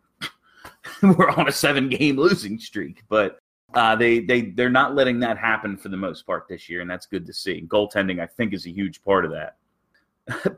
we're 1.01 1.29
on 1.31 1.47
a 1.47 1.51
seven 1.51 1.89
game 1.89 2.17
losing 2.17 2.59
streak. 2.59 3.03
But 3.09 3.39
uh, 3.73 3.95
they 3.95 4.19
they 4.19 4.41
they're 4.41 4.69
not 4.69 4.95
letting 4.95 5.19
that 5.19 5.37
happen 5.37 5.77
for 5.77 5.89
the 5.89 5.97
most 5.97 6.25
part 6.25 6.47
this 6.47 6.69
year, 6.69 6.81
and 6.81 6.89
that's 6.89 7.05
good 7.05 7.25
to 7.25 7.33
see. 7.33 7.65
Goaltending, 7.67 8.19
I 8.19 8.25
think, 8.25 8.53
is 8.53 8.65
a 8.65 8.71
huge 8.71 9.03
part 9.03 9.25
of 9.25 9.31
that. 9.31 9.57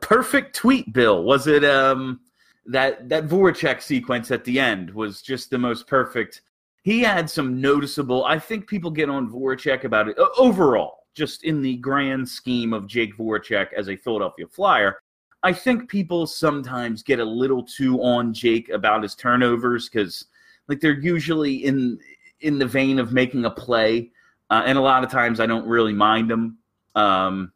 Perfect 0.00 0.56
tweet, 0.56 0.92
Bill. 0.92 1.22
Was 1.22 1.46
it 1.46 1.64
um 1.64 2.20
that 2.66 3.08
that 3.08 3.26
Voracek 3.26 3.82
sequence 3.82 4.30
at 4.30 4.44
the 4.44 4.58
end 4.58 4.90
was 4.92 5.22
just 5.22 5.50
the 5.50 5.58
most 5.58 5.86
perfect. 5.86 6.42
He 6.82 7.00
had 7.00 7.30
some 7.30 7.60
noticeable. 7.60 8.24
I 8.24 8.38
think 8.38 8.66
people 8.66 8.90
get 8.90 9.08
on 9.08 9.30
Voracek 9.30 9.84
about 9.84 10.08
it 10.08 10.18
overall, 10.36 11.01
just 11.14 11.44
in 11.44 11.62
the 11.62 11.76
grand 11.76 12.28
scheme 12.28 12.72
of 12.72 12.86
Jake 12.86 13.16
Voracek 13.16 13.72
as 13.72 13.88
a 13.88 13.96
Philadelphia 13.96 14.46
Flyer. 14.46 14.96
I 15.42 15.52
think 15.52 15.88
people 15.88 16.26
sometimes 16.26 17.02
get 17.02 17.18
a 17.18 17.24
little 17.24 17.62
too 17.62 18.00
on 18.02 18.32
Jake 18.32 18.68
about 18.68 19.02
his 19.02 19.14
turnovers 19.14 19.88
because, 19.88 20.26
like, 20.68 20.80
they're 20.80 21.00
usually 21.00 21.64
in 21.64 21.98
in 22.40 22.58
the 22.58 22.66
vein 22.66 22.98
of 22.98 23.12
making 23.12 23.44
a 23.44 23.50
play, 23.50 24.10
uh, 24.50 24.62
and 24.66 24.78
a 24.78 24.80
lot 24.80 25.04
of 25.04 25.10
times 25.10 25.40
I 25.40 25.46
don't 25.46 25.66
really 25.66 25.92
mind 25.92 26.30
them. 26.30 26.58
Um, 26.94 27.52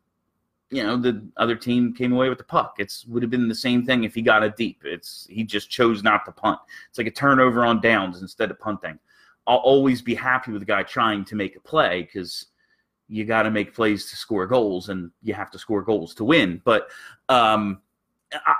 you 0.70 0.82
know, 0.82 0.96
the 0.96 1.24
other 1.36 1.54
team 1.54 1.94
came 1.94 2.12
away 2.12 2.28
with 2.28 2.38
the 2.38 2.44
puck. 2.44 2.76
It's 2.78 3.06
would 3.06 3.22
have 3.22 3.30
been 3.30 3.48
the 3.48 3.54
same 3.54 3.84
thing 3.84 4.04
if 4.04 4.14
he 4.14 4.22
got 4.22 4.42
it 4.42 4.56
deep. 4.56 4.82
It's 4.84 5.26
he 5.30 5.44
just 5.44 5.70
chose 5.70 6.02
not 6.02 6.24
to 6.24 6.32
punt. 6.32 6.58
It's 6.88 6.98
like 6.98 7.06
a 7.06 7.12
turnover 7.12 7.64
on 7.64 7.80
downs 7.80 8.20
instead 8.20 8.50
of 8.50 8.58
punting. 8.58 8.98
I'll 9.46 9.58
always 9.58 10.02
be 10.02 10.14
happy 10.14 10.50
with 10.50 10.62
a 10.62 10.66
guy 10.66 10.82
trying 10.82 11.24
to 11.26 11.36
make 11.36 11.54
a 11.54 11.60
play 11.60 12.02
because 12.02 12.46
you 13.08 13.24
got 13.24 13.42
to 13.42 13.50
make 13.50 13.74
plays 13.74 14.10
to 14.10 14.16
score 14.16 14.46
goals, 14.46 14.88
and 14.88 15.10
you 15.22 15.34
have 15.34 15.50
to 15.52 15.58
score 15.58 15.82
goals 15.82 16.14
to 16.14 16.24
win. 16.24 16.60
But 16.64 16.88
um, 17.28 17.80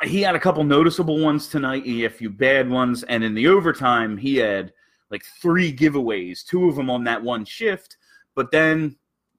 he 0.03 0.23
had 0.23 0.35
a 0.35 0.41
couple 0.41 0.63
noticeable 0.65 1.19
ones 1.19 1.49
tonight. 1.49 1.85
He 1.85 2.03
had 2.03 2.13
a 2.13 2.15
few 2.15 2.31
bad 2.31 2.69
ones, 2.69 3.03
and 3.05 3.25
in 3.25 3.35
the 3.35 3.49
overtime, 3.49 4.17
he 4.17 4.37
had 4.37 4.73
like 5.11 5.25
three 5.41 5.75
giveaways, 5.75 6.45
two 6.45 6.69
of 6.69 6.77
them 6.77 6.91
on 6.91 7.05
that 7.05 7.23
one 7.23 7.45
shift, 7.45 7.97
but 8.35 8.51
then 8.51 8.97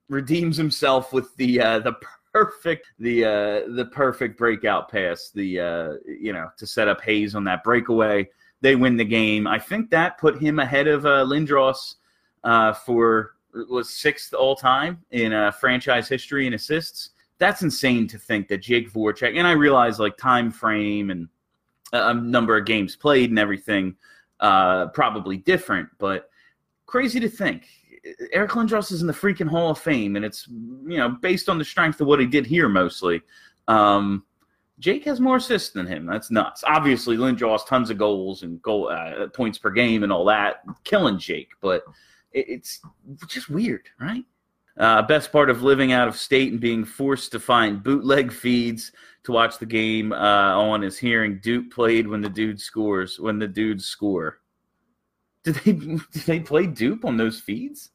redeems 0.10 0.58
himself 0.58 1.14
with 1.14 1.36
the 1.38 1.60
uh, 1.60 1.80
the 1.80 1.96
perfect 2.34 2.88
the 3.00 3.26
uh, 3.26 3.62
the 3.76 3.90
perfect 3.92 4.38
breakout 4.38 4.90
pass, 4.90 5.32
the 5.34 5.60
uh, 5.60 5.94
you 6.06 6.34
know 6.34 6.50
to 6.58 6.68
set 6.68 6.88
up 6.88 7.02
Hayes 7.02 7.36
on 7.36 7.44
that 7.46 7.64
breakaway. 7.64 8.28
They 8.62 8.76
win 8.76 8.98
the 8.98 9.06
game. 9.06 9.46
I 9.48 9.60
think 9.60 9.90
that 9.92 10.18
put 10.18 10.42
him 10.42 10.60
ahead 10.60 10.88
of 10.88 11.06
uh, 11.06 11.24
Lindros 11.26 11.96
uh, 12.44 12.74
for 12.74 13.36
was 13.70 13.90
sixth 13.90 14.34
all 14.34 14.56
time 14.56 15.04
in 15.12 15.34
uh, 15.34 15.52
franchise 15.52 16.08
history 16.08 16.48
in 16.48 16.54
assists. 16.54 17.12
That's 17.40 17.62
insane 17.62 18.08
to 18.08 18.18
think 18.18 18.48
that 18.48 18.60
Jake 18.60 18.92
Voracek 18.92 19.38
and 19.38 19.48
I 19.48 19.52
realize 19.52 20.00
like 20.00 20.18
time 20.18 20.52
frame 20.52 21.12
and 21.12 21.28
a 21.94 22.14
number 22.14 22.58
of 22.58 22.66
games 22.66 22.96
played 22.96 23.30
and 23.30 23.40
everything 23.40 23.96
uh, 24.40 24.88
probably 24.88 25.38
different, 25.38 25.90
but 25.98 26.30
crazy 26.86 27.20
to 27.20 27.30
think. 27.30 27.68
Eric 28.32 28.52
Lindros 28.52 28.92
is 28.92 29.02
in 29.02 29.08
the 29.08 29.14
freaking 29.14 29.50
Hall 29.50 29.72
of 29.72 29.80
Fame, 29.80 30.16
and 30.16 30.24
it's 30.24 30.48
you 30.48 30.98
know 30.98 31.10
based 31.10 31.50
on 31.50 31.58
the 31.58 31.66
strength 31.66 32.00
of 32.00 32.08
what 32.08 32.20
he 32.20 32.26
did 32.26 32.46
here 32.46 32.70
mostly. 32.70 33.22
Um, 33.68 34.24
Jake 34.80 35.06
has 35.06 35.20
more 35.20 35.38
assists 35.38 35.72
than 35.72 35.88
him. 35.88 36.06
That's 36.06 36.30
nuts. 36.30 36.64
Obviously, 36.66 37.18
Lindros 37.18 37.66
tons 37.66 37.90
of 37.90 37.98
goals 37.98 38.44
and 38.44 38.62
goal 38.62 38.90
uh, 38.90 39.28
points 39.28 39.58
per 39.58 39.72
game 39.72 40.04
and 40.04 40.12
all 40.12 40.26
that, 40.26 40.64
killing 40.84 41.18
Jake. 41.18 41.50
But 41.62 41.84
it, 42.38 42.46
it's 42.48 42.82
just 43.28 43.50
weird, 43.50 43.88
right? 44.00 44.24
Uh, 44.78 45.02
best 45.02 45.32
part 45.32 45.50
of 45.50 45.64
living 45.64 45.92
out 45.92 46.08
of 46.08 46.16
state 46.16 46.52
and 46.52 46.62
being 46.62 46.86
forced 46.86 47.32
to 47.32 47.40
find 47.40 47.82
bootleg 47.82 48.32
feeds 48.32 48.92
to 49.24 49.32
watch 49.32 49.58
the 49.58 49.66
game 49.66 50.14
uh, 50.14 50.56
on 50.56 50.84
is 50.84 50.98
hearing 50.98 51.40
Duke 51.42 51.72
played 51.72 52.08
when 52.08 52.22
the 52.22 52.30
dude 52.30 52.62
scores. 52.62 53.20
When 53.20 53.40
the 53.40 53.48
dudes 53.48 53.86
score, 53.86 54.40
did 55.44 55.56
they 55.56 55.72
did 55.74 56.24
they 56.26 56.40
play 56.40 56.68
Dupe 56.68 57.06
on 57.06 57.18
those 57.18 57.40
feeds? 57.40 57.90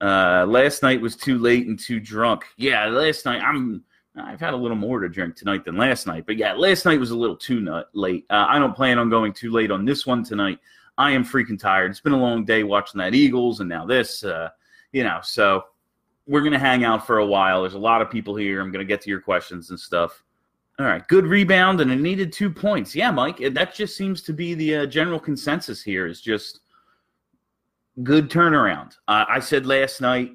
Uh, 0.00 0.46
last 0.46 0.82
night 0.82 1.00
was 1.00 1.16
too 1.16 1.38
late 1.38 1.66
and 1.66 1.78
too 1.78 2.00
drunk. 2.00 2.44
Yeah, 2.56 2.86
last 2.86 3.24
night 3.24 3.42
I'm 3.42 3.82
I've 4.16 4.40
had 4.40 4.54
a 4.54 4.56
little 4.56 4.76
more 4.76 5.00
to 5.00 5.08
drink 5.08 5.36
tonight 5.36 5.64
than 5.64 5.76
last 5.76 6.06
night, 6.06 6.24
but 6.26 6.36
yeah, 6.36 6.52
last 6.52 6.84
night 6.84 7.00
was 7.00 7.10
a 7.10 7.16
little 7.16 7.36
too 7.36 7.60
nut 7.60 7.88
late. 7.94 8.26
Uh, 8.28 8.46
I 8.48 8.58
don't 8.58 8.76
plan 8.76 8.98
on 8.98 9.08
going 9.08 9.32
too 9.32 9.50
late 9.50 9.70
on 9.70 9.84
this 9.84 10.06
one 10.06 10.24
tonight. 10.24 10.58
I 11.00 11.12
am 11.12 11.24
freaking 11.24 11.58
tired. 11.58 11.90
It's 11.90 12.00
been 12.00 12.12
a 12.12 12.20
long 12.20 12.44
day 12.44 12.62
watching 12.62 12.98
that 12.98 13.14
Eagles 13.14 13.60
and 13.60 13.68
now 13.70 13.86
this. 13.86 14.22
Uh, 14.22 14.50
you 14.92 15.02
know, 15.02 15.18
so 15.22 15.64
we're 16.26 16.42
going 16.42 16.52
to 16.52 16.58
hang 16.58 16.84
out 16.84 17.06
for 17.06 17.18
a 17.18 17.26
while. 17.26 17.62
There's 17.62 17.72
a 17.72 17.78
lot 17.78 18.02
of 18.02 18.10
people 18.10 18.36
here. 18.36 18.60
I'm 18.60 18.70
going 18.70 18.86
to 18.86 18.88
get 18.88 19.00
to 19.02 19.08
your 19.08 19.22
questions 19.22 19.70
and 19.70 19.80
stuff. 19.80 20.22
All 20.78 20.84
right, 20.84 21.06
good 21.08 21.24
rebound 21.24 21.80
and 21.80 21.90
it 21.90 22.00
needed 22.00 22.34
two 22.34 22.50
points. 22.50 22.94
Yeah, 22.94 23.10
Mike, 23.10 23.38
that 23.38 23.74
just 23.74 23.96
seems 23.96 24.20
to 24.22 24.34
be 24.34 24.52
the 24.52 24.76
uh, 24.76 24.86
general 24.86 25.18
consensus 25.18 25.82
here. 25.82 26.06
Is 26.06 26.20
just 26.20 26.60
good 28.02 28.28
turnaround. 28.28 28.98
Uh, 29.08 29.24
I 29.26 29.40
said 29.40 29.64
last 29.64 30.02
night 30.02 30.32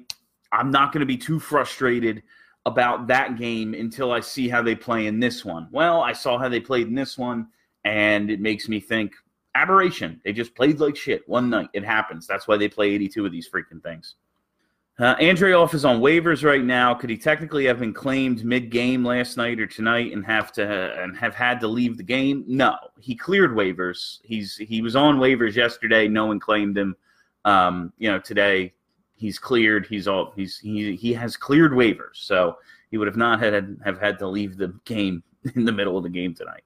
I'm 0.50 0.72
not 0.72 0.92
going 0.92 1.00
to 1.00 1.06
be 1.06 1.16
too 1.16 1.38
frustrated 1.38 2.24
about 2.64 3.06
that 3.06 3.38
game 3.38 3.72
until 3.72 4.10
I 4.10 4.18
see 4.18 4.48
how 4.48 4.62
they 4.62 4.74
play 4.74 5.06
in 5.06 5.20
this 5.20 5.44
one. 5.44 5.68
Well, 5.70 6.02
I 6.02 6.12
saw 6.12 6.38
how 6.38 6.48
they 6.48 6.58
played 6.58 6.88
in 6.88 6.94
this 6.96 7.16
one, 7.16 7.46
and 7.84 8.32
it 8.32 8.40
makes 8.40 8.68
me 8.68 8.80
think 8.80 9.12
aberration. 9.56 10.20
They 10.24 10.32
just 10.32 10.54
played 10.54 10.80
like 10.80 10.96
shit 10.96 11.28
one 11.28 11.50
night. 11.50 11.70
It 11.72 11.84
happens. 11.84 12.26
That's 12.26 12.46
why 12.46 12.56
they 12.56 12.68
play 12.68 12.90
82 12.90 13.26
of 13.26 13.32
these 13.32 13.48
freaking 13.48 13.82
things. 13.82 14.14
Uh, 14.98 15.14
Andreoff 15.16 15.74
is 15.74 15.84
on 15.84 16.00
waivers 16.00 16.42
right 16.42 16.64
now. 16.64 16.94
Could 16.94 17.10
he 17.10 17.18
technically 17.18 17.66
have 17.66 17.78
been 17.78 17.92
claimed 17.92 18.44
mid-game 18.44 19.04
last 19.04 19.36
night 19.36 19.60
or 19.60 19.66
tonight 19.66 20.12
and 20.12 20.24
have 20.24 20.52
to 20.52 21.02
and 21.02 21.14
have 21.18 21.34
had 21.34 21.60
to 21.60 21.68
leave 21.68 21.98
the 21.98 22.02
game? 22.02 22.44
No, 22.46 22.76
he 22.98 23.14
cleared 23.14 23.50
waivers. 23.50 24.20
He's 24.24 24.56
he 24.56 24.80
was 24.80 24.96
on 24.96 25.18
waivers 25.18 25.54
yesterday. 25.54 26.08
No 26.08 26.26
one 26.26 26.40
claimed 26.40 26.78
him. 26.78 26.96
Um, 27.44 27.92
you 27.98 28.10
know, 28.10 28.18
today 28.18 28.72
he's 29.16 29.38
cleared. 29.38 29.86
He's 29.86 30.08
all 30.08 30.32
he's 30.34 30.58
he 30.58 30.96
he 30.96 31.12
has 31.12 31.36
cleared 31.36 31.72
waivers, 31.72 32.14
so 32.14 32.56
he 32.90 32.96
would 32.96 33.06
have 33.06 33.18
not 33.18 33.38
had 33.38 33.76
have 33.84 34.00
had 34.00 34.18
to 34.20 34.26
leave 34.26 34.56
the 34.56 34.68
game 34.86 35.22
in 35.54 35.66
the 35.66 35.72
middle 35.72 35.98
of 35.98 36.04
the 36.04 36.10
game 36.10 36.34
tonight. 36.34 36.62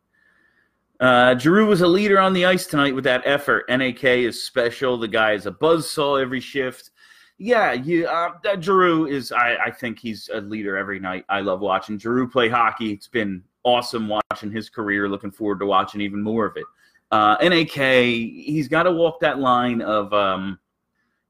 Uh, 1.00 1.36
Giroux 1.38 1.66
was 1.66 1.80
a 1.80 1.86
leader 1.88 2.20
on 2.20 2.34
the 2.34 2.44
ice 2.44 2.66
tonight 2.66 2.94
with 2.94 3.04
that 3.04 3.22
effort. 3.24 3.64
NAK 3.70 4.04
is 4.04 4.44
special. 4.44 4.98
The 4.98 5.08
guy 5.08 5.32
is 5.32 5.46
a 5.46 5.50
buzz 5.50 5.90
saw 5.90 6.16
every 6.16 6.40
shift. 6.40 6.90
Yeah, 7.38 7.72
you, 7.72 8.06
uh, 8.06 8.32
Giroux 8.60 9.06
is. 9.06 9.32
I, 9.32 9.56
I 9.56 9.70
think 9.70 9.98
he's 9.98 10.28
a 10.30 10.42
leader 10.42 10.76
every 10.76 11.00
night. 11.00 11.24
I 11.30 11.40
love 11.40 11.60
watching 11.60 11.98
Giroux 11.98 12.28
play 12.28 12.50
hockey. 12.50 12.92
It's 12.92 13.08
been 13.08 13.42
awesome 13.64 14.08
watching 14.08 14.52
his 14.52 14.68
career. 14.68 15.08
Looking 15.08 15.30
forward 15.30 15.60
to 15.60 15.66
watching 15.66 16.02
even 16.02 16.22
more 16.22 16.44
of 16.44 16.58
it. 16.58 16.66
Uh, 17.10 17.36
NAK, 17.42 18.04
he's 18.04 18.68
got 18.68 18.82
to 18.82 18.92
walk 18.92 19.20
that 19.20 19.38
line 19.38 19.80
of. 19.80 20.12
Um, 20.12 20.58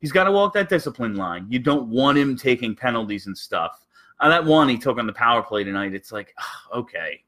he's 0.00 0.10
got 0.10 0.24
to 0.24 0.32
walk 0.32 0.52
that 0.54 0.68
discipline 0.68 1.14
line. 1.14 1.46
You 1.48 1.60
don't 1.60 1.88
want 1.88 2.18
him 2.18 2.36
taking 2.36 2.74
penalties 2.74 3.28
and 3.28 3.38
stuff. 3.38 3.86
Uh, 4.18 4.28
that 4.30 4.44
one 4.44 4.68
he 4.68 4.76
took 4.76 4.98
on 4.98 5.06
the 5.06 5.12
power 5.12 5.44
play 5.44 5.62
tonight. 5.62 5.94
It's 5.94 6.10
like, 6.10 6.34
okay, 6.74 7.22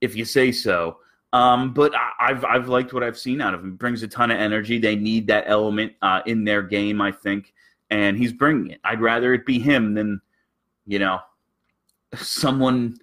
if 0.00 0.14
you 0.14 0.24
say 0.24 0.52
so. 0.52 0.98
Um, 1.32 1.72
but 1.72 1.94
I, 1.94 2.28
have 2.28 2.44
I've 2.44 2.68
liked 2.68 2.92
what 2.92 3.02
I've 3.02 3.18
seen 3.18 3.40
out 3.40 3.54
of 3.54 3.60
him. 3.60 3.76
Brings 3.76 4.02
a 4.02 4.08
ton 4.08 4.30
of 4.30 4.38
energy. 4.38 4.78
They 4.78 4.96
need 4.96 5.26
that 5.28 5.44
element 5.46 5.94
uh, 6.02 6.20
in 6.26 6.44
their 6.44 6.62
game, 6.62 7.00
I 7.00 7.10
think 7.10 7.54
and 7.92 8.16
he's 8.16 8.32
bringing 8.32 8.70
it. 8.70 8.80
I'd 8.84 9.02
rather 9.02 9.34
it 9.34 9.44
be 9.44 9.58
him 9.58 9.92
than, 9.92 10.20
you 10.86 10.98
know, 10.98 11.20
someone 12.16 12.96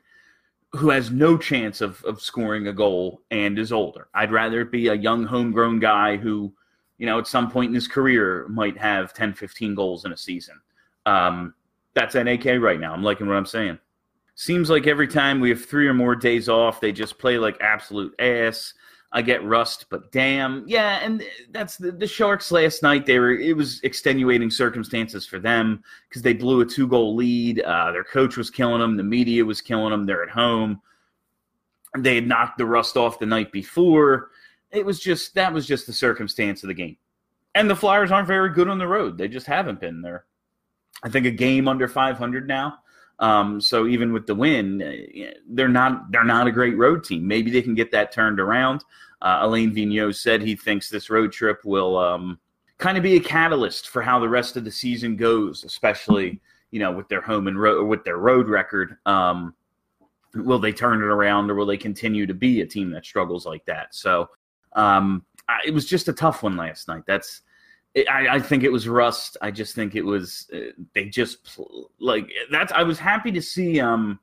who 0.71 0.89
has 0.89 1.11
no 1.11 1.37
chance 1.37 1.79
of, 1.79 2.03
of 2.03 2.19
scoring 2.19 2.67
a 2.67 2.73
goal 2.73 3.21
and 3.29 3.57
is 3.59 3.71
older. 3.71 4.07
I'd 4.15 4.31
rather 4.31 4.61
it 4.61 4.71
be 4.71 4.87
a 4.87 4.95
young 4.95 5.25
homegrown 5.25 5.79
guy 5.79 6.17
who, 6.17 6.51
you 6.97 7.05
know, 7.05 7.19
at 7.19 7.27
some 7.27 7.51
point 7.51 7.69
in 7.69 7.75
his 7.75 7.87
career 7.87 8.47
might 8.49 8.77
have 8.77 9.13
10, 9.13 9.33
15 9.33 9.75
goals 9.75 10.05
in 10.05 10.11
a 10.11 10.17
season. 10.17 10.59
Um, 11.05 11.53
that's 11.93 12.15
NAK 12.15 12.45
right 12.59 12.79
now. 12.79 12.91
I'm 12.91 13.03
liking 13.03 13.27
what 13.27 13.37
I'm 13.37 13.45
saying. 13.45 13.77
Seems 14.39 14.69
like 14.69 14.87
every 14.87 15.09
time 15.09 15.41
we 15.41 15.49
have 15.49 15.65
three 15.65 15.85
or 15.85 15.93
more 15.93 16.15
days 16.15 16.47
off, 16.47 16.79
they 16.79 16.93
just 16.93 17.19
play 17.19 17.37
like 17.37 17.59
absolute 17.59 18.15
ass. 18.19 18.73
I 19.11 19.21
get 19.21 19.43
rust, 19.43 19.87
but 19.89 20.13
damn, 20.13 20.63
yeah, 20.65 20.99
and 21.03 21.25
that's 21.51 21.75
the, 21.75 21.91
the 21.91 22.07
Sharks 22.07 22.49
last 22.49 22.81
night. 22.81 23.05
They 23.05 23.19
were 23.19 23.33
it 23.33 23.57
was 23.57 23.81
extenuating 23.81 24.49
circumstances 24.49 25.25
for 25.25 25.39
them 25.39 25.83
because 26.07 26.21
they 26.21 26.31
blew 26.31 26.61
a 26.61 26.65
two 26.65 26.87
goal 26.87 27.17
lead. 27.17 27.59
Uh, 27.59 27.91
their 27.91 28.05
coach 28.05 28.37
was 28.37 28.49
killing 28.49 28.79
them. 28.79 28.95
The 28.95 29.03
media 29.03 29.43
was 29.43 29.59
killing 29.59 29.91
them. 29.91 30.05
They're 30.05 30.23
at 30.23 30.29
home. 30.29 30.81
They 31.97 32.15
had 32.15 32.25
knocked 32.25 32.59
the 32.59 32.65
rust 32.65 32.95
off 32.95 33.19
the 33.19 33.25
night 33.25 33.51
before. 33.51 34.29
It 34.71 34.85
was 34.85 35.01
just 35.01 35.35
that 35.35 35.51
was 35.51 35.67
just 35.67 35.85
the 35.85 35.91
circumstance 35.91 36.63
of 36.63 36.69
the 36.69 36.73
game. 36.73 36.95
And 37.55 37.69
the 37.69 37.75
Flyers 37.75 38.09
aren't 38.09 38.29
very 38.29 38.53
good 38.53 38.69
on 38.69 38.77
the 38.77 38.87
road. 38.87 39.17
They 39.17 39.27
just 39.27 39.47
haven't 39.47 39.81
been 39.81 40.01
there. 40.01 40.23
I 41.03 41.09
think 41.09 41.25
a 41.25 41.31
game 41.31 41.67
under 41.67 41.89
500 41.89 42.47
now. 42.47 42.77
Um, 43.19 43.59
so 43.59 43.85
even 43.85 44.13
with 44.13 44.27
the 44.27 44.35
win, 44.35 44.81
uh, 44.81 45.31
they're 45.49 45.67
not 45.67 46.11
they're 46.11 46.23
not 46.23 46.47
a 46.47 46.51
great 46.51 46.77
road 46.77 47.03
team. 47.03 47.27
Maybe 47.27 47.51
they 47.51 47.61
can 47.61 47.75
get 47.75 47.91
that 47.91 48.11
turned 48.11 48.39
around. 48.39 48.83
Uh, 49.21 49.39
Alain 49.41 49.75
Vigneault 49.75 50.15
said 50.15 50.41
he 50.41 50.55
thinks 50.55 50.89
this 50.89 51.09
road 51.09 51.31
trip 51.33 51.59
will 51.65 51.97
um, 51.97 52.39
kind 52.77 52.97
of 52.97 53.03
be 53.03 53.17
a 53.17 53.19
catalyst 53.19 53.89
for 53.89 54.01
how 54.01 54.19
the 54.19 54.29
rest 54.29 54.55
of 54.55 54.63
the 54.63 54.71
season 54.71 55.17
goes, 55.17 55.65
especially 55.65 56.39
you 56.71 56.79
know 56.79 56.91
with 56.91 57.09
their 57.09 57.21
home 57.21 57.47
and 57.47 57.59
road 57.59 57.85
with 57.85 58.03
their 58.03 58.17
road 58.17 58.47
record. 58.47 58.97
Um, 59.05 59.53
will 60.35 60.59
they 60.59 60.71
turn 60.71 61.01
it 61.01 61.05
around 61.07 61.49
or 61.49 61.55
will 61.55 61.65
they 61.65 61.77
continue 61.77 62.25
to 62.25 62.33
be 62.33 62.61
a 62.61 62.65
team 62.65 62.91
that 62.91 63.05
struggles 63.05 63.45
like 63.45 63.65
that? 63.65 63.95
So 63.95 64.29
um, 64.73 65.25
I, 65.47 65.59
it 65.65 65.73
was 65.73 65.85
just 65.85 66.07
a 66.07 66.13
tough 66.13 66.43
one 66.43 66.55
last 66.55 66.87
night. 66.87 67.03
That's 67.07 67.41
I, 67.95 68.27
I, 68.31 68.39
think 68.39 68.63
it 68.63 68.71
was 68.71 68.87
rust. 68.87 69.37
I 69.41 69.51
just 69.51 69.75
think 69.75 69.95
it 69.95 70.03
was 70.03 70.47
uh, 70.53 70.71
they 70.93 71.05
just 71.05 71.59
like 71.99 72.29
that's. 72.51 72.71
I 72.71 72.83
was 72.83 72.99
happy 72.99 73.31
to 73.31 73.41
see 73.41 73.79
um 73.79 74.19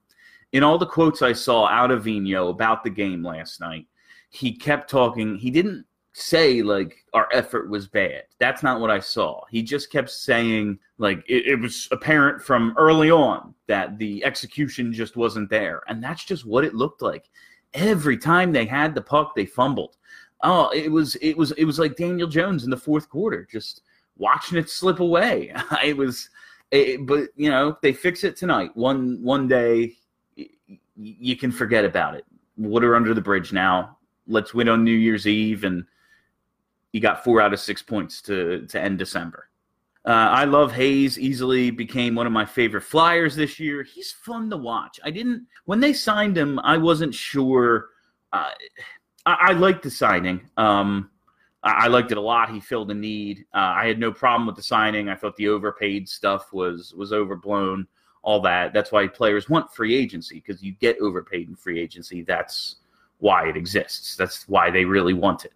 in 0.52 0.62
all 0.62 0.78
the 0.78 0.86
quotes 0.86 1.22
I 1.22 1.32
saw 1.32 1.66
out 1.66 1.90
of 1.90 2.04
Vino 2.04 2.48
about 2.48 2.84
the 2.84 2.90
game 2.90 3.24
last 3.24 3.60
night. 3.60 3.86
He 4.30 4.52
kept 4.56 4.88
talking. 4.88 5.36
He 5.36 5.50
didn't 5.50 5.84
say 6.12 6.62
like 6.62 7.04
our 7.12 7.28
effort 7.32 7.68
was 7.68 7.88
bad. 7.88 8.22
That's 8.38 8.62
not 8.62 8.80
what 8.80 8.90
I 8.90 9.00
saw. 9.00 9.42
He 9.50 9.62
just 9.62 9.90
kept 9.92 10.10
saying 10.10 10.78
like 10.98 11.22
it, 11.28 11.46
it, 11.46 11.60
was 11.60 11.88
apparent 11.90 12.40
from 12.40 12.74
early 12.78 13.10
on 13.10 13.54
that 13.66 13.98
the 13.98 14.24
execution 14.24 14.92
just 14.92 15.16
wasn't 15.16 15.50
there, 15.50 15.82
and 15.88 16.02
that's 16.02 16.24
just 16.24 16.46
what 16.46 16.64
it 16.64 16.74
looked 16.74 17.02
like. 17.02 17.28
Every 17.74 18.16
time 18.16 18.52
they 18.52 18.64
had 18.64 18.94
the 18.94 19.02
puck, 19.02 19.34
they 19.34 19.44
fumbled. 19.44 19.96
Oh, 20.42 20.68
it 20.70 20.90
was 20.90 21.16
it 21.16 21.36
was 21.36 21.52
it 21.52 21.64
was 21.64 21.78
like 21.78 21.96
Daniel 21.96 22.28
Jones 22.28 22.64
in 22.64 22.70
the 22.70 22.76
fourth 22.76 23.08
quarter, 23.08 23.46
just 23.50 23.82
watching 24.18 24.58
it 24.58 24.68
slip 24.70 25.00
away. 25.00 25.52
it 25.84 25.96
was, 25.96 26.28
it, 26.70 27.06
but 27.06 27.28
you 27.36 27.50
know 27.50 27.76
they 27.82 27.92
fix 27.92 28.24
it 28.24 28.36
tonight. 28.36 28.70
One 28.74 29.22
one 29.22 29.48
day, 29.48 29.96
you 30.96 31.36
can 31.36 31.50
forget 31.50 31.84
about 31.84 32.14
it. 32.14 32.24
Water 32.56 32.96
under 32.96 33.14
the 33.14 33.20
bridge 33.20 33.52
now. 33.52 33.98
Let's 34.28 34.54
win 34.54 34.68
on 34.68 34.84
New 34.84 34.96
Year's 34.96 35.26
Eve 35.26 35.64
and 35.64 35.84
you 36.92 37.00
got 37.00 37.22
four 37.22 37.40
out 37.40 37.52
of 37.52 37.60
six 37.60 37.82
points 37.82 38.22
to 38.22 38.66
to 38.66 38.80
end 38.80 38.98
December. 38.98 39.48
Uh, 40.06 40.30
I 40.30 40.44
love 40.44 40.72
Hayes. 40.72 41.18
Easily 41.18 41.70
became 41.70 42.14
one 42.14 42.26
of 42.26 42.32
my 42.32 42.44
favorite 42.44 42.82
Flyers 42.84 43.34
this 43.34 43.58
year. 43.58 43.82
He's 43.82 44.12
fun 44.12 44.48
to 44.50 44.56
watch. 44.56 45.00
I 45.04 45.10
didn't 45.10 45.46
when 45.64 45.80
they 45.80 45.92
signed 45.92 46.38
him. 46.38 46.58
I 46.60 46.76
wasn't 46.76 47.14
sure. 47.14 47.88
Uh, 48.32 48.50
I, 49.26 49.48
I 49.48 49.52
liked 49.52 49.82
the 49.82 49.90
signing. 49.90 50.48
Um, 50.56 51.10
I, 51.62 51.84
I, 51.84 51.86
liked 51.88 52.12
it 52.12 52.18
a 52.18 52.20
lot. 52.20 52.50
He 52.50 52.60
filled 52.60 52.90
a 52.90 52.94
need. 52.94 53.44
Uh, 53.52 53.74
I 53.76 53.86
had 53.86 53.98
no 53.98 54.12
problem 54.12 54.46
with 54.46 54.56
the 54.56 54.62
signing. 54.62 55.08
I 55.08 55.16
thought 55.16 55.36
the 55.36 55.48
overpaid 55.48 56.08
stuff 56.08 56.52
was 56.52 56.94
was 56.94 57.12
overblown. 57.12 57.86
All 58.22 58.40
that. 58.40 58.72
That's 58.72 58.90
why 58.90 59.06
players 59.06 59.48
want 59.48 59.72
free 59.72 59.94
agency 59.94 60.42
because 60.44 60.60
you 60.62 60.72
get 60.72 60.98
overpaid 61.00 61.48
in 61.48 61.54
free 61.54 61.78
agency. 61.78 62.22
That's 62.22 62.76
why 63.18 63.48
it 63.48 63.56
exists. 63.56 64.16
That's 64.16 64.48
why 64.48 64.70
they 64.70 64.84
really 64.84 65.14
want 65.14 65.44
it. 65.44 65.52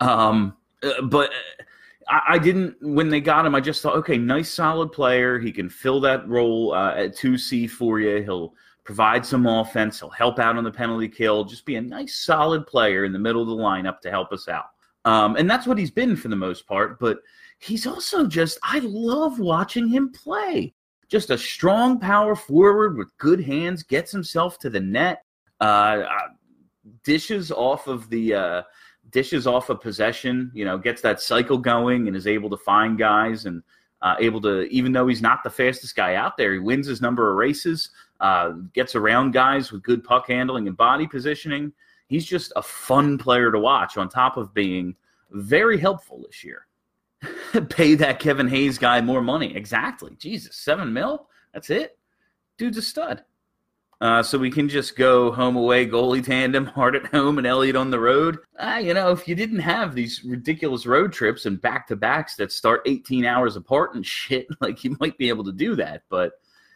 Um, 0.00 0.56
uh, 0.84 1.02
but 1.02 1.30
I, 2.08 2.20
I, 2.30 2.38
didn't 2.38 2.76
when 2.80 3.08
they 3.08 3.20
got 3.20 3.44
him. 3.44 3.56
I 3.56 3.60
just 3.60 3.82
thought, 3.82 3.96
okay, 3.96 4.18
nice, 4.18 4.50
solid 4.50 4.92
player. 4.92 5.38
He 5.40 5.50
can 5.50 5.68
fill 5.68 6.00
that 6.02 6.28
role 6.28 6.72
uh, 6.72 6.94
at 6.94 7.16
two 7.16 7.36
C 7.36 7.66
for 7.66 7.98
you. 7.98 8.22
He'll 8.22 8.54
provide 8.84 9.24
some 9.24 9.46
offense. 9.46 10.00
He'll 10.00 10.10
help 10.10 10.38
out 10.38 10.56
on 10.56 10.64
the 10.64 10.70
penalty 10.70 11.08
kill. 11.08 11.44
Just 11.44 11.64
be 11.64 11.76
a 11.76 11.80
nice, 11.80 12.16
solid 12.24 12.66
player 12.66 13.04
in 13.04 13.12
the 13.12 13.18
middle 13.18 13.42
of 13.42 13.48
the 13.48 13.54
lineup 13.54 14.00
to 14.00 14.10
help 14.10 14.32
us 14.32 14.48
out. 14.48 14.66
Um, 15.04 15.36
and 15.36 15.50
that's 15.50 15.66
what 15.66 15.78
he's 15.78 15.90
been 15.90 16.16
for 16.16 16.28
the 16.28 16.36
most 16.36 16.66
part. 16.66 16.98
But 16.98 17.18
he's 17.58 17.86
also 17.86 18.26
just 18.26 18.58
I 18.62 18.80
love 18.80 19.38
watching 19.38 19.88
him 19.88 20.10
play. 20.10 20.74
Just 21.08 21.30
a 21.30 21.38
strong 21.38 21.98
power 21.98 22.34
forward 22.34 22.96
with 22.96 23.16
good 23.18 23.42
hands, 23.42 23.82
gets 23.82 24.10
himself 24.10 24.58
to 24.60 24.70
the 24.70 24.80
net, 24.80 25.24
uh, 25.60 26.04
uh 26.08 26.28
dishes 27.04 27.52
off 27.52 27.86
of 27.86 28.08
the 28.10 28.34
uh, 28.34 28.62
dishes 29.10 29.46
off 29.46 29.70
a 29.70 29.74
possession, 29.74 30.50
you 30.54 30.64
know, 30.64 30.78
gets 30.78 31.02
that 31.02 31.20
cycle 31.20 31.58
going 31.58 32.08
and 32.08 32.16
is 32.16 32.26
able 32.26 32.50
to 32.50 32.56
find 32.56 32.98
guys 32.98 33.46
and 33.46 33.62
uh, 34.00 34.16
able 34.18 34.40
to, 34.40 34.62
even 34.62 34.92
though 34.92 35.06
he's 35.06 35.22
not 35.22 35.44
the 35.44 35.50
fastest 35.50 35.94
guy 35.94 36.16
out 36.16 36.36
there, 36.36 36.52
he 36.52 36.58
wins 36.58 36.86
his 36.86 37.00
number 37.00 37.30
of 37.30 37.36
races, 37.36 37.90
uh, 38.22 38.52
gets 38.72 38.94
around 38.94 39.32
guys 39.32 39.72
with 39.72 39.82
good 39.82 40.02
puck 40.02 40.28
handling 40.28 40.68
and 40.68 40.76
body 40.76 41.06
positioning. 41.06 41.72
He's 42.06 42.24
just 42.24 42.52
a 42.56 42.62
fun 42.62 43.18
player 43.18 43.50
to 43.50 43.58
watch 43.58 43.96
on 43.96 44.08
top 44.08 44.36
of 44.36 44.54
being 44.54 44.94
very 45.30 45.76
helpful 45.76 46.22
this 46.24 46.44
year. 46.44 46.66
Pay 47.68 47.96
that 47.96 48.20
Kevin 48.20 48.48
Hayes 48.48 48.78
guy 48.78 49.00
more 49.00 49.22
money. 49.22 49.54
Exactly. 49.56 50.14
Jesus, 50.18 50.56
seven 50.56 50.92
mil? 50.92 51.26
That's 51.52 51.68
it? 51.68 51.98
Dude's 52.58 52.78
a 52.78 52.82
stud. 52.82 53.24
Uh, 54.00 54.20
so 54.20 54.36
we 54.36 54.50
can 54.50 54.68
just 54.68 54.96
go 54.96 55.30
home 55.30 55.54
away 55.54 55.86
goalie 55.86 56.24
tandem, 56.24 56.66
hard 56.74 56.96
at 56.96 57.06
home 57.06 57.38
and 57.38 57.46
Elliott 57.46 57.76
on 57.76 57.90
the 57.90 58.00
road. 58.00 58.38
Uh, 58.58 58.80
you 58.82 58.94
know, 58.94 59.10
if 59.10 59.26
you 59.26 59.34
didn't 59.34 59.60
have 59.60 59.94
these 59.94 60.24
ridiculous 60.24 60.86
road 60.86 61.12
trips 61.12 61.46
and 61.46 61.60
back 61.60 61.86
to 61.86 61.96
backs 61.96 62.36
that 62.36 62.52
start 62.52 62.82
18 62.86 63.24
hours 63.24 63.56
apart 63.56 63.94
and 63.94 64.06
shit, 64.06 64.46
like 64.60 64.84
you 64.84 64.96
might 65.00 65.18
be 65.18 65.28
able 65.28 65.44
to 65.44 65.52
do 65.52 65.74
that. 65.76 66.02
But 66.08 66.32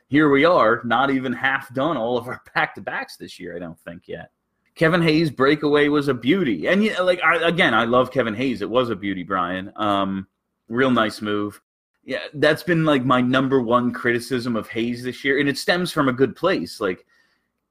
here 0.09 0.30
we 0.30 0.44
are, 0.44 0.82
not 0.84 1.11
even 1.11 1.32
half 1.32 1.72
done 1.74 1.96
all 1.96 2.16
of 2.16 2.28
our 2.28 2.42
back 2.54 2.74
to 2.74 2.80
backs 2.80 3.16
this 3.16 3.38
year, 3.38 3.57
I 3.57 3.59
don't 3.59 3.78
think 3.80 4.09
yet. 4.09 4.30
Kevin 4.74 5.02
Hayes 5.02 5.30
breakaway 5.30 5.88
was 5.88 6.09
a 6.09 6.14
beauty. 6.14 6.68
And 6.68 6.84
yeah, 6.84 7.00
like 7.00 7.20
I, 7.22 7.48
again, 7.48 7.72
I 7.72 7.84
love 7.84 8.12
Kevin 8.12 8.34
Hayes. 8.34 8.61
It 8.61 8.68
was 8.68 8.90
a 8.90 8.96
beauty, 8.96 9.22
Brian. 9.22 9.72
Um, 9.76 10.28
real 10.68 10.90
nice 10.90 11.22
move. 11.22 11.61
Yeah, 12.04 12.20
that's 12.34 12.62
been 12.62 12.84
like 12.84 13.04
my 13.04 13.20
number 13.20 13.61
one 13.62 13.92
criticism 13.92 14.54
of 14.54 14.68
Hayes 14.68 15.02
this 15.02 15.24
year, 15.24 15.40
and 15.40 15.48
it 15.48 15.59
stems 15.59 15.90
from 15.90 16.09
a 16.09 16.12
good 16.12 16.36
place. 16.36 16.78
Like 16.78 17.04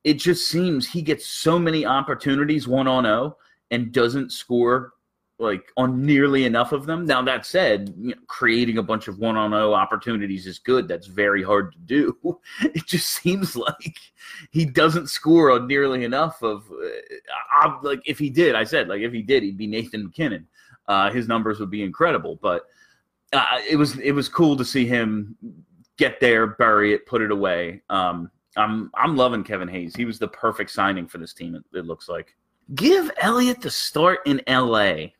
it 0.04 0.16
just 0.16 0.50
seems 0.50 0.88
he 0.88 1.02
gets 1.02 1.26
so 1.26 1.58
many 1.60 1.86
opportunities 1.86 2.68
one 2.68 2.88
on 2.88 3.06
zero 3.06 3.38
and 3.72 3.92
doesn't 3.92 4.32
score 4.32 4.94
like 5.38 5.72
on 5.76 6.02
nearly 6.06 6.46
enough 6.46 6.72
of 6.72 6.86
them. 6.86 7.06
Now 7.06 7.22
that 7.24 7.46
said, 7.46 7.94
you 7.98 8.10
know, 8.10 8.22
creating 8.28 8.78
a 8.78 8.84
bunch 8.84 9.08
of 9.08 9.20
one 9.20 9.36
on 9.36 9.52
zero 9.52 9.74
opportunities 9.74 10.48
is 10.48 10.60
good. 10.60 10.88
That's 10.88 11.08
very 11.08 11.44
hard 11.44 11.74
to 11.74 11.78
do. 11.80 12.40
It 12.62 12.86
just 12.86 13.10
seems 13.10 13.56
like 13.56 14.00
he 14.52 14.66
doesn't 14.66 15.08
score 15.08 15.52
on 15.52 15.68
nearly 15.68 16.04
enough 16.04 16.42
of. 16.42 16.70
Uh, 16.72 17.78
like 17.82 18.02
if 18.06 18.18
he 18.18 18.30
did, 18.30 18.56
I 18.56 18.64
said 18.64 18.88
like 18.88 19.02
if 19.02 19.12
he 19.12 19.22
did, 19.22 19.44
he'd 19.44 19.58
be 19.58 19.68
Nathan 19.68 20.06
MacKinnon. 20.06 20.48
Uh, 20.88 21.12
his 21.12 21.28
numbers 21.28 21.60
would 21.60 21.72
be 21.72 21.84
incredible. 21.84 22.40
But 22.42 22.66
uh, 23.34 23.60
it 23.70 23.76
was 23.76 23.98
it 24.00 24.12
was 24.12 24.30
cool 24.30 24.56
to 24.56 24.66
see 24.66 24.86
him 24.86 25.36
get 25.98 26.20
there, 26.20 26.48
bury 26.48 26.94
it, 26.94 27.06
put 27.06 27.22
it 27.22 27.32
away. 27.32 27.82
Um, 27.90 28.32
I'm 28.56 28.90
I'm 28.96 29.18
loving 29.18 29.44
Kevin 29.44 29.68
Hayes. 29.68 29.96
He 29.96 30.06
was 30.06 30.20
the 30.20 30.28
perfect 30.28 30.72
signing 30.72 31.08
for 31.08 31.18
this 31.18 31.34
team. 31.34 31.56
It, 31.56 31.64
it 31.78 31.86
looks 31.86 32.08
like. 32.08 32.36
Give 32.74 33.12
Elliott 33.18 33.62
the 33.62 33.70
start 33.70 34.22
in 34.26 34.42
L.A. 34.48 35.14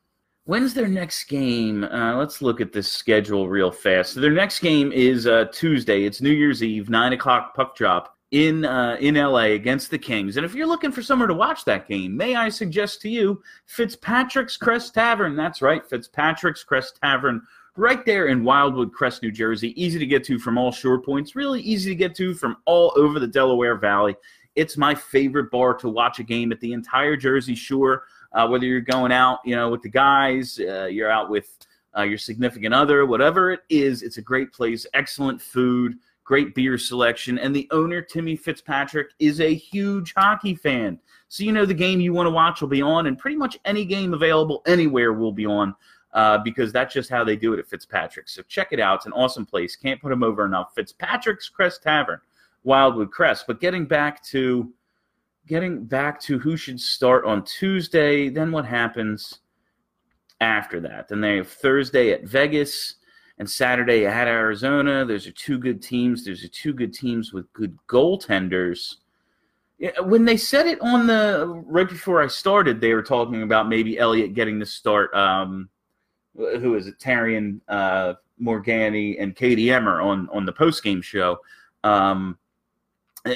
When's 0.46 0.76
their 0.76 0.88
next 0.88 1.24
game? 1.24 1.84
Uh, 1.84 2.16
let's 2.18 2.40
look 2.40 2.62
at 2.62 2.72
this 2.72 2.92
schedule 2.92 3.50
real 3.50 3.72
fast. 3.72 4.14
So 4.14 4.20
their 4.20 4.30
next 4.30 4.60
game 4.60 4.92
is 4.92 5.26
uh, 5.26 5.46
Tuesday. 5.52 6.04
It's 6.04 6.22
New 6.22 6.30
Year's 6.30 6.62
Eve, 6.62 6.88
nine 6.88 7.14
o'clock 7.14 7.56
puck 7.56 7.76
drop 7.76 8.16
in 8.30 8.64
uh, 8.64 8.96
in 9.00 9.16
LA 9.16 9.56
against 9.56 9.90
the 9.90 9.98
Kings. 9.98 10.38
And 10.38 10.46
if 10.46 10.54
you're 10.54 10.68
looking 10.68 10.92
for 10.92 11.02
somewhere 11.02 11.28
to 11.28 11.34
watch 11.34 11.66
that 11.66 11.88
game, 11.88 12.16
may 12.16 12.36
I 12.36 12.50
suggest 12.50 13.02
to 13.02 13.10
you 13.10 13.42
Fitzpatrick's 13.66 14.56
Crest 14.56 14.94
Tavern? 14.94 15.36
That's 15.36 15.64
right, 15.64 15.84
Fitzpatrick's 15.84 16.64
Crest 16.64 17.00
Tavern 17.02 17.42
right 17.76 18.06
there 18.06 18.28
in 18.28 18.44
Wildwood 18.44 18.94
Crest, 18.94 19.24
New 19.24 19.32
Jersey. 19.32 19.74
Easy 19.82 19.98
to 19.98 20.06
get 20.06 20.24
to 20.26 20.38
from 20.38 20.60
all 20.60 20.72
shore 20.72 21.02
points, 21.02 21.36
really 21.36 21.62
easy 21.62 21.90
to 21.90 21.96
get 21.96 22.14
to 22.18 22.36
from 22.36 22.58
all 22.66 22.94
over 22.96 23.20
the 23.20 23.28
Delaware 23.28 23.78
Valley. 23.78 24.16
It's 24.56 24.78
my 24.78 24.94
favorite 24.94 25.50
bar 25.50 25.74
to 25.76 25.90
watch 25.90 26.20
a 26.20 26.24
game 26.24 26.52
at 26.52 26.60
the 26.62 26.74
entire 26.74 27.18
Jersey 27.18 27.56
Shore. 27.56 28.04
Uh, 28.36 28.48
whether 28.48 28.66
you're 28.66 28.82
going 28.82 29.12
out, 29.12 29.40
you 29.46 29.56
know, 29.56 29.70
with 29.70 29.82
the 29.82 29.90
guys, 29.90 30.60
uh, 30.60 30.86
you're 30.86 31.10
out 31.10 31.30
with 31.30 31.58
uh, 31.98 32.04
your 32.04 32.18
significant 32.18 32.74
other, 32.74 33.06
whatever 33.06 33.52
it 33.52 33.62
is, 33.70 34.04
it's 34.04 34.18
a 34.18 34.22
great 34.22 34.52
place. 34.52 34.86
Excellent 34.94 35.42
food, 35.42 35.98
great 36.26 36.54
beer 36.54 36.78
selection, 36.78 37.40
and 37.40 37.56
the 37.56 37.68
owner 37.72 38.02
Timmy 38.02 38.36
Fitzpatrick 38.36 39.12
is 39.20 39.40
a 39.40 39.56
huge 39.56 40.14
hockey 40.16 40.54
fan. 40.54 41.00
So 41.30 41.46
you 41.46 41.54
know 41.54 41.66
the 41.66 41.74
game 41.74 42.02
you 42.02 42.14
want 42.14 42.28
to 42.28 42.32
watch 42.32 42.60
will 42.60 42.68
be 42.68 42.82
on, 42.82 43.08
and 43.08 43.18
pretty 43.18 43.38
much 43.38 43.58
any 43.64 43.86
game 43.86 44.14
available 44.14 44.62
anywhere 44.68 45.14
will 45.14 45.32
be 45.32 45.46
on 45.46 45.74
uh, 46.16 46.40
because 46.40 46.72
that's 46.72 46.94
just 46.94 47.10
how 47.10 47.24
they 47.24 47.36
do 47.36 47.54
it 47.54 47.60
at 47.60 47.68
Fitzpatrick's. 47.68 48.34
So 48.34 48.42
check 48.44 48.70
it 48.72 48.80
out. 48.80 48.98
It's 48.98 49.06
an 49.06 49.14
awesome 49.14 49.46
place. 49.46 49.76
Can't 49.76 50.02
put 50.02 50.10
them 50.10 50.24
over 50.24 50.46
enough. 50.46 50.74
Fitzpatrick's 50.76 51.48
Crest 51.48 51.84
Tavern, 51.84 52.20
Wildwood 52.64 53.12
Crest. 53.12 53.46
But 53.48 53.62
getting 53.62 53.86
back 53.86 54.24
to 54.26 54.74
getting 55.48 55.86
back 55.86 56.20
to 56.22 56.40
who 56.40 56.58
should 56.58 56.80
start 56.80 57.26
on 57.26 57.44
Tuesday, 57.44 58.30
then 58.30 58.52
what 58.52 58.66
happens 58.66 59.40
after 60.42 60.80
that? 60.82 61.08
Then 61.08 61.22
they 61.22 61.38
have 61.38 61.48
Thursday 61.48 62.12
at 62.12 62.24
Vegas 62.24 62.96
and 63.38 63.50
Saturday 63.50 64.06
at 64.06 64.28
Arizona. 64.28 65.06
Those 65.06 65.28
are 65.28 65.32
two 65.32 65.58
good 65.58 65.82
teams. 65.82 66.26
Those 66.26 66.44
are 66.44 66.50
two 66.50 66.74
good 66.74 66.94
teams 66.94 67.34
with 67.34 67.52
good 67.54 67.78
goaltenders. 67.88 68.96
When 70.04 70.24
they 70.24 70.38
said 70.38 70.68
it 70.68 70.80
on 70.82 71.06
the 71.06 71.48
right 71.66 71.88
before 71.88 72.24
I 72.24 72.28
started, 72.28 72.80
they 72.80 72.94
were 72.94 73.04
talking 73.04 73.44
about 73.44 73.68
maybe 73.68 74.00
Elliott 74.00 74.34
getting 74.34 74.58
the 74.58 74.66
start. 74.66 75.14
Um, 75.14 75.70
who 76.36 76.76
is 76.76 76.88
it, 76.88 76.98
Tarion 76.98 77.60
uh, 77.68 78.14
Morganti 78.42 79.22
and 79.22 79.36
Katie 79.36 79.72
Emmer 79.72 80.02
on 80.02 80.30
on 80.32 80.46
the 80.46 80.54
post 80.54 80.82
game 80.82 81.02
show. 81.02 81.40
Um, 81.84 82.38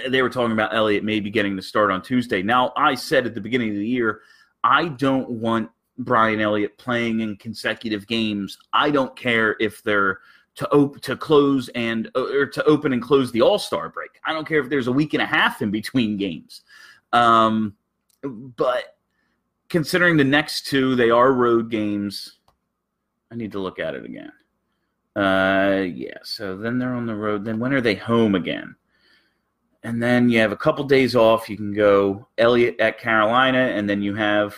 they 0.10 0.22
were 0.22 0.30
talking 0.30 0.52
about 0.52 0.74
Elliott 0.74 1.04
maybe 1.04 1.30
getting 1.30 1.56
the 1.56 1.62
start 1.62 1.92
on 1.92 2.02
Tuesday. 2.02 2.42
Now, 2.42 2.72
I 2.78 2.96
said 2.96 3.26
at 3.26 3.34
the 3.34 3.42
beginning 3.42 3.70
of 3.70 3.76
the 3.76 3.88
year, 3.88 4.22
I 4.64 4.90
don't 4.90 5.30
want 5.30 5.70
Brian 5.98 6.40
Elliott 6.40 6.78
playing 6.78 7.22
in 7.22 7.36
consecutive 7.38 8.08
games. 8.08 8.58
I 8.72 8.92
don't 8.92 9.16
care 9.16 9.56
if 9.60 9.84
they're 9.84 10.20
to 10.56 10.70
op- 10.72 11.00
to 11.02 11.16
close 11.16 11.70
and 11.70 12.10
or 12.16 12.46
to 12.46 12.64
open 12.66 12.94
and 12.94 13.02
close 13.02 13.32
the 13.32 13.42
All 13.42 13.58
Star 13.58 13.90
break. 13.90 14.12
I 14.26 14.34
don't 14.34 14.48
care 14.48 14.60
if 14.60 14.70
there's 14.70 14.88
a 14.88 14.92
week 14.92 15.14
and 15.14 15.24
a 15.24 15.26
half 15.26 15.62
in 15.62 15.72
between 15.72 16.18
games. 16.18 16.62
Um, 17.14 17.76
but 18.22 18.98
considering 19.70 20.18
the 20.18 20.24
next 20.24 20.68
two, 20.68 20.96
they 20.96 21.10
are 21.10 21.34
road 21.34 21.72
games. 21.72 22.40
I 23.32 23.36
need 23.36 23.52
to 23.54 23.60
look 23.60 23.80
at 23.80 23.96
it 23.96 24.06
again. 24.06 24.32
Uh, 25.16 25.84
yeah. 25.84 26.18
So 26.24 26.58
then 26.58 26.78
they're 26.78 26.94
on 26.94 27.06
the 27.06 27.16
road. 27.16 27.46
Then 27.46 27.60
when 27.60 27.74
are 27.74 27.82
they 27.82 27.96
home 27.96 28.36
again? 28.36 28.76
And 29.84 30.02
then 30.02 30.30
you 30.30 30.40
have 30.40 30.52
a 30.52 30.58
couple 30.58 30.84
days 30.86 31.16
off. 31.16 31.50
You 31.50 31.56
can 31.56 31.74
go 31.74 32.28
Elliott 32.38 32.80
at 32.80 33.00
Carolina, 33.00 33.58
and 33.58 33.90
then 33.90 34.02
you 34.02 34.16
have, 34.16 34.56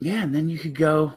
yeah, 0.00 0.22
and 0.22 0.34
then 0.34 0.48
you 0.48 0.58
could 0.58 0.74
go 0.74 1.14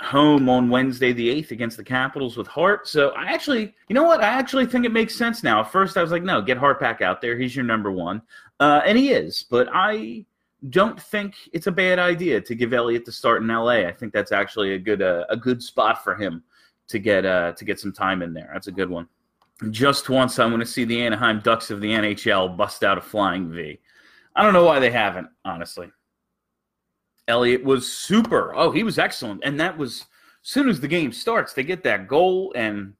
home 0.00 0.48
on 0.48 0.68
Wednesday 0.68 1.12
the 1.12 1.28
8th 1.42 1.50
against 1.50 1.76
the 1.76 1.84
Capitals 1.84 2.36
with 2.36 2.46
Hart. 2.46 2.86
So 2.86 3.10
I 3.10 3.32
actually, 3.32 3.74
you 3.88 3.94
know 3.94 4.02
what? 4.02 4.22
I 4.22 4.28
actually 4.28 4.66
think 4.66 4.84
it 4.84 4.92
makes 4.92 5.16
sense 5.16 5.42
now. 5.42 5.60
At 5.60 5.72
first, 5.72 5.96
I 5.96 6.02
was 6.02 6.12
like, 6.12 6.22
no, 6.22 6.42
get 6.42 6.58
Hart 6.58 6.78
back 6.78 7.00
out 7.00 7.20
there. 7.20 7.36
He's 7.36 7.56
your 7.56 7.64
number 7.64 7.90
one. 7.90 8.22
Uh, 8.60 8.82
and 8.84 8.98
he 8.98 9.10
is. 9.10 9.44
But 9.50 9.68
I 9.72 10.26
don't 10.70 11.00
think 11.00 11.34
it's 11.52 11.66
a 11.66 11.72
bad 11.72 11.98
idea 11.98 12.40
to 12.40 12.54
give 12.54 12.72
Elliott 12.72 13.04
the 13.04 13.12
start 13.12 13.42
in 13.42 13.48
LA. 13.48 13.86
I 13.86 13.92
think 13.92 14.12
that's 14.12 14.32
actually 14.32 14.74
a 14.74 14.78
good 14.78 15.02
uh, 15.02 15.24
a 15.28 15.36
good 15.36 15.62
spot 15.62 16.02
for 16.02 16.14
him 16.14 16.42
to 16.88 16.98
get 16.98 17.24
uh, 17.24 17.52
to 17.52 17.64
get 17.64 17.80
some 17.80 17.92
time 17.92 18.22
in 18.22 18.32
there. 18.32 18.50
That's 18.52 18.66
a 18.68 18.72
good 18.72 18.90
one. 18.90 19.08
Just 19.70 20.10
once, 20.10 20.38
I 20.38 20.46
want 20.46 20.60
to 20.60 20.66
see 20.66 20.84
the 20.84 21.00
Anaheim 21.00 21.40
Ducks 21.40 21.70
of 21.70 21.80
the 21.80 21.90
NHL 21.90 22.56
bust 22.56 22.84
out 22.84 22.98
a 22.98 23.00
flying 23.00 23.50
V. 23.50 23.78
I 24.34 24.42
don't 24.42 24.52
know 24.52 24.64
why 24.64 24.78
they 24.78 24.90
haven't, 24.90 25.28
honestly. 25.44 25.90
Elliott 27.26 27.64
was 27.64 27.90
super. 27.90 28.54
Oh, 28.54 28.70
he 28.70 28.82
was 28.82 28.98
excellent. 28.98 29.40
And 29.44 29.58
that 29.58 29.76
was 29.76 30.02
as 30.46 30.50
soon 30.50 30.68
as 30.68 30.80
the 30.80 30.88
game 30.88 31.10
starts, 31.10 31.54
they 31.54 31.64
get 31.64 31.82
that 31.84 32.06
goal 32.06 32.52
and 32.54 32.92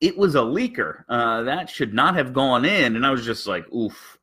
it 0.00 0.16
was 0.16 0.34
a 0.34 0.40
leaker. 0.40 1.04
Uh, 1.08 1.42
that 1.42 1.70
should 1.70 1.94
not 1.94 2.16
have 2.16 2.32
gone 2.32 2.64
in. 2.64 2.96
And 2.96 3.06
I 3.06 3.10
was 3.10 3.24
just 3.24 3.46
like, 3.46 3.70
oof. 3.72 4.18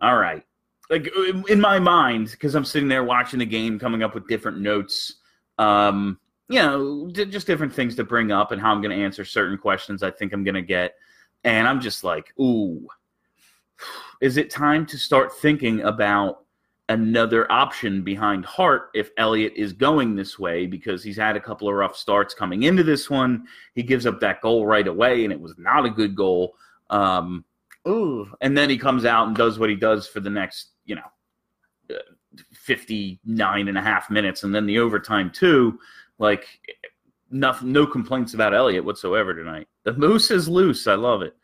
All 0.00 0.16
right. 0.16 0.42
Like 0.88 1.10
in 1.48 1.60
my 1.60 1.78
mind, 1.78 2.30
because 2.30 2.54
I'm 2.54 2.64
sitting 2.64 2.88
there 2.88 3.04
watching 3.04 3.38
the 3.38 3.46
game, 3.46 3.78
coming 3.78 4.02
up 4.02 4.14
with 4.14 4.28
different 4.28 4.60
notes, 4.60 5.16
um, 5.58 6.18
you 6.48 6.58
know, 6.58 7.10
just 7.10 7.46
different 7.46 7.72
things 7.72 7.96
to 7.96 8.04
bring 8.04 8.30
up 8.30 8.52
and 8.52 8.60
how 8.60 8.72
I'm 8.72 8.82
going 8.82 8.96
to 8.96 9.02
answer 9.02 9.24
certain 9.24 9.56
questions 9.56 10.02
I 10.02 10.10
think 10.10 10.32
I'm 10.32 10.44
going 10.44 10.54
to 10.54 10.62
get. 10.62 10.94
And 11.44 11.66
I'm 11.66 11.80
just 11.80 12.04
like, 12.04 12.32
ooh, 12.38 12.86
is 14.20 14.36
it 14.36 14.50
time 14.50 14.86
to 14.86 14.98
start 14.98 15.36
thinking 15.38 15.82
about 15.82 16.44
another 16.90 17.50
option 17.50 18.02
behind 18.02 18.44
Hart 18.44 18.90
if 18.94 19.10
Elliott 19.16 19.54
is 19.56 19.72
going 19.72 20.14
this 20.14 20.38
way 20.38 20.66
because 20.66 21.02
he's 21.02 21.16
had 21.16 21.36
a 21.36 21.40
couple 21.40 21.68
of 21.68 21.74
rough 21.74 21.96
starts 21.96 22.34
coming 22.34 22.64
into 22.64 22.82
this 22.82 23.08
one. 23.08 23.46
He 23.74 23.82
gives 23.82 24.06
up 24.06 24.20
that 24.20 24.42
goal 24.42 24.66
right 24.66 24.86
away, 24.86 25.24
and 25.24 25.32
it 25.32 25.40
was 25.40 25.54
not 25.56 25.86
a 25.86 25.90
good 25.90 26.14
goal. 26.14 26.56
Um, 26.90 27.44
ooh, 27.88 28.30
and 28.40 28.56
then 28.56 28.68
he 28.68 28.76
comes 28.76 29.04
out 29.04 29.26
and 29.26 29.36
does 29.36 29.58
what 29.58 29.70
he 29.70 29.76
does 29.76 30.06
for 30.06 30.20
the 30.20 30.30
next, 30.30 30.72
you 30.84 30.96
know, 30.96 31.94
uh, 31.94 31.98
59 32.52 33.68
and 33.68 33.78
a 33.78 33.82
half 33.82 34.10
minutes, 34.10 34.42
and 34.42 34.54
then 34.54 34.66
the 34.66 34.78
overtime 34.78 35.30
too. 35.30 35.78
Like, 36.18 36.46
nothing, 37.30 37.72
no 37.72 37.86
complaints 37.86 38.34
about 38.34 38.54
Elliott 38.54 38.84
whatsoever 38.84 39.34
tonight. 39.34 39.68
The 39.84 39.94
moose 39.94 40.30
is 40.30 40.48
loose. 40.48 40.86
I 40.86 40.94
love 40.94 41.22
it. 41.22 41.36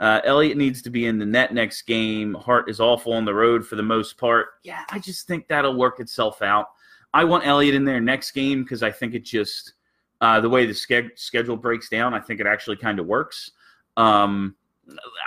Uh, 0.00 0.20
needs 0.54 0.82
to 0.82 0.90
be 0.90 1.06
in 1.06 1.18
the 1.18 1.26
net 1.26 1.54
next 1.54 1.82
game. 1.82 2.34
Hart 2.34 2.68
is 2.68 2.80
awful 2.80 3.12
on 3.12 3.24
the 3.24 3.34
road 3.34 3.64
for 3.64 3.76
the 3.76 3.82
most 3.82 4.18
part. 4.18 4.48
Yeah, 4.64 4.82
I 4.90 4.98
just 4.98 5.26
think 5.28 5.46
that'll 5.46 5.76
work 5.76 6.00
itself 6.00 6.42
out. 6.42 6.70
I 7.12 7.22
want 7.22 7.46
Elliott 7.46 7.76
in 7.76 7.84
there 7.84 8.00
next 8.00 8.32
game 8.32 8.64
because 8.64 8.82
I 8.82 8.90
think 8.90 9.14
it 9.14 9.24
just 9.24 9.74
uh, 10.20 10.40
the 10.40 10.48
way 10.48 10.66
the 10.66 10.74
ske- 10.74 11.16
schedule 11.16 11.56
breaks 11.56 11.88
down. 11.88 12.12
I 12.12 12.18
think 12.18 12.40
it 12.40 12.46
actually 12.46 12.76
kind 12.76 12.98
of 12.98 13.06
works. 13.06 13.52
Um, 13.96 14.56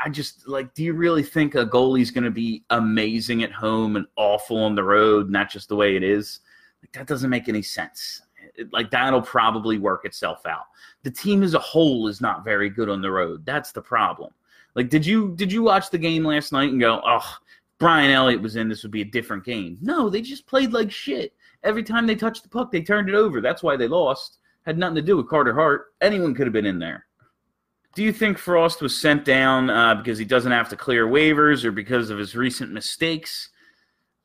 I 0.03 0.09
just 0.09 0.47
like, 0.47 0.73
do 0.73 0.83
you 0.83 0.93
really 0.93 1.23
think 1.23 1.55
a 1.55 1.65
goalie's 1.65 2.11
going 2.11 2.25
to 2.25 2.31
be 2.31 2.63
amazing 2.69 3.43
at 3.43 3.51
home 3.51 3.95
and 3.95 4.05
awful 4.17 4.57
on 4.57 4.75
the 4.75 4.83
road? 4.83 5.29
Not 5.29 5.49
just 5.49 5.69
the 5.69 5.75
way 5.75 5.95
it 5.95 6.03
is. 6.03 6.41
Like 6.83 6.91
that 6.91 7.07
doesn't 7.07 7.29
make 7.29 7.47
any 7.47 7.61
sense. 7.61 8.21
Like 8.71 8.91
that'll 8.91 9.21
probably 9.21 9.77
work 9.77 10.05
itself 10.05 10.45
out. 10.45 10.65
The 11.03 11.11
team 11.11 11.43
as 11.43 11.53
a 11.53 11.59
whole 11.59 12.07
is 12.07 12.21
not 12.21 12.43
very 12.43 12.69
good 12.69 12.89
on 12.89 13.01
the 13.01 13.11
road. 13.11 13.45
That's 13.45 13.71
the 13.71 13.81
problem. 13.81 14.31
Like, 14.75 14.89
did 14.89 15.05
you 15.05 15.33
did 15.35 15.51
you 15.51 15.63
watch 15.63 15.89
the 15.89 15.97
game 15.97 16.23
last 16.23 16.51
night 16.51 16.71
and 16.71 16.79
go, 16.79 17.01
oh, 17.05 17.35
Brian 17.79 18.11
Elliott 18.11 18.41
was 18.41 18.55
in, 18.55 18.69
this 18.69 18.83
would 18.83 18.91
be 18.91 19.01
a 19.01 19.05
different 19.05 19.43
game? 19.43 19.77
No, 19.81 20.09
they 20.09 20.21
just 20.21 20.45
played 20.45 20.71
like 20.71 20.91
shit. 20.91 21.33
Every 21.63 21.83
time 21.83 22.05
they 22.05 22.15
touched 22.15 22.43
the 22.43 22.49
puck, 22.49 22.71
they 22.71 22.81
turned 22.81 23.09
it 23.09 23.15
over. 23.15 23.41
That's 23.41 23.63
why 23.63 23.75
they 23.75 23.87
lost. 23.87 24.37
Had 24.65 24.77
nothing 24.77 24.95
to 24.95 25.01
do 25.01 25.17
with 25.17 25.29
Carter 25.29 25.53
Hart. 25.53 25.93
Anyone 26.01 26.35
could 26.35 26.45
have 26.45 26.53
been 26.53 26.65
in 26.65 26.77
there. 26.77 27.05
Do 27.95 28.03
you 28.03 28.13
think 28.13 28.37
Frost 28.37 28.81
was 28.81 28.95
sent 28.95 29.25
down 29.25 29.71
uh, 29.71 29.95
because 29.95 30.19
he 30.19 30.25
doesn't 30.25 30.51
have 30.51 30.69
to 30.69 30.75
clear 30.75 31.07
waivers 31.07 31.63
or 31.63 31.71
because 31.71 32.11
of 32.11 32.19
his 32.19 32.35
recent 32.35 32.71
mistakes? 32.71 33.49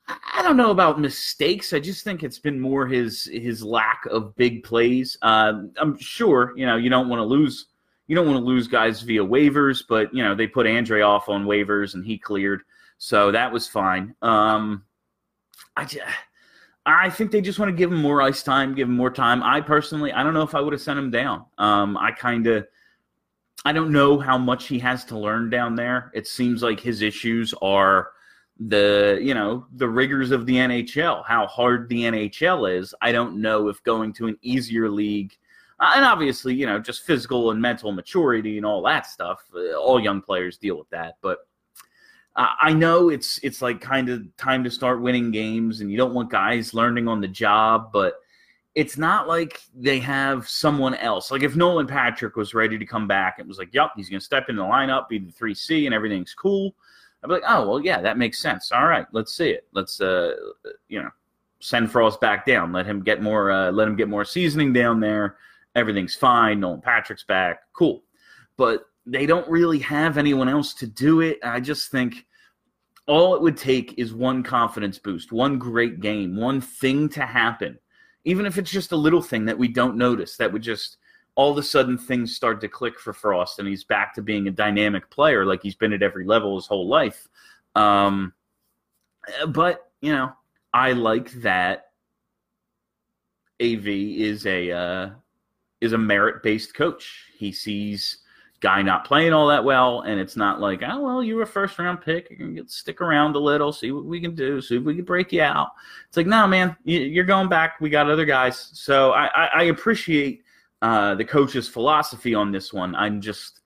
I 0.08 0.42
don't 0.42 0.56
know 0.56 0.70
about 0.70 1.00
mistakes. 1.00 1.72
I 1.72 1.80
just 1.80 2.04
think 2.04 2.22
it's 2.22 2.38
been 2.38 2.58
more 2.58 2.86
his 2.86 3.24
his 3.32 3.62
lack 3.62 4.04
of 4.06 4.34
big 4.36 4.64
plays. 4.64 5.16
Uh, 5.22 5.62
I'm 5.78 5.98
sure 5.98 6.52
you 6.56 6.66
know 6.66 6.76
you 6.76 6.90
don't 6.90 7.08
want 7.08 7.20
to 7.20 7.24
lose 7.24 7.66
you 8.06 8.16
don't 8.16 8.26
want 8.26 8.38
to 8.38 8.44
lose 8.44 8.66
guys 8.66 9.00
via 9.02 9.24
waivers, 9.24 9.82
but 9.88 10.12
you 10.14 10.22
know 10.22 10.34
they 10.34 10.46
put 10.46 10.66
Andreoff 10.66 11.28
on 11.28 11.44
waivers 11.44 11.94
and 11.94 12.04
he 12.04 12.18
cleared, 12.18 12.62
so 12.98 13.30
that 13.30 13.52
was 13.52 13.68
fine. 13.68 14.14
Um, 14.22 14.84
I 15.76 15.84
just, 15.84 16.04
I 16.84 17.10
think 17.10 17.30
they 17.30 17.40
just 17.40 17.58
want 17.58 17.70
to 17.70 17.76
give 17.76 17.92
him 17.92 18.02
more 18.02 18.20
ice 18.20 18.42
time, 18.42 18.74
give 18.74 18.88
him 18.88 18.96
more 18.96 19.10
time. 19.10 19.42
I 19.42 19.60
personally, 19.60 20.12
I 20.12 20.22
don't 20.22 20.34
know 20.34 20.42
if 20.42 20.54
I 20.54 20.60
would 20.60 20.72
have 20.72 20.82
sent 20.82 20.98
him 20.98 21.10
down. 21.10 21.46
Um, 21.58 21.96
I 21.96 22.10
kind 22.10 22.46
of, 22.48 22.66
I 23.64 23.72
don't 23.72 23.92
know 23.92 24.18
how 24.18 24.36
much 24.36 24.66
he 24.66 24.78
has 24.80 25.04
to 25.06 25.18
learn 25.18 25.48
down 25.48 25.76
there. 25.76 26.10
It 26.12 26.26
seems 26.26 26.62
like 26.62 26.80
his 26.80 27.00
issues 27.02 27.54
are 27.62 28.08
the 28.58 29.18
you 29.20 29.34
know 29.34 29.66
the 29.74 29.88
rigors 29.88 30.30
of 30.30 30.46
the 30.46 30.56
NHL, 30.56 31.24
how 31.26 31.46
hard 31.46 31.88
the 31.88 32.02
NHL 32.02 32.78
is. 32.78 32.94
I 33.00 33.12
don't 33.12 33.40
know 33.40 33.68
if 33.68 33.82
going 33.82 34.12
to 34.14 34.26
an 34.26 34.38
easier 34.42 34.88
league 34.88 35.34
uh, 35.82 35.94
and 35.96 36.04
obviously, 36.04 36.54
you 36.54 36.64
know, 36.64 36.78
just 36.78 37.02
physical 37.02 37.50
and 37.50 37.60
mental 37.60 37.90
maturity 37.90 38.56
and 38.56 38.64
all 38.64 38.82
that 38.82 39.04
stuff. 39.04 39.42
Uh, 39.52 39.74
all 39.74 39.98
young 39.98 40.20
players 40.22 40.56
deal 40.56 40.78
with 40.78 40.88
that, 40.90 41.16
but 41.20 41.38
I 42.34 42.72
know 42.72 43.10
it's 43.10 43.38
it's 43.42 43.60
like 43.60 43.82
kind 43.82 44.08
of 44.08 44.24
time 44.38 44.64
to 44.64 44.70
start 44.70 45.02
winning 45.02 45.32
games, 45.32 45.80
and 45.80 45.90
you 45.90 45.98
don't 45.98 46.14
want 46.14 46.30
guys 46.30 46.72
learning 46.72 47.06
on 47.06 47.20
the 47.20 47.28
job, 47.28 47.90
but 47.92 48.14
it's 48.74 48.96
not 48.96 49.28
like 49.28 49.60
they 49.74 49.98
have 49.98 50.48
someone 50.48 50.94
else. 50.94 51.30
Like 51.30 51.42
if 51.42 51.56
Nolan 51.56 51.86
Patrick 51.86 52.36
was 52.36 52.54
ready 52.54 52.78
to 52.78 52.86
come 52.86 53.06
back, 53.06 53.36
it 53.38 53.46
was 53.46 53.58
like, 53.58 53.74
yep, 53.74 53.90
he's 53.96 54.08
going 54.08 54.20
to 54.20 54.24
step 54.24 54.48
in 54.48 54.56
the 54.56 54.62
lineup, 54.62 55.10
be 55.10 55.18
the 55.18 55.30
three 55.30 55.52
C, 55.52 55.84
and 55.84 55.94
everything's 55.94 56.32
cool. 56.32 56.74
I'd 57.22 57.28
be 57.28 57.34
like, 57.34 57.44
oh 57.46 57.68
well, 57.68 57.80
yeah, 57.80 58.00
that 58.00 58.18
makes 58.18 58.40
sense. 58.40 58.72
All 58.72 58.86
right, 58.86 59.06
let's 59.12 59.34
see 59.34 59.50
it. 59.50 59.66
Let's 59.72 60.00
uh, 60.00 60.34
you 60.88 61.02
know, 61.02 61.10
send 61.60 61.90
Frost 61.90 62.20
back 62.20 62.46
down. 62.46 62.72
Let 62.72 62.86
him 62.86 63.02
get 63.02 63.22
more. 63.22 63.50
Uh, 63.50 63.70
let 63.70 63.86
him 63.88 63.96
get 63.96 64.08
more 64.08 64.24
seasoning 64.24 64.72
down 64.72 65.00
there 65.00 65.36
everything's 65.74 66.14
fine. 66.14 66.60
Nolan 66.60 66.80
Patrick's 66.80 67.24
back. 67.24 67.60
Cool. 67.72 68.02
But 68.56 68.86
they 69.06 69.26
don't 69.26 69.48
really 69.48 69.78
have 69.80 70.18
anyone 70.18 70.48
else 70.48 70.74
to 70.74 70.86
do 70.86 71.20
it. 71.20 71.38
I 71.42 71.60
just 71.60 71.90
think 71.90 72.26
all 73.06 73.34
it 73.34 73.42
would 73.42 73.56
take 73.56 73.98
is 73.98 74.14
one 74.14 74.42
confidence 74.42 74.98
boost, 74.98 75.32
one 75.32 75.58
great 75.58 76.00
game, 76.00 76.36
one 76.36 76.60
thing 76.60 77.08
to 77.10 77.26
happen. 77.26 77.78
Even 78.24 78.46
if 78.46 78.58
it's 78.58 78.70
just 78.70 78.92
a 78.92 78.96
little 78.96 79.22
thing 79.22 79.44
that 79.46 79.58
we 79.58 79.66
don't 79.66 79.96
notice, 79.96 80.36
that 80.36 80.52
would 80.52 80.62
just 80.62 80.98
all 81.34 81.50
of 81.50 81.58
a 81.58 81.62
sudden 81.62 81.96
things 81.96 82.36
start 82.36 82.60
to 82.60 82.68
click 82.68 82.98
for 83.00 83.12
Frost 83.12 83.58
and 83.58 83.66
he's 83.66 83.84
back 83.84 84.14
to 84.14 84.22
being 84.22 84.48
a 84.48 84.50
dynamic 84.50 85.10
player 85.10 85.46
like 85.46 85.62
he's 85.62 85.74
been 85.74 85.92
at 85.92 86.02
every 86.02 86.24
level 86.24 86.56
his 86.56 86.66
whole 86.66 86.88
life. 86.88 87.28
Um, 87.74 88.34
but, 89.48 89.90
you 90.00 90.12
know, 90.12 90.32
I 90.74 90.92
like 90.92 91.30
that 91.42 91.86
AV 93.62 93.86
is 93.86 94.46
a 94.46 94.72
uh, 94.72 95.10
is 95.80 95.92
a 95.92 95.98
merit 95.98 96.42
based 96.42 96.74
coach. 96.74 97.26
He 97.36 97.52
sees 97.52 98.18
guy 98.60 98.80
not 98.80 99.04
playing 99.04 99.32
all 99.32 99.48
that 99.48 99.64
well, 99.64 100.02
and 100.02 100.20
it's 100.20 100.36
not 100.36 100.60
like, 100.60 100.82
oh 100.86 101.00
well, 101.00 101.22
you 101.22 101.36
were 101.36 101.42
a 101.42 101.46
first 101.46 101.78
round 101.78 102.00
pick, 102.00 102.30
you 102.30 102.36
can 102.36 102.54
get, 102.54 102.70
stick 102.70 103.00
around 103.00 103.34
a 103.36 103.38
little, 103.38 103.72
see 103.72 103.90
what 103.90 104.04
we 104.04 104.20
can 104.20 104.34
do, 104.34 104.60
see 104.60 104.76
if 104.76 104.82
we 104.84 104.94
can 104.94 105.04
break 105.04 105.32
you 105.32 105.42
out. 105.42 105.70
It's 106.08 106.16
like, 106.16 106.26
no, 106.26 106.46
man, 106.46 106.76
you're 106.84 107.24
going 107.24 107.48
back. 107.48 107.80
We 107.80 107.90
got 107.90 108.08
other 108.08 108.24
guys, 108.24 108.70
so 108.72 109.12
I, 109.12 109.26
I, 109.34 109.48
I 109.54 109.62
appreciate 109.64 110.44
uh, 110.82 111.14
the 111.14 111.24
coach's 111.24 111.68
philosophy 111.68 112.34
on 112.34 112.52
this 112.52 112.72
one. 112.72 112.94
I'm 112.94 113.20
just, 113.20 113.60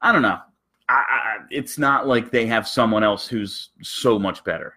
I 0.00 0.10
don't 0.10 0.22
know. 0.22 0.38
I, 0.88 0.94
I, 0.94 1.36
it's 1.50 1.78
not 1.78 2.08
like 2.08 2.30
they 2.30 2.46
have 2.46 2.66
someone 2.66 3.04
else 3.04 3.28
who's 3.28 3.70
so 3.82 4.18
much 4.18 4.42
better. 4.44 4.74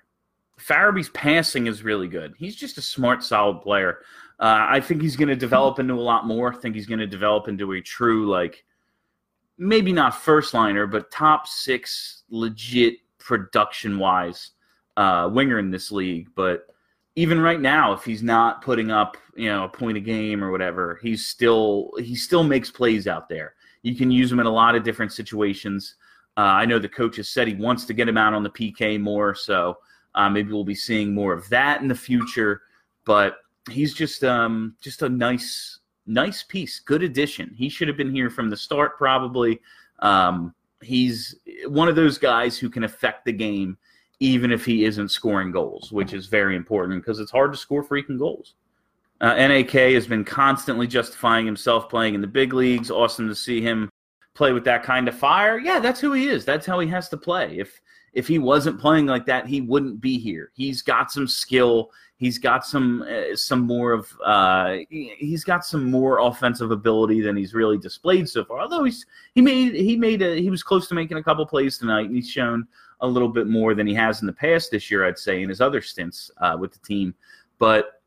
Farabee's 0.59 1.09
passing 1.09 1.67
is 1.67 1.83
really 1.83 2.07
good. 2.07 2.33
He's 2.37 2.55
just 2.55 2.77
a 2.77 2.81
smart, 2.81 3.23
solid 3.23 3.61
player. 3.61 3.99
Uh, 4.39 4.67
I 4.69 4.79
think 4.81 5.01
he's 5.01 5.15
going 5.15 5.29
to 5.29 5.35
develop 5.35 5.79
into 5.79 5.93
a 5.93 5.95
lot 5.95 6.27
more. 6.27 6.53
I 6.53 6.57
think 6.57 6.75
he's 6.75 6.85
going 6.85 6.99
to 6.99 7.07
develop 7.07 7.47
into 7.47 7.71
a 7.73 7.81
true, 7.81 8.27
like, 8.27 8.65
maybe 9.57 9.91
not 9.91 10.15
first 10.15 10.53
liner, 10.53 10.87
but 10.87 11.09
top 11.09 11.47
six 11.47 12.23
legit 12.29 12.95
production 13.17 13.97
wise 13.97 14.51
uh, 14.97 15.29
winger 15.31 15.57
in 15.57 15.71
this 15.71 15.91
league. 15.91 16.29
But 16.35 16.67
even 17.17 17.41
right 17.41 17.59
now, 17.59 17.93
if 17.93 18.03
he's 18.03 18.21
not 18.21 18.61
putting 18.61 18.91
up, 18.91 19.17
you 19.35 19.49
know, 19.49 19.63
a 19.63 19.69
point 19.69 19.97
a 19.97 19.99
game 19.99 20.43
or 20.43 20.51
whatever, 20.51 20.99
he's 21.01 21.25
still 21.25 21.89
he 21.97 22.15
still 22.15 22.43
makes 22.43 22.69
plays 22.69 23.07
out 23.07 23.27
there. 23.27 23.55
You 23.81 23.95
can 23.95 24.11
use 24.11 24.31
him 24.31 24.39
in 24.39 24.45
a 24.45 24.51
lot 24.51 24.75
of 24.75 24.83
different 24.83 25.11
situations. 25.11 25.95
Uh, 26.37 26.41
I 26.41 26.65
know 26.65 26.77
the 26.77 26.87
coach 26.87 27.15
has 27.15 27.27
said 27.27 27.47
he 27.47 27.55
wants 27.55 27.85
to 27.85 27.93
get 27.95 28.07
him 28.07 28.19
out 28.19 28.35
on 28.35 28.43
the 28.43 28.51
PK 28.51 29.01
more, 29.01 29.33
so 29.33 29.79
uh, 30.13 30.29
maybe 30.29 30.51
we'll 30.51 30.63
be 30.63 30.75
seeing 30.75 31.11
more 31.11 31.33
of 31.33 31.49
that 31.49 31.81
in 31.81 31.87
the 31.87 31.95
future. 31.95 32.61
But 33.03 33.37
he's 33.67 33.95
just 33.95 34.23
um, 34.23 34.75
just 34.79 35.01
a 35.01 35.09
nice 35.09 35.79
nice 36.05 36.43
piece, 36.43 36.79
good 36.79 37.01
addition. 37.01 37.51
He 37.57 37.67
should 37.67 37.87
have 37.87 37.97
been 37.97 38.13
here 38.13 38.29
from 38.29 38.51
the 38.51 38.57
start, 38.57 38.95
probably. 38.95 39.59
Um, 39.99 40.53
he's 40.83 41.33
one 41.65 41.87
of 41.87 41.95
those 41.95 42.19
guys 42.19 42.59
who 42.59 42.69
can 42.69 42.83
affect 42.83 43.25
the 43.25 43.33
game 43.33 43.75
even 44.19 44.51
if 44.51 44.65
he 44.65 44.85
isn't 44.85 45.09
scoring 45.09 45.51
goals, 45.51 45.91
which 45.91 46.13
is 46.13 46.25
very 46.25 46.55
important 46.55 47.01
because 47.01 47.19
it's 47.19 47.31
hard 47.31 47.51
to 47.51 47.57
score 47.57 47.83
freaking 47.83 48.17
goals. 48.17 48.55
Uh, 49.19 49.33
NAK 49.33 49.71
has 49.71 50.07
been 50.07 50.23
constantly 50.23 50.87
justifying 50.87 51.45
himself 51.45 51.89
playing 51.89 52.13
in 52.13 52.21
the 52.21 52.27
big 52.27 52.53
leagues. 52.53 52.91
Awesome 52.91 53.27
to 53.27 53.35
see 53.35 53.61
him 53.61 53.89
play 54.35 54.53
with 54.53 54.63
that 54.65 54.83
kind 54.83 55.07
of 55.07 55.17
fire. 55.17 55.57
Yeah, 55.57 55.79
that's 55.79 55.99
who 55.99 56.13
he 56.13 56.27
is. 56.27 56.45
That's 56.45 56.65
how 56.65 56.79
he 56.79 56.87
has 56.89 57.09
to 57.09 57.17
play. 57.17 57.57
If 57.57 57.81
if 58.13 58.27
he 58.27 58.39
wasn't 58.39 58.79
playing 58.79 59.05
like 59.05 59.25
that, 59.25 59.45
he 59.45 59.61
wouldn't 59.61 60.01
be 60.01 60.17
here. 60.17 60.51
He's 60.55 60.81
got 60.81 61.11
some 61.11 61.27
skill. 61.27 61.91
He's 62.17 62.39
got 62.39 62.65
some 62.65 63.03
uh, 63.03 63.35
some 63.35 63.61
more 63.61 63.91
of 63.91 64.11
uh, 64.25 64.77
he's 64.89 65.43
got 65.43 65.63
some 65.63 65.91
more 65.91 66.19
offensive 66.19 66.71
ability 66.71 67.21
than 67.21 67.35
he's 67.35 67.53
really 67.53 67.77
displayed 67.77 68.27
so 68.27 68.43
far. 68.43 68.59
Although 68.61 68.85
he's 68.85 69.05
he 69.35 69.41
made 69.41 69.75
he 69.75 69.95
made 69.95 70.23
a, 70.23 70.41
he 70.41 70.49
was 70.49 70.63
close 70.63 70.87
to 70.87 70.95
making 70.95 71.17
a 71.17 71.23
couple 71.23 71.45
plays 71.45 71.77
tonight, 71.77 72.07
and 72.07 72.15
he's 72.15 72.29
shown 72.29 72.67
a 73.01 73.07
little 73.07 73.29
bit 73.29 73.45
more 73.45 73.75
than 73.75 73.85
he 73.85 73.93
has 73.93 74.21
in 74.21 74.27
the 74.27 74.33
past 74.33 74.71
this 74.71 74.89
year, 74.89 75.05
I'd 75.05 75.19
say, 75.19 75.43
in 75.43 75.49
his 75.49 75.61
other 75.61 75.79
stints 75.79 76.31
uh, 76.37 76.57
with 76.59 76.73
the 76.73 76.79
team. 76.79 77.13
But 77.59 78.01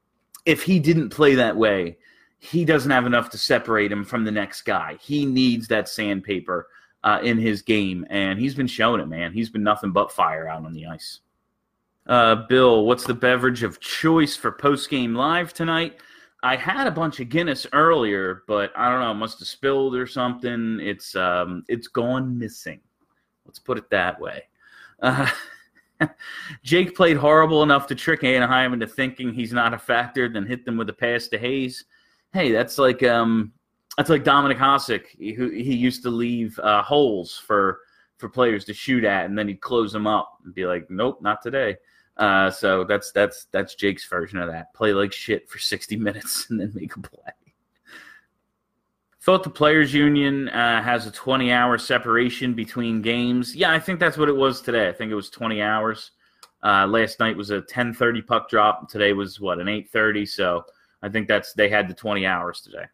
if 0.45 0.63
he 0.65 0.81
didn't 0.81 1.11
play 1.11 1.37
that 1.37 1.57
way, 1.57 1.97
he 2.39 2.65
doesn't 2.65 2.91
have 2.91 3.07
enough 3.07 3.31
to 3.31 3.39
separate 3.39 3.93
him 3.93 4.05
from 4.05 4.25
the 4.25 4.33
next 4.33 4.63
guy. 4.63 4.97
He 5.01 5.25
needs 5.25 5.69
that 5.69 5.89
sandpaper 5.89 6.67
uh, 7.05 7.21
in 7.23 7.39
his 7.39 7.63
game, 7.63 8.07
and 8.11 8.41
he's 8.41 8.55
been 8.55 8.67
showing 8.67 9.01
it, 9.01 9.09
man. 9.09 9.33
He's 9.33 9.51
been 9.51 9.63
nothing 9.63 9.93
but 9.93 10.11
fire 10.11 10.49
out 10.49 10.65
on 10.65 10.73
the 10.73 10.87
ice. 10.87 11.21
Uh, 12.11 12.35
Bill, 12.35 12.87
what's 12.87 13.05
the 13.05 13.15
beverage 13.15 13.63
of 13.63 13.79
choice 13.79 14.35
for 14.35 14.51
post 14.51 14.91
game 14.91 15.15
live 15.15 15.55
tonight? 15.55 15.99
I 16.43 16.57
had 16.57 16.89
a 16.89 16.91
bunch 16.91 17.21
of 17.21 17.29
Guinness 17.29 17.69
earlier, 17.73 18.43
but 18.49 18.73
I 18.77 18.91
don't 18.91 18.99
know, 18.99 19.15
must 19.15 19.39
have 19.39 19.47
spilled 19.47 19.95
or 19.95 20.09
something. 20.09 20.81
It's 20.83 21.15
um, 21.15 21.63
it's 21.69 21.87
gone 21.87 22.37
missing. 22.37 22.81
Let's 23.47 23.61
put 23.61 23.79
it 23.79 23.89
that 23.91 24.21
way. 24.21 24.43
Uh, 25.01 25.31
Jake 26.65 26.97
played 26.97 27.17
horrible 27.17 27.63
enough 27.63 27.87
to 27.87 27.95
trick 27.95 28.25
Anaheim 28.25 28.73
into 28.73 28.89
thinking 28.89 29.33
he's 29.33 29.53
not 29.53 29.73
a 29.73 29.79
factor, 29.79 30.29
then 30.29 30.47
hit 30.47 30.65
them 30.65 30.77
with 30.77 30.89
a 30.89 30.93
pass 30.93 31.29
to 31.29 31.39
Hayes. 31.39 31.85
Hey, 32.33 32.51
that's 32.51 32.77
like 32.77 33.05
um, 33.05 33.53
that's 33.97 34.11
like 34.11 34.25
Dominik 34.25 34.59
Hasek, 34.59 35.37
who 35.37 35.51
he 35.51 35.77
used 35.77 36.03
to 36.03 36.11
leave 36.11 36.59
uh, 36.59 36.83
holes 36.83 37.39
for 37.39 37.79
for 38.19 38.29
players 38.29 38.65
to 38.65 38.75
shoot 38.75 39.05
at, 39.05 39.27
and 39.27 39.39
then 39.39 39.47
he'd 39.47 39.61
close 39.61 39.93
them 39.93 40.09
up 40.09 40.39
and 40.45 40.53
be 40.53 40.67
like, 40.67 40.91
"Nope, 40.91 41.23
not 41.23 41.41
today." 41.41 41.77
Uh, 42.21 42.51
so 42.51 42.85
that's 42.85 43.11
that's 43.13 43.47
that's 43.51 43.75
Jake's 43.75 44.07
version 44.07 44.39
of 44.39 44.51
that. 44.51 44.73
Play 44.75 44.93
like 44.93 45.13
shit 45.13 45.49
for 45.49 45.59
sixty 45.59 45.97
minutes 45.97 46.47
and 46.51 46.61
then 46.61 46.71
make 46.75 46.95
a 46.95 47.01
play. 47.01 47.33
Thought 49.23 49.43
the 49.43 49.51
players' 49.51 49.93
union 49.93 50.49
uh, 50.49 50.83
has 50.83 51.07
a 51.07 51.11
20 51.11 51.53
hour 51.53 51.77
separation 51.77 52.55
between 52.55 53.03
games. 53.03 53.55
Yeah, 53.55 53.71
I 53.71 53.79
think 53.79 54.01
that's 54.01 54.17
what 54.17 54.31
it 54.31 54.37
was 54.37 54.63
today. 54.63 54.89
I 54.89 54.93
think 54.93 55.13
it 55.13 55.15
was 55.15 55.29
20 55.29 55.61
hours. 55.61 56.13
Uh, 56.63 56.87
last 56.87 57.21
night 57.21 57.37
was 57.37 57.51
a 57.51 57.61
10:30 57.63 58.27
puck 58.27 58.49
drop. 58.49 58.89
Today 58.89 59.13
was 59.13 59.41
what 59.41 59.59
an 59.59 59.69
8:30. 59.69 60.27
So 60.27 60.65
I 61.03 61.09
think 61.09 61.27
that's 61.27 61.55
they 61.55 61.71
had 61.71 61.89
the 61.89 61.95
20 61.95 62.27
hours 62.27 62.61
today. 62.61 62.85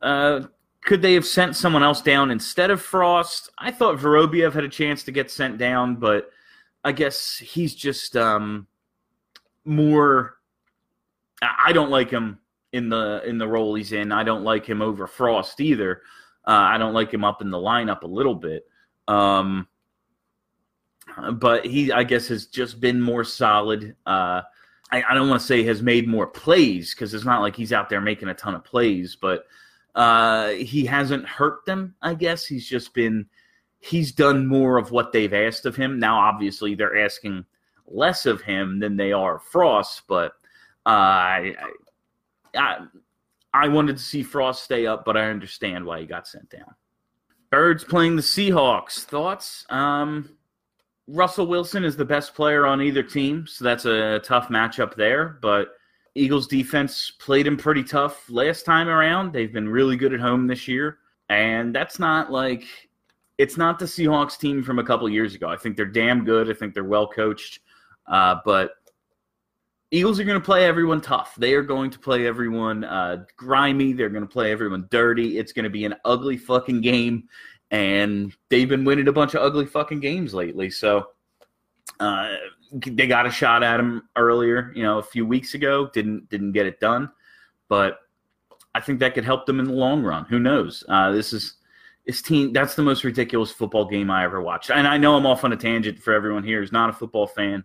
Uh, 0.00 0.42
could 0.84 1.00
they 1.00 1.14
have 1.14 1.26
sent 1.26 1.54
someone 1.54 1.84
else 1.84 2.02
down 2.02 2.32
instead 2.32 2.70
of 2.72 2.82
Frost? 2.82 3.50
I 3.56 3.70
thought 3.70 3.98
Vorobyev 3.98 4.52
had 4.52 4.64
a 4.64 4.68
chance 4.68 5.04
to 5.04 5.12
get 5.12 5.30
sent 5.30 5.58
down, 5.58 5.94
but 5.94 6.30
I 6.84 6.92
guess 6.92 7.36
he's 7.38 7.74
just 7.74 8.16
um, 8.16 8.66
more. 9.64 10.36
I 11.42 11.72
don't 11.72 11.90
like 11.90 12.10
him 12.10 12.38
in 12.72 12.88
the 12.88 13.22
in 13.26 13.38
the 13.38 13.48
role 13.48 13.74
he's 13.74 13.92
in. 13.92 14.12
I 14.12 14.24
don't 14.24 14.44
like 14.44 14.66
him 14.66 14.82
over 14.82 15.06
Frost 15.06 15.60
either. 15.60 16.02
Uh, 16.46 16.50
I 16.50 16.78
don't 16.78 16.94
like 16.94 17.12
him 17.12 17.24
up 17.24 17.40
in 17.40 17.50
the 17.50 17.58
lineup 17.58 18.02
a 18.02 18.06
little 18.06 18.34
bit. 18.34 18.66
Um, 19.06 19.68
but 21.34 21.66
he, 21.66 21.92
I 21.92 22.04
guess, 22.04 22.28
has 22.28 22.46
just 22.46 22.80
been 22.80 23.00
more 23.00 23.24
solid. 23.24 23.94
Uh, 24.06 24.42
I, 24.90 25.02
I, 25.08 25.14
don't 25.14 25.28
want 25.28 25.40
to 25.40 25.46
say 25.46 25.62
has 25.64 25.82
made 25.82 26.08
more 26.08 26.26
plays 26.26 26.94
because 26.94 27.12
it's 27.14 27.24
not 27.24 27.40
like 27.40 27.56
he's 27.56 27.72
out 27.72 27.88
there 27.88 28.00
making 28.00 28.28
a 28.28 28.34
ton 28.34 28.54
of 28.54 28.64
plays, 28.64 29.16
but 29.20 29.44
uh, 29.94 30.50
he 30.50 30.84
hasn't 30.86 31.26
hurt 31.26 31.64
them. 31.66 31.94
I 32.02 32.14
guess 32.14 32.46
he's 32.46 32.66
just 32.66 32.94
been 32.94 33.26
he's 33.82 34.12
done 34.12 34.46
more 34.46 34.78
of 34.78 34.92
what 34.92 35.12
they've 35.12 35.34
asked 35.34 35.66
of 35.66 35.74
him. 35.76 35.98
Now, 35.98 36.18
obviously, 36.18 36.74
they're 36.74 37.04
asking 37.04 37.44
less 37.86 38.26
of 38.26 38.40
him 38.40 38.78
than 38.78 38.96
they 38.96 39.12
are 39.12 39.40
Frost, 39.40 40.02
but 40.06 40.32
uh, 40.86 40.88
I, 40.88 41.54
I, 42.54 42.78
I 43.52 43.68
wanted 43.68 43.96
to 43.96 44.02
see 44.02 44.22
Frost 44.22 44.62
stay 44.62 44.86
up, 44.86 45.04
but 45.04 45.16
I 45.16 45.30
understand 45.30 45.84
why 45.84 46.00
he 46.00 46.06
got 46.06 46.28
sent 46.28 46.48
down. 46.48 46.74
Birds 47.50 47.82
playing 47.84 48.16
the 48.16 48.22
Seahawks. 48.22 49.00
Thoughts? 49.00 49.66
Um, 49.68 50.38
Russell 51.08 51.48
Wilson 51.48 51.84
is 51.84 51.96
the 51.96 52.04
best 52.04 52.34
player 52.34 52.64
on 52.64 52.80
either 52.80 53.02
team, 53.02 53.46
so 53.48 53.64
that's 53.64 53.84
a 53.84 54.20
tough 54.20 54.48
matchup 54.48 54.94
there. 54.94 55.38
But 55.42 55.72
Eagles 56.14 56.46
defense 56.46 57.10
played 57.10 57.48
him 57.48 57.56
pretty 57.56 57.82
tough 57.82 58.30
last 58.30 58.64
time 58.64 58.88
around. 58.88 59.32
They've 59.32 59.52
been 59.52 59.68
really 59.68 59.96
good 59.96 60.14
at 60.14 60.20
home 60.20 60.46
this 60.46 60.68
year, 60.68 60.98
and 61.28 61.74
that's 61.74 61.98
not 61.98 62.30
like 62.30 62.64
it's 63.42 63.56
not 63.56 63.80
the 63.80 63.84
Seahawks 63.84 64.38
team 64.38 64.62
from 64.62 64.78
a 64.78 64.84
couple 64.84 65.08
years 65.08 65.34
ago. 65.34 65.48
I 65.48 65.56
think 65.56 65.76
they're 65.76 65.84
damn 65.84 66.24
good. 66.24 66.48
I 66.48 66.54
think 66.54 66.74
they're 66.74 66.84
well 66.84 67.08
coached, 67.08 67.58
uh, 68.06 68.36
but 68.44 68.74
Eagles 69.90 70.20
are 70.20 70.24
going 70.24 70.40
to 70.40 70.44
play 70.44 70.64
everyone 70.64 71.00
tough. 71.00 71.34
They 71.36 71.54
are 71.54 71.62
going 71.62 71.90
to 71.90 71.98
play 71.98 72.28
everyone 72.28 72.84
uh, 72.84 73.24
grimy. 73.36 73.94
They're 73.94 74.10
going 74.10 74.22
to 74.22 74.32
play 74.32 74.52
everyone 74.52 74.86
dirty. 74.92 75.38
It's 75.38 75.52
going 75.52 75.64
to 75.64 75.70
be 75.70 75.84
an 75.84 75.96
ugly 76.04 76.36
fucking 76.36 76.82
game, 76.82 77.24
and 77.72 78.32
they've 78.48 78.68
been 78.68 78.84
winning 78.84 79.08
a 79.08 79.12
bunch 79.12 79.34
of 79.34 79.42
ugly 79.42 79.66
fucking 79.66 79.98
games 79.98 80.32
lately. 80.32 80.70
So 80.70 81.08
uh, 81.98 82.36
they 82.72 83.08
got 83.08 83.26
a 83.26 83.30
shot 83.30 83.64
at 83.64 83.80
him 83.80 84.08
earlier, 84.14 84.72
you 84.76 84.84
know, 84.84 84.98
a 84.98 85.02
few 85.02 85.26
weeks 85.26 85.54
ago. 85.54 85.90
Didn't 85.92 86.28
didn't 86.30 86.52
get 86.52 86.66
it 86.66 86.78
done, 86.78 87.10
but 87.68 87.98
I 88.72 88.80
think 88.80 89.00
that 89.00 89.14
could 89.14 89.24
help 89.24 89.46
them 89.46 89.58
in 89.58 89.66
the 89.66 89.72
long 89.72 90.04
run. 90.04 90.26
Who 90.26 90.38
knows? 90.38 90.84
Uh, 90.88 91.10
this 91.10 91.32
is 91.32 91.56
this 92.06 92.22
team. 92.22 92.52
That's 92.52 92.74
the 92.74 92.82
most 92.82 93.04
ridiculous 93.04 93.50
football 93.50 93.84
game 93.84 94.10
I 94.10 94.24
ever 94.24 94.40
watched, 94.40 94.70
and 94.70 94.86
I 94.86 94.96
know 94.96 95.16
I'm 95.16 95.26
off 95.26 95.44
on 95.44 95.52
a 95.52 95.56
tangent 95.56 95.98
for 95.98 96.12
everyone 96.12 96.44
here 96.44 96.60
who's 96.60 96.72
not 96.72 96.90
a 96.90 96.92
football 96.92 97.26
fan 97.26 97.64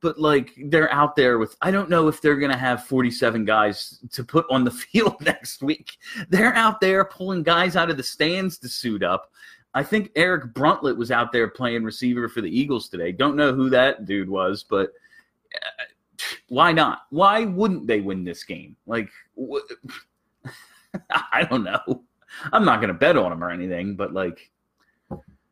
but 0.00 0.18
like 0.18 0.54
they're 0.66 0.92
out 0.92 1.14
there 1.14 1.38
with 1.38 1.56
I 1.60 1.70
don't 1.70 1.90
know 1.90 2.08
if 2.08 2.20
they're 2.20 2.36
going 2.36 2.52
to 2.52 2.58
have 2.58 2.84
47 2.84 3.44
guys 3.44 3.98
to 4.12 4.24
put 4.24 4.46
on 4.50 4.64
the 4.64 4.70
field 4.92 5.16
next 5.20 5.62
week. 5.62 5.96
They're 6.28 6.54
out 6.54 6.80
there 6.80 7.04
pulling 7.04 7.42
guys 7.42 7.76
out 7.76 7.90
of 7.90 7.96
the 7.96 8.02
stands 8.02 8.58
to 8.58 8.68
suit 8.68 9.02
up. 9.02 9.30
I 9.72 9.84
think 9.84 10.10
Eric 10.16 10.52
Bruntlett 10.52 10.96
was 10.96 11.12
out 11.12 11.30
there 11.32 11.48
playing 11.48 11.84
receiver 11.84 12.28
for 12.28 12.40
the 12.40 12.50
Eagles 12.50 12.88
today. 12.88 13.12
Don't 13.12 13.36
know 13.36 13.54
who 13.54 13.70
that 13.70 14.04
dude 14.04 14.28
was, 14.28 14.64
but 14.68 14.90
uh, 15.54 15.84
why 16.48 16.72
not? 16.72 17.02
Why 17.10 17.44
wouldn't 17.44 17.86
they 17.86 18.00
win 18.00 18.24
this 18.24 18.42
game? 18.42 18.76
Like 18.86 19.10
wh- 19.38 19.58
I 21.10 21.44
don't 21.44 21.64
know. 21.64 22.02
I'm 22.52 22.64
not 22.64 22.76
to 22.88 22.94
bet 22.94 23.16
on 23.16 23.30
them 23.30 23.42
or 23.42 23.50
anything, 23.50 23.96
but 23.96 24.12
like 24.12 24.50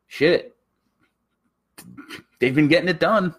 shit. 0.07 0.55
They've 2.39 2.55
been 2.55 2.67
getting 2.67 2.89
it 2.89 2.99
done. 2.99 3.35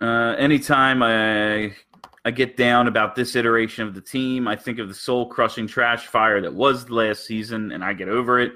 Uh, 0.00 0.34
anytime 0.38 1.02
I 1.02 1.74
I 2.24 2.30
get 2.30 2.56
down 2.56 2.88
about 2.88 3.14
this 3.14 3.36
iteration 3.36 3.86
of 3.86 3.94
the 3.94 4.00
team, 4.00 4.46
I 4.46 4.54
think 4.54 4.78
of 4.78 4.88
the 4.88 4.94
soul 4.94 5.26
crushing 5.26 5.66
trash 5.66 6.06
fire 6.06 6.40
that 6.40 6.52
was 6.52 6.90
last 6.90 7.24
season, 7.26 7.72
and 7.72 7.84
I 7.84 7.94
get 7.94 8.08
over 8.08 8.38
it. 8.38 8.52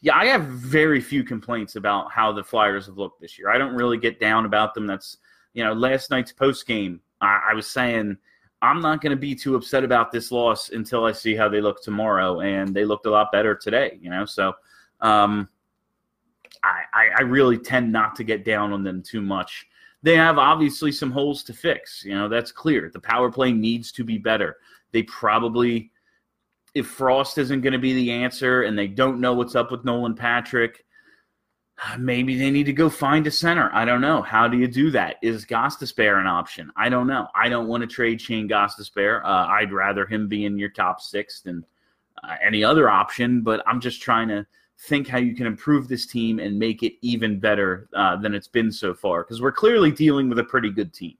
Yeah, 0.00 0.16
I 0.16 0.26
have 0.26 0.44
very 0.44 1.00
few 1.00 1.24
complaints 1.24 1.74
about 1.74 2.12
how 2.12 2.32
the 2.32 2.44
Flyers 2.44 2.86
have 2.86 2.96
looked 2.96 3.20
this 3.20 3.38
year. 3.38 3.50
I 3.50 3.58
don't 3.58 3.74
really 3.74 3.98
get 3.98 4.20
down 4.20 4.44
about 4.46 4.72
them. 4.74 4.86
That's 4.86 5.18
you 5.52 5.64
know, 5.64 5.72
last 5.72 6.10
night's 6.10 6.32
post 6.32 6.66
game, 6.66 7.00
I, 7.20 7.48
I 7.50 7.54
was 7.54 7.66
saying 7.66 8.16
I'm 8.60 8.80
not 8.80 9.00
going 9.00 9.10
to 9.10 9.16
be 9.16 9.34
too 9.34 9.54
upset 9.54 9.84
about 9.84 10.10
this 10.10 10.32
loss 10.32 10.70
until 10.70 11.04
I 11.04 11.12
see 11.12 11.36
how 11.36 11.48
they 11.48 11.60
look 11.60 11.82
tomorrow, 11.82 12.40
and 12.40 12.74
they 12.74 12.84
looked 12.84 13.06
a 13.06 13.10
lot 13.10 13.30
better 13.30 13.54
today. 13.54 13.98
You 14.00 14.10
know, 14.10 14.24
so 14.24 14.52
um, 15.00 15.48
I, 16.64 17.08
I 17.18 17.22
really 17.22 17.58
tend 17.58 17.92
not 17.92 18.16
to 18.16 18.24
get 18.24 18.44
down 18.44 18.72
on 18.72 18.82
them 18.82 19.02
too 19.02 19.20
much 19.20 19.68
they 20.02 20.16
have 20.16 20.38
obviously 20.38 20.92
some 20.92 21.10
holes 21.10 21.42
to 21.44 21.52
fix. 21.52 22.04
You 22.04 22.14
know, 22.14 22.28
that's 22.28 22.52
clear. 22.52 22.90
The 22.92 23.00
power 23.00 23.30
play 23.30 23.52
needs 23.52 23.90
to 23.92 24.04
be 24.04 24.18
better. 24.18 24.56
They 24.92 25.02
probably, 25.04 25.90
if 26.74 26.86
Frost 26.86 27.38
isn't 27.38 27.62
going 27.62 27.72
to 27.72 27.78
be 27.78 27.94
the 27.94 28.10
answer 28.10 28.62
and 28.62 28.78
they 28.78 28.86
don't 28.86 29.20
know 29.20 29.34
what's 29.34 29.56
up 29.56 29.70
with 29.70 29.84
Nolan 29.84 30.14
Patrick, 30.14 30.84
Maybe 31.98 32.36
they 32.36 32.50
need 32.50 32.66
to 32.66 32.72
go 32.72 32.90
find 32.90 33.26
a 33.26 33.30
center. 33.30 33.70
I 33.72 33.84
don't 33.84 34.00
know. 34.00 34.20
How 34.22 34.48
do 34.48 34.56
you 34.58 34.66
do 34.66 34.90
that? 34.90 35.16
Is 35.22 35.46
Gostisbehere 35.46 36.20
an 36.20 36.26
option? 36.26 36.72
I 36.76 36.88
don't 36.88 37.06
know. 37.06 37.28
I 37.36 37.48
don't 37.48 37.68
want 37.68 37.82
to 37.82 37.86
trade 37.86 38.20
Shane 38.20 38.48
Gostisbehere. 38.48 39.22
Uh, 39.24 39.46
I'd 39.48 39.72
rather 39.72 40.04
him 40.04 40.26
be 40.26 40.44
in 40.44 40.58
your 40.58 40.70
top 40.70 41.00
six 41.00 41.40
than 41.40 41.64
uh, 42.24 42.34
any 42.44 42.64
other 42.64 42.90
option, 42.90 43.42
but 43.42 43.62
I'm 43.66 43.80
just 43.80 44.02
trying 44.02 44.28
to 44.28 44.44
think 44.80 45.08
how 45.08 45.18
you 45.18 45.34
can 45.34 45.46
improve 45.46 45.88
this 45.88 46.06
team 46.06 46.38
and 46.38 46.58
make 46.58 46.82
it 46.82 46.94
even 47.00 47.38
better 47.38 47.88
uh, 47.94 48.16
than 48.16 48.34
it's 48.34 48.48
been 48.48 48.70
so 48.70 48.94
far 48.94 49.22
because 49.22 49.42
we're 49.42 49.52
clearly 49.52 49.90
dealing 49.90 50.28
with 50.28 50.38
a 50.38 50.44
pretty 50.44 50.70
good 50.70 50.92
team. 50.92 51.16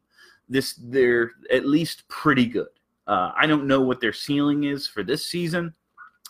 This 0.49 0.75
they're 0.83 1.33
at 1.53 1.67
least 1.67 2.07
pretty 2.09 2.47
good. 2.47 2.69
Uh, 3.07 3.33
I 3.37 3.47
don't 3.47 3.67
know 3.67 3.81
what 3.81 4.01
their 4.01 4.13
ceiling 4.13 4.65
is 4.65 4.87
for 4.87 5.03
this 5.03 5.27
season. 5.27 5.75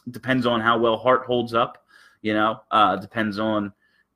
It 0.07 0.13
depends 0.13 0.47
on 0.47 0.61
how 0.61 0.79
well 0.79 0.97
Hart 0.97 1.27
holds 1.27 1.55
up. 1.55 1.85
You 2.23 2.35
know, 2.35 2.61
uh, 2.71 2.97
depends 2.97 3.39
on 3.39 3.73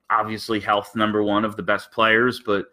obviously 0.09 0.59
health 0.59 0.95
number 0.95 1.23
one 1.23 1.45
of 1.45 1.55
the 1.55 1.63
best 1.63 1.91
players, 1.91 2.41
but 2.45 2.65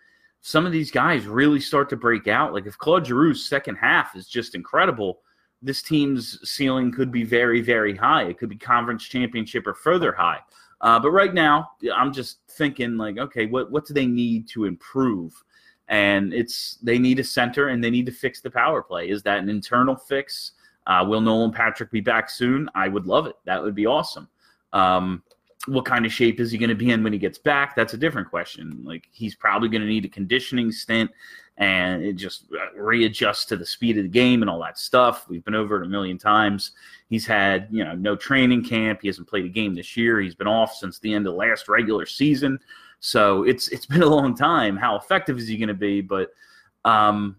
some 0.42 0.66
of 0.66 0.72
these 0.72 0.90
guys 0.90 1.26
really 1.26 1.60
start 1.60 1.88
to 1.90 1.96
break 1.96 2.28
out. 2.28 2.52
Like 2.52 2.66
if 2.66 2.78
Claude 2.78 3.04
Giroux's 3.04 3.48
second 3.48 3.76
half 3.76 4.16
is 4.16 4.28
just 4.28 4.54
incredible, 4.54 5.20
this 5.62 5.82
team's 5.82 6.38
ceiling 6.48 6.90
could 6.92 7.12
be 7.12 7.24
very, 7.24 7.60
very 7.60 7.94
high. 7.94 8.24
It 8.24 8.38
could 8.38 8.48
be 8.48 8.56
conference 8.56 9.04
championship 9.04 9.66
or 9.66 9.74
further 9.74 10.12
high. 10.12 10.40
Uh, 10.80 10.98
but 10.98 11.10
right 11.10 11.34
now, 11.34 11.70
I'm 11.94 12.12
just 12.12 12.38
thinking 12.48 12.96
like, 12.96 13.18
okay, 13.18 13.46
what 13.46 13.70
what 13.70 13.86
do 13.86 13.92
they 13.92 14.06
need 14.06 14.48
to 14.48 14.64
improve? 14.64 15.34
And 15.88 16.32
it's 16.32 16.78
they 16.82 16.98
need 16.98 17.18
a 17.18 17.24
center 17.24 17.68
and 17.68 17.84
they 17.84 17.90
need 17.90 18.06
to 18.06 18.12
fix 18.12 18.40
the 18.40 18.50
power 18.50 18.82
play. 18.82 19.10
Is 19.10 19.22
that 19.24 19.38
an 19.38 19.50
internal 19.50 19.96
fix? 19.96 20.52
Uh, 20.86 21.04
will 21.06 21.20
Nolan 21.20 21.52
Patrick 21.52 21.90
be 21.90 22.00
back 22.00 22.30
soon? 22.30 22.70
I 22.74 22.88
would 22.88 23.06
love 23.06 23.26
it. 23.26 23.36
That 23.44 23.62
would 23.62 23.74
be 23.74 23.86
awesome. 23.86 24.28
Um, 24.72 25.22
what 25.66 25.84
kind 25.84 26.06
of 26.06 26.12
shape 26.12 26.40
is 26.40 26.50
he 26.50 26.58
going 26.58 26.70
to 26.70 26.74
be 26.74 26.90
in 26.90 27.04
when 27.04 27.12
he 27.12 27.18
gets 27.18 27.38
back? 27.38 27.76
That's 27.76 27.94
a 27.94 27.98
different 27.98 28.30
question. 28.30 28.80
Like 28.82 29.08
he's 29.12 29.34
probably 29.34 29.68
going 29.68 29.82
to 29.82 29.88
need 29.88 30.04
a 30.04 30.08
conditioning 30.08 30.72
stint 30.72 31.10
and 31.58 32.02
it 32.02 32.14
just 32.14 32.46
uh, 32.52 32.80
readjust 32.80 33.48
to 33.50 33.56
the 33.56 33.66
speed 33.66 33.98
of 33.98 34.04
the 34.04 34.08
game 34.08 34.40
and 34.40 34.50
all 34.50 34.60
that 34.62 34.78
stuff. 34.78 35.28
We've 35.28 35.44
been 35.44 35.54
over 35.54 35.80
it 35.80 35.86
a 35.86 35.88
million 35.88 36.16
times. 36.16 36.72
He's 37.10 37.26
had, 37.26 37.68
you 37.70 37.84
know, 37.84 37.94
no 37.94 38.16
training 38.16 38.64
camp. 38.64 39.00
He 39.02 39.08
hasn't 39.08 39.28
played 39.28 39.44
a 39.44 39.48
game 39.48 39.74
this 39.74 39.96
year. 39.96 40.20
He's 40.20 40.34
been 40.34 40.46
off 40.46 40.74
since 40.74 40.98
the 40.98 41.12
end 41.12 41.26
of 41.26 41.34
last 41.34 41.68
regular 41.68 42.06
season. 42.06 42.58
So 43.00 43.42
it's 43.42 43.68
it's 43.68 43.86
been 43.86 44.02
a 44.02 44.08
long 44.08 44.34
time. 44.34 44.76
How 44.76 44.96
effective 44.96 45.38
is 45.38 45.46
he 45.46 45.58
going 45.58 45.68
to 45.68 45.74
be? 45.74 46.00
But 46.00 46.30
um, 46.86 47.36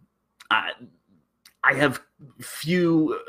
I 0.52 0.74
I 1.64 1.74
have 1.74 2.02
few. 2.40 3.20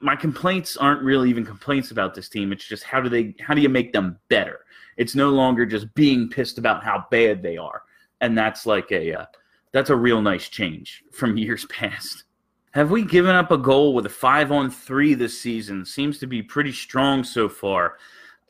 My 0.00 0.14
complaints 0.14 0.76
aren't 0.76 1.02
really 1.02 1.28
even 1.28 1.44
complaints 1.44 1.90
about 1.90 2.14
this 2.14 2.28
team. 2.28 2.52
It's 2.52 2.66
just 2.66 2.84
how 2.84 3.00
do 3.00 3.08
they 3.08 3.34
how 3.40 3.54
do 3.54 3.60
you 3.60 3.68
make 3.68 3.92
them 3.92 4.18
better? 4.28 4.60
It's 4.96 5.14
no 5.14 5.30
longer 5.30 5.66
just 5.66 5.92
being 5.94 6.28
pissed 6.28 6.58
about 6.58 6.84
how 6.84 7.06
bad 7.10 7.42
they 7.42 7.56
are, 7.56 7.82
and 8.20 8.36
that's 8.36 8.66
like 8.66 8.90
a 8.92 9.20
uh, 9.20 9.26
that's 9.72 9.90
a 9.90 9.96
real 9.96 10.22
nice 10.22 10.48
change 10.48 11.04
from 11.12 11.36
years 11.36 11.64
past. 11.66 12.24
Have 12.72 12.90
we 12.90 13.02
given 13.02 13.34
up 13.34 13.50
a 13.50 13.58
goal 13.58 13.94
with 13.94 14.06
a 14.06 14.10
five 14.10 14.52
on 14.52 14.70
three 14.70 15.14
this 15.14 15.40
season? 15.40 15.84
Seems 15.84 16.18
to 16.18 16.26
be 16.26 16.42
pretty 16.42 16.72
strong 16.72 17.24
so 17.24 17.48
far. 17.48 17.96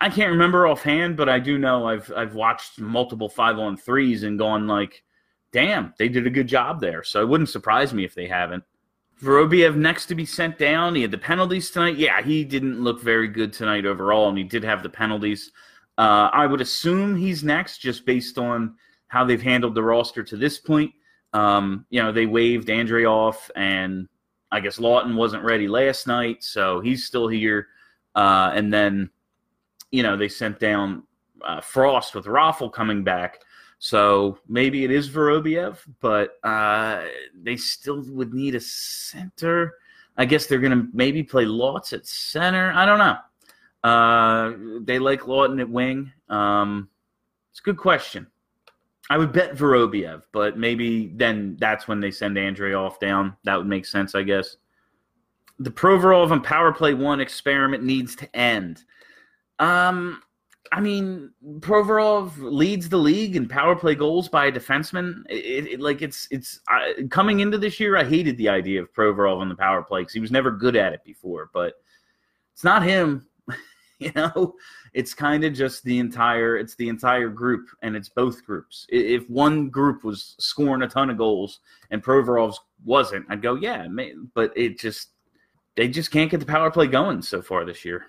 I 0.01 0.11
can't 0.11 0.31
remember 0.31 0.67
offhand, 0.67 1.17
but 1.17 1.29
I 1.29 1.39
do 1.39 1.59
know 1.59 1.89
I've 1.89 2.13
I've 2.15 2.35
watched 2.35 2.79
multiple 2.81 3.29
five 3.29 3.59
on 3.59 3.77
threes 3.77 4.23
and 4.23 4.39
gone 4.39 4.67
like, 4.67 5.03
damn, 5.53 5.95
they 5.99 6.09
did 6.09 6.27
a 6.27 6.31
good 6.31 6.47
job 6.47 6.81
there. 6.81 7.03
So 7.03 7.23
it 7.23 7.29
wouldn't 7.29 7.49
surprise 7.49 7.95
me 7.95 8.05
if 8.05 8.15
they 8.15 8.27
haven't. 8.27 8.65
Vorobyev 9.23 9.77
next 9.77 10.07
to 10.07 10.15
be 10.15 10.25
sent 10.25 10.59
down. 10.59 10.95
He 10.95 11.03
had 11.03 11.11
the 11.11 11.19
penalties 11.19 11.71
tonight. 11.71 11.97
Yeah, 11.97 12.23
he 12.23 12.45
didn't 12.45 12.81
look 12.81 13.03
very 13.03 13.29
good 13.29 13.53
tonight 13.53 13.85
overall, 13.85 14.29
and 14.29 14.39
he 14.39 14.45
did 14.45 14.63
have 14.63 14.83
the 14.83 14.89
penalties. 14.89 15.51
Uh, 15.97 16.31
I 16.33 16.47
would 16.47 16.61
assume 16.61 17.17
he's 17.17 17.43
next 17.43 17.79
just 17.79 18.07
based 18.07 18.39
on 18.39 18.77
how 19.09 19.25
they've 19.25 19.43
handled 19.43 19.75
the 19.75 19.83
roster 19.83 20.23
to 20.23 20.37
this 20.37 20.59
point. 20.59 20.93
Um, 21.33 21.85
you 21.91 22.01
know, 22.01 22.13
they 22.13 22.27
waived 22.27 22.69
Andreoff, 22.69 23.51
and 23.57 24.09
I 24.53 24.61
guess 24.61 24.79
Laughton 24.79 25.17
wasn't 25.17 25.43
ready 25.43 25.67
last 25.67 26.07
night, 26.07 26.45
so 26.45 26.81
he's 26.81 27.05
still 27.05 27.27
here. 27.27 27.67
Uh, 28.15 28.53
and 28.55 28.73
then, 28.73 29.11
you 29.91 30.03
know, 30.03 30.17
they 30.17 30.29
sent 30.29 30.61
down 30.61 31.03
uh, 31.43 31.61
Frost 31.61 32.15
with 32.15 32.27
Raffl 32.27 32.73
coming 32.73 33.03
back. 33.03 33.41
So 33.79 34.39
maybe 34.49 34.85
it 34.85 34.91
is 34.91 35.09
Vorobyev, 35.09 35.79
but 36.01 36.39
uh, 36.43 37.05
they 37.35 37.57
still 37.57 38.03
would 38.09 38.35
need 38.35 38.55
a 38.55 38.61
center. 38.61 39.75
I 40.17 40.25
guess 40.25 40.47
they're 40.47 40.59
going 40.59 40.77
to 40.77 40.89
maybe 40.93 41.23
play 41.23 41.45
Lotz 41.45 41.93
at 41.93 42.07
center. 42.07 42.73
I 42.73 42.85
don't 42.85 42.99
know. 42.99 43.19
Uh, 43.89 44.81
they 44.85 44.99
like 44.99 45.23
Laughton 45.23 45.61
at 45.61 45.71
wing. 45.71 46.13
Um, 46.29 46.89
it's 47.53 47.61
a 47.61 47.63
good 47.63 47.77
question. 47.77 48.27
I 49.11 49.17
would 49.17 49.33
bet 49.33 49.57
Vorobyev, 49.57 50.25
but 50.33 50.59
maybe 50.59 51.13
then 51.15 51.57
that's 51.59 51.89
when 51.89 52.01
they 52.01 52.11
send 52.11 52.37
Andreoff 52.37 52.99
down. 52.99 53.37
That 53.45 53.57
would 53.57 53.67
make 53.67 53.87
sense, 53.87 54.15
I 54.15 54.23
guess. 54.23 54.57
The 55.61 55.71
Provorov 55.71 56.31
and 56.31 56.45
Power 56.45 56.73
Play 56.73 56.95
One 56.95 57.21
experiment 57.21 57.85
needs 57.85 58.15
to 58.17 58.37
end. 58.37 58.85
Um, 59.59 60.23
I 60.73 60.81
mean, 60.81 61.31
Provorov 61.61 62.33
leads 62.39 62.89
the 62.89 62.99
league 62.99 63.37
in 63.37 63.49
power 63.49 63.75
play 63.75 63.95
goals 63.95 64.29
by 64.29 64.47
a 64.47 64.53
defenseman. 64.53 65.23
It, 65.29 65.67
it, 65.67 65.81
like 65.81 66.03
it's 66.03 66.29
it's 66.31 66.61
coming 67.11 67.41
into 67.41 67.59
this 67.59 67.81
year. 67.81 67.97
I 67.97 68.05
hated 68.05 68.37
the 68.37 68.49
idea 68.49 68.83
of 68.83 68.93
Provorov 68.93 69.39
on 69.39 69.49
the 69.49 69.55
power 69.55 69.83
play 69.83 70.03
because 70.03 70.15
he 70.15 70.21
was 70.21 70.31
never 70.31 70.51
good 70.51 70.77
at 70.77 70.93
it 70.93 71.03
before. 71.05 71.51
But 71.53 71.75
it's 72.53 72.65
not 72.65 72.83
him. 72.83 73.27
you 73.99 74.13
know, 74.15 74.55
it's 74.95 75.15
kind 75.15 75.45
of 75.45 75.55
just 75.55 75.85
the 75.85 75.99
entire 75.99 76.57
it's 76.57 76.75
the 76.77 76.89
entire 76.89 77.29
group 77.29 77.69
and 77.83 77.97
it's 77.97 78.09
both 78.09 78.45
groups. 78.45 78.87
If 78.89 79.29
one 79.31 79.71
group 79.71 80.05
was 80.05 80.35
scoring 80.39 80.83
a 80.83 80.89
ton 80.89 81.11
of 81.11 81.19
goals 81.19 81.61
and 81.91 82.03
Provorov's 82.03 82.61
wasn't, 82.85 83.27
I'd 83.29 83.43
go, 83.43 83.55
yeah, 83.55 83.87
but 84.35 84.53
it 84.57 84.79
just 84.79 85.11
they 85.77 85.89
just 85.89 86.11
can't 86.11 86.31
get 86.31 86.41
the 86.41 86.47
power 86.47 86.71
play 86.71 86.89
going 86.89 87.23
so 87.23 87.41
far 87.41 87.65
this 87.65 87.85
year. 87.85 88.07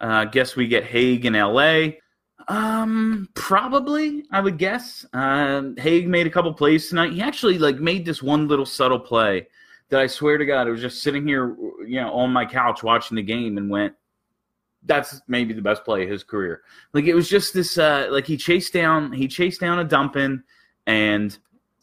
Uh, 0.00 0.24
guess 0.24 0.56
we 0.56 0.66
get 0.66 0.84
Hagg 0.84 1.26
in 1.26 1.34
LA. 1.34 1.90
Um, 2.48 3.28
probably, 3.34 4.24
I 4.32 4.40
would 4.40 4.58
guess. 4.58 5.04
Um, 5.12 5.76
Hagg 5.76 6.08
made 6.08 6.26
a 6.26 6.30
couple 6.30 6.52
plays 6.54 6.88
tonight. 6.88 7.12
He 7.12 7.20
actually 7.20 7.58
like 7.58 7.76
made 7.76 8.04
this 8.04 8.22
one 8.22 8.48
little 8.48 8.66
subtle 8.66 8.98
play 8.98 9.46
that 9.90 10.00
I 10.00 10.06
swear 10.06 10.38
to 10.38 10.46
God, 10.46 10.66
I 10.66 10.70
was 10.70 10.80
just 10.80 11.02
sitting 11.02 11.26
here, 11.26 11.56
you 11.86 12.00
know, 12.00 12.12
on 12.12 12.32
my 12.32 12.46
couch 12.46 12.82
watching 12.82 13.16
the 13.16 13.22
game 13.22 13.58
and 13.58 13.68
went, 13.68 13.94
that's 14.84 15.20
maybe 15.28 15.52
the 15.52 15.60
best 15.60 15.84
play 15.84 16.04
of 16.04 16.08
his 16.08 16.24
career. 16.24 16.62
Like 16.94 17.04
it 17.04 17.14
was 17.14 17.28
just 17.28 17.52
this, 17.52 17.76
uh, 17.76 18.08
like 18.10 18.26
he 18.26 18.36
chased 18.36 18.72
down, 18.72 19.12
he 19.12 19.28
chased 19.28 19.60
down 19.60 19.80
a 19.80 19.84
dumping 19.84 20.42
and 20.86 21.36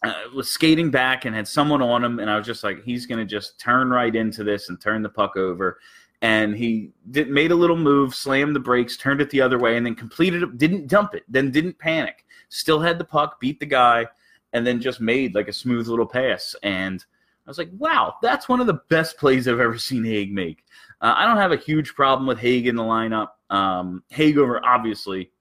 uh, 0.03 0.13
was 0.35 0.49
skating 0.49 0.89
back 0.89 1.25
and 1.25 1.35
had 1.35 1.47
someone 1.47 1.81
on 1.81 2.03
him, 2.03 2.19
and 2.19 2.29
I 2.29 2.37
was 2.37 2.45
just 2.45 2.63
like, 2.63 2.83
he's 2.83 3.05
gonna 3.05 3.25
just 3.25 3.59
turn 3.59 3.89
right 3.89 4.15
into 4.15 4.43
this 4.43 4.69
and 4.69 4.79
turn 4.79 5.01
the 5.01 5.09
puck 5.09 5.35
over. 5.35 5.79
And 6.21 6.55
he 6.55 6.91
did, 7.11 7.29
made 7.29 7.51
a 7.51 7.55
little 7.55 7.77
move, 7.77 8.15
slammed 8.15 8.55
the 8.55 8.59
brakes, 8.59 8.97
turned 8.97 9.21
it 9.21 9.29
the 9.29 9.41
other 9.41 9.59
way, 9.59 9.77
and 9.77 9.85
then 9.85 9.95
completed 9.95 10.41
it. 10.41 10.57
Didn't 10.57 10.87
dump 10.87 11.13
it, 11.13 11.23
then 11.27 11.51
didn't 11.51 11.77
panic. 11.77 12.25
Still 12.49 12.79
had 12.79 12.97
the 12.97 13.05
puck, 13.05 13.39
beat 13.39 13.59
the 13.59 13.65
guy, 13.65 14.07
and 14.53 14.65
then 14.65 14.81
just 14.81 14.99
made 14.99 15.35
like 15.35 15.47
a 15.47 15.53
smooth 15.53 15.87
little 15.87 16.07
pass. 16.07 16.55
And 16.63 17.03
I 17.45 17.49
was 17.49 17.57
like, 17.57 17.69
wow, 17.77 18.15
that's 18.21 18.49
one 18.49 18.59
of 18.59 18.67
the 18.67 18.81
best 18.89 19.17
plays 19.17 19.47
I've 19.47 19.59
ever 19.59 19.77
seen 19.77 20.03
Hagg 20.03 20.33
make. 20.33 20.65
Uh, 21.01 21.13
I 21.15 21.25
don't 21.25 21.37
have 21.37 21.51
a 21.51 21.57
huge 21.57 21.93
problem 21.93 22.27
with 22.27 22.39
Hagg 22.39 22.67
in 22.67 22.75
the 22.75 22.83
lineup. 22.83 23.29
Um, 23.49 24.03
Hagg 24.09 24.37
over, 24.37 24.65
obviously, 24.65 25.31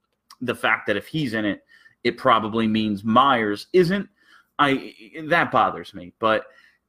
the 0.40 0.54
fact 0.54 0.86
that 0.86 0.96
if 0.96 1.06
he's 1.06 1.34
in 1.34 1.44
it, 1.44 1.64
it 2.04 2.16
probably 2.16 2.68
means 2.68 3.02
Myers 3.02 3.66
isn't. 3.72 4.08
I 4.58 4.94
that 5.24 5.50
bothers 5.50 5.92
me, 5.92 6.12
but 6.18 6.46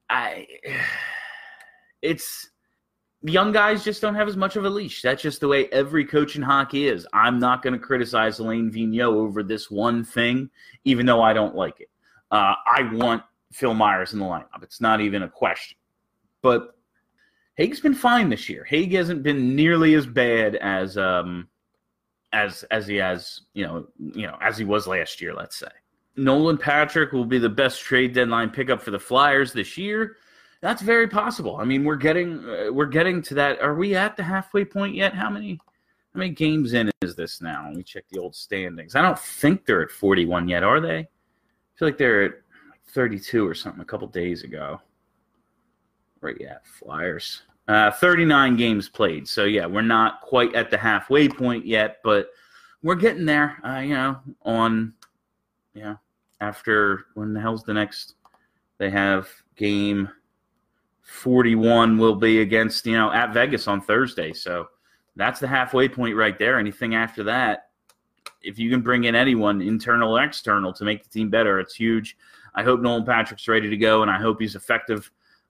I 0.09 0.47
it's 2.01 2.49
young 3.27 3.51
guys 3.51 3.83
just 3.83 4.01
don't 4.01 4.15
have 4.15 4.27
as 4.27 4.37
much 4.37 4.55
of 4.55 4.65
a 4.65 4.69
leash. 4.69 5.01
That's 5.01 5.21
just 5.21 5.39
the 5.39 5.47
way 5.47 5.67
every 5.71 6.05
coach 6.05 6.35
in 6.35 6.41
hockey 6.41 6.87
is. 6.87 7.07
I'm 7.13 7.39
not 7.39 7.61
going 7.61 7.73
to 7.73 7.79
criticize 7.79 8.39
Alain 8.39 8.71
Vigneault 8.71 9.13
over 9.13 9.43
this 9.43 9.69
one 9.71 10.03
thing, 10.03 10.49
even 10.85 11.05
though 11.05 11.21
I 11.21 11.33
don't 11.33 11.55
like 11.55 11.79
it. 11.79 11.89
Uh, 12.31 12.53
I 12.65 12.89
want 12.93 13.23
Phil 13.51 13.73
Myers 13.73 14.13
in 14.13 14.19
the 14.19 14.25
lineup. 14.25 14.63
It's 14.63 14.81
not 14.81 15.01
even 15.01 15.23
a 15.23 15.29
question. 15.29 15.77
But 16.41 16.75
Hagg's 17.57 17.79
been 17.79 17.95
fine 17.95 18.29
this 18.29 18.49
year. 18.49 18.63
Hagg 18.63 18.93
hasn't 18.93 19.23
been 19.23 19.55
nearly 19.55 19.95
as 19.95 20.05
bad 20.05 20.55
as 20.55 20.97
um 20.97 21.47
as 22.33 22.63
as 22.71 22.87
he 22.87 22.97
has, 22.97 23.41
you 23.53 23.65
know, 23.65 23.87
you 23.97 24.27
know, 24.27 24.37
as 24.41 24.57
he 24.57 24.65
was 24.65 24.85
last 24.85 25.21
year, 25.21 25.33
let's 25.33 25.57
say. 25.57 25.67
Nolan 26.17 26.57
Patrick 26.57 27.13
will 27.13 27.25
be 27.25 27.37
the 27.37 27.49
best 27.49 27.81
trade 27.81 28.13
deadline 28.13 28.49
pickup 28.49 28.81
for 28.81 28.91
the 28.91 28.99
Flyers 28.99 29.53
this 29.53 29.77
year. 29.77 30.17
That's 30.61 30.81
very 30.81 31.07
possible. 31.07 31.57
I 31.57 31.65
mean, 31.65 31.83
we're 31.83 31.95
getting 31.95 32.39
uh, 32.39 32.71
we're 32.71 32.85
getting 32.87 33.21
to 33.23 33.33
that. 33.35 33.61
Are 33.61 33.75
we 33.75 33.95
at 33.95 34.17
the 34.17 34.23
halfway 34.23 34.65
point 34.65 34.95
yet? 34.95 35.13
How 35.13 35.29
many 35.29 35.59
how 36.13 36.19
many 36.19 36.31
games 36.31 36.73
in 36.73 36.91
is 37.01 37.15
this 37.15 37.41
now? 37.41 37.65
Let 37.67 37.75
me 37.75 37.83
check 37.83 38.05
the 38.09 38.19
old 38.19 38.35
standings. 38.35 38.95
I 38.95 39.01
don't 39.01 39.19
think 39.19 39.65
they're 39.65 39.83
at 39.83 39.91
41 39.91 40.47
yet, 40.47 40.63
are 40.63 40.79
they? 40.79 40.99
I 40.99 41.07
feel 41.75 41.87
like 41.87 41.97
they're 41.97 42.23
at 42.23 42.33
32 42.87 43.47
or 43.47 43.53
something 43.53 43.81
a 43.81 43.85
couple 43.85 44.07
days 44.07 44.43
ago. 44.43 44.81
Right, 46.21 46.37
yeah, 46.39 46.57
Flyers. 46.63 47.43
Uh, 47.67 47.91
39 47.91 48.55
games 48.55 48.89
played. 48.89 49.27
So, 49.27 49.43
yeah, 49.43 49.65
we're 49.65 49.81
not 49.81 50.21
quite 50.21 50.55
at 50.55 50.71
the 50.71 50.77
halfway 50.77 51.29
point 51.29 51.65
yet, 51.65 51.97
but 52.03 52.31
we're 52.81 52.95
getting 52.95 53.25
there. 53.25 53.57
Uh, 53.63 53.79
you 53.79 53.93
know, 53.93 54.17
on 54.43 54.93
yeah, 55.75 55.97
after 56.41 57.05
when 57.13 57.33
the 57.33 57.41
hell's 57.41 57.63
the 57.63 57.73
next? 57.73 58.15
They 58.79 58.89
have 58.89 59.27
game 59.55 60.09
forty-one 61.07 61.97
will 61.97 62.15
be 62.15 62.41
against 62.41 62.85
you 62.85 62.97
know 62.97 63.11
at 63.11 63.33
Vegas 63.33 63.67
on 63.67 63.81
Thursday. 63.81 64.33
So 64.33 64.67
that's 65.15 65.39
the 65.39 65.47
halfway 65.47 65.87
point 65.87 66.15
right 66.15 66.37
there. 66.37 66.59
Anything 66.59 66.95
after 66.95 67.23
that, 67.23 67.69
if 68.43 68.59
you 68.59 68.69
can 68.69 68.81
bring 68.81 69.05
in 69.05 69.15
anyone, 69.15 69.61
internal 69.61 70.17
or 70.17 70.23
external, 70.23 70.73
to 70.73 70.83
make 70.83 71.03
the 71.03 71.09
team 71.09 71.29
better, 71.29 71.59
it's 71.59 71.73
huge. 71.73 72.17
I 72.53 72.63
hope 72.63 72.81
Nolan 72.81 73.05
Patrick's 73.05 73.47
ready 73.47 73.69
to 73.69 73.77
go, 73.77 74.01
and 74.01 74.11
I 74.11 74.19
hope 74.19 74.41
he's 74.41 74.55
effective. 74.55 75.09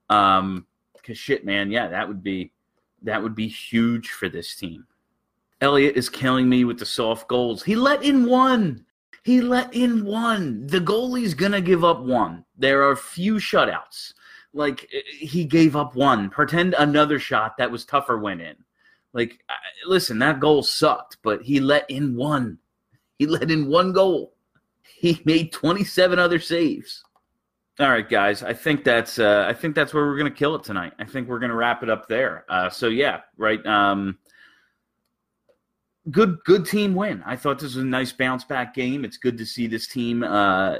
Um, 0.09 0.67
cause 1.03 1.17
shit, 1.17 1.43
man, 1.43 1.71
yeah, 1.71 1.87
that 1.87 2.07
would 2.07 2.23
be 2.23 2.51
that 3.01 3.21
would 3.21 3.35
be 3.35 3.47
huge 3.47 4.09
for 4.09 4.29
this 4.29 4.55
team. 4.55 4.85
Elliott 5.59 5.97
is 5.97 6.07
killing 6.07 6.47
me 6.47 6.65
with 6.65 6.77
the 6.77 6.85
soft 6.85 7.27
goals. 7.27 7.63
He 7.63 7.75
let 7.75 8.03
in 8.03 8.27
one. 8.27 8.85
He 9.23 9.41
let 9.41 9.73
in 9.73 10.05
one. 10.05 10.67
The 10.67 10.79
goalie's 10.79 11.33
gonna 11.33 11.61
give 11.61 11.83
up 11.83 12.01
one. 12.01 12.45
There 12.57 12.87
are 12.87 12.95
few 12.95 13.35
shutouts. 13.35 14.13
Like 14.57 14.89
he 15.19 15.45
gave 15.45 15.75
up 15.75 15.95
one. 15.95 16.29
Pretend 16.29 16.73
another 16.73 17.19
shot 17.19 17.57
that 17.57 17.71
was 17.71 17.85
tougher 17.85 18.17
went 18.17 18.41
in. 18.41 18.55
Like, 19.13 19.39
listen, 19.85 20.19
that 20.19 20.39
goal 20.39 20.63
sucked, 20.63 21.17
but 21.23 21.41
he 21.41 21.59
let 21.59 21.89
in 21.89 22.15
one. 22.15 22.57
He 23.17 23.25
let 23.25 23.49
in 23.49 23.67
one 23.67 23.93
goal. 23.93 24.33
He 24.83 25.21
made 25.25 25.51
27 25.51 26.19
other 26.19 26.39
saves. 26.39 27.03
All 27.79 27.89
right, 27.89 28.07
guys. 28.07 28.41
I 28.41 28.53
think 28.53 28.83
that's 28.83 29.19
uh, 29.19 29.45
I 29.47 29.53
think 29.53 29.75
that's 29.75 29.93
where 29.93 30.05
we're 30.05 30.17
gonna 30.17 30.31
kill 30.31 30.55
it 30.55 30.63
tonight. 30.63 30.93
I 30.97 31.05
think 31.05 31.27
we're 31.27 31.39
gonna 31.39 31.55
wrap 31.55 31.83
it 31.83 31.89
up 31.89 32.07
there. 32.07 32.43
Uh, 32.49 32.69
so 32.69 32.87
yeah, 32.87 33.21
right. 33.37 33.63
Um, 33.67 34.17
good 36.09 36.37
good 36.43 36.65
team 36.65 36.95
win. 36.95 37.21
I 37.25 37.35
thought 37.35 37.59
this 37.59 37.75
was 37.75 37.83
a 37.83 37.85
nice 37.85 38.11
bounce 38.11 38.43
back 38.43 38.73
game. 38.73 39.05
It's 39.05 39.17
good 39.17 39.37
to 39.37 39.45
see 39.45 39.67
this 39.67 39.87
team. 39.87 40.23
Uh, 40.23 40.77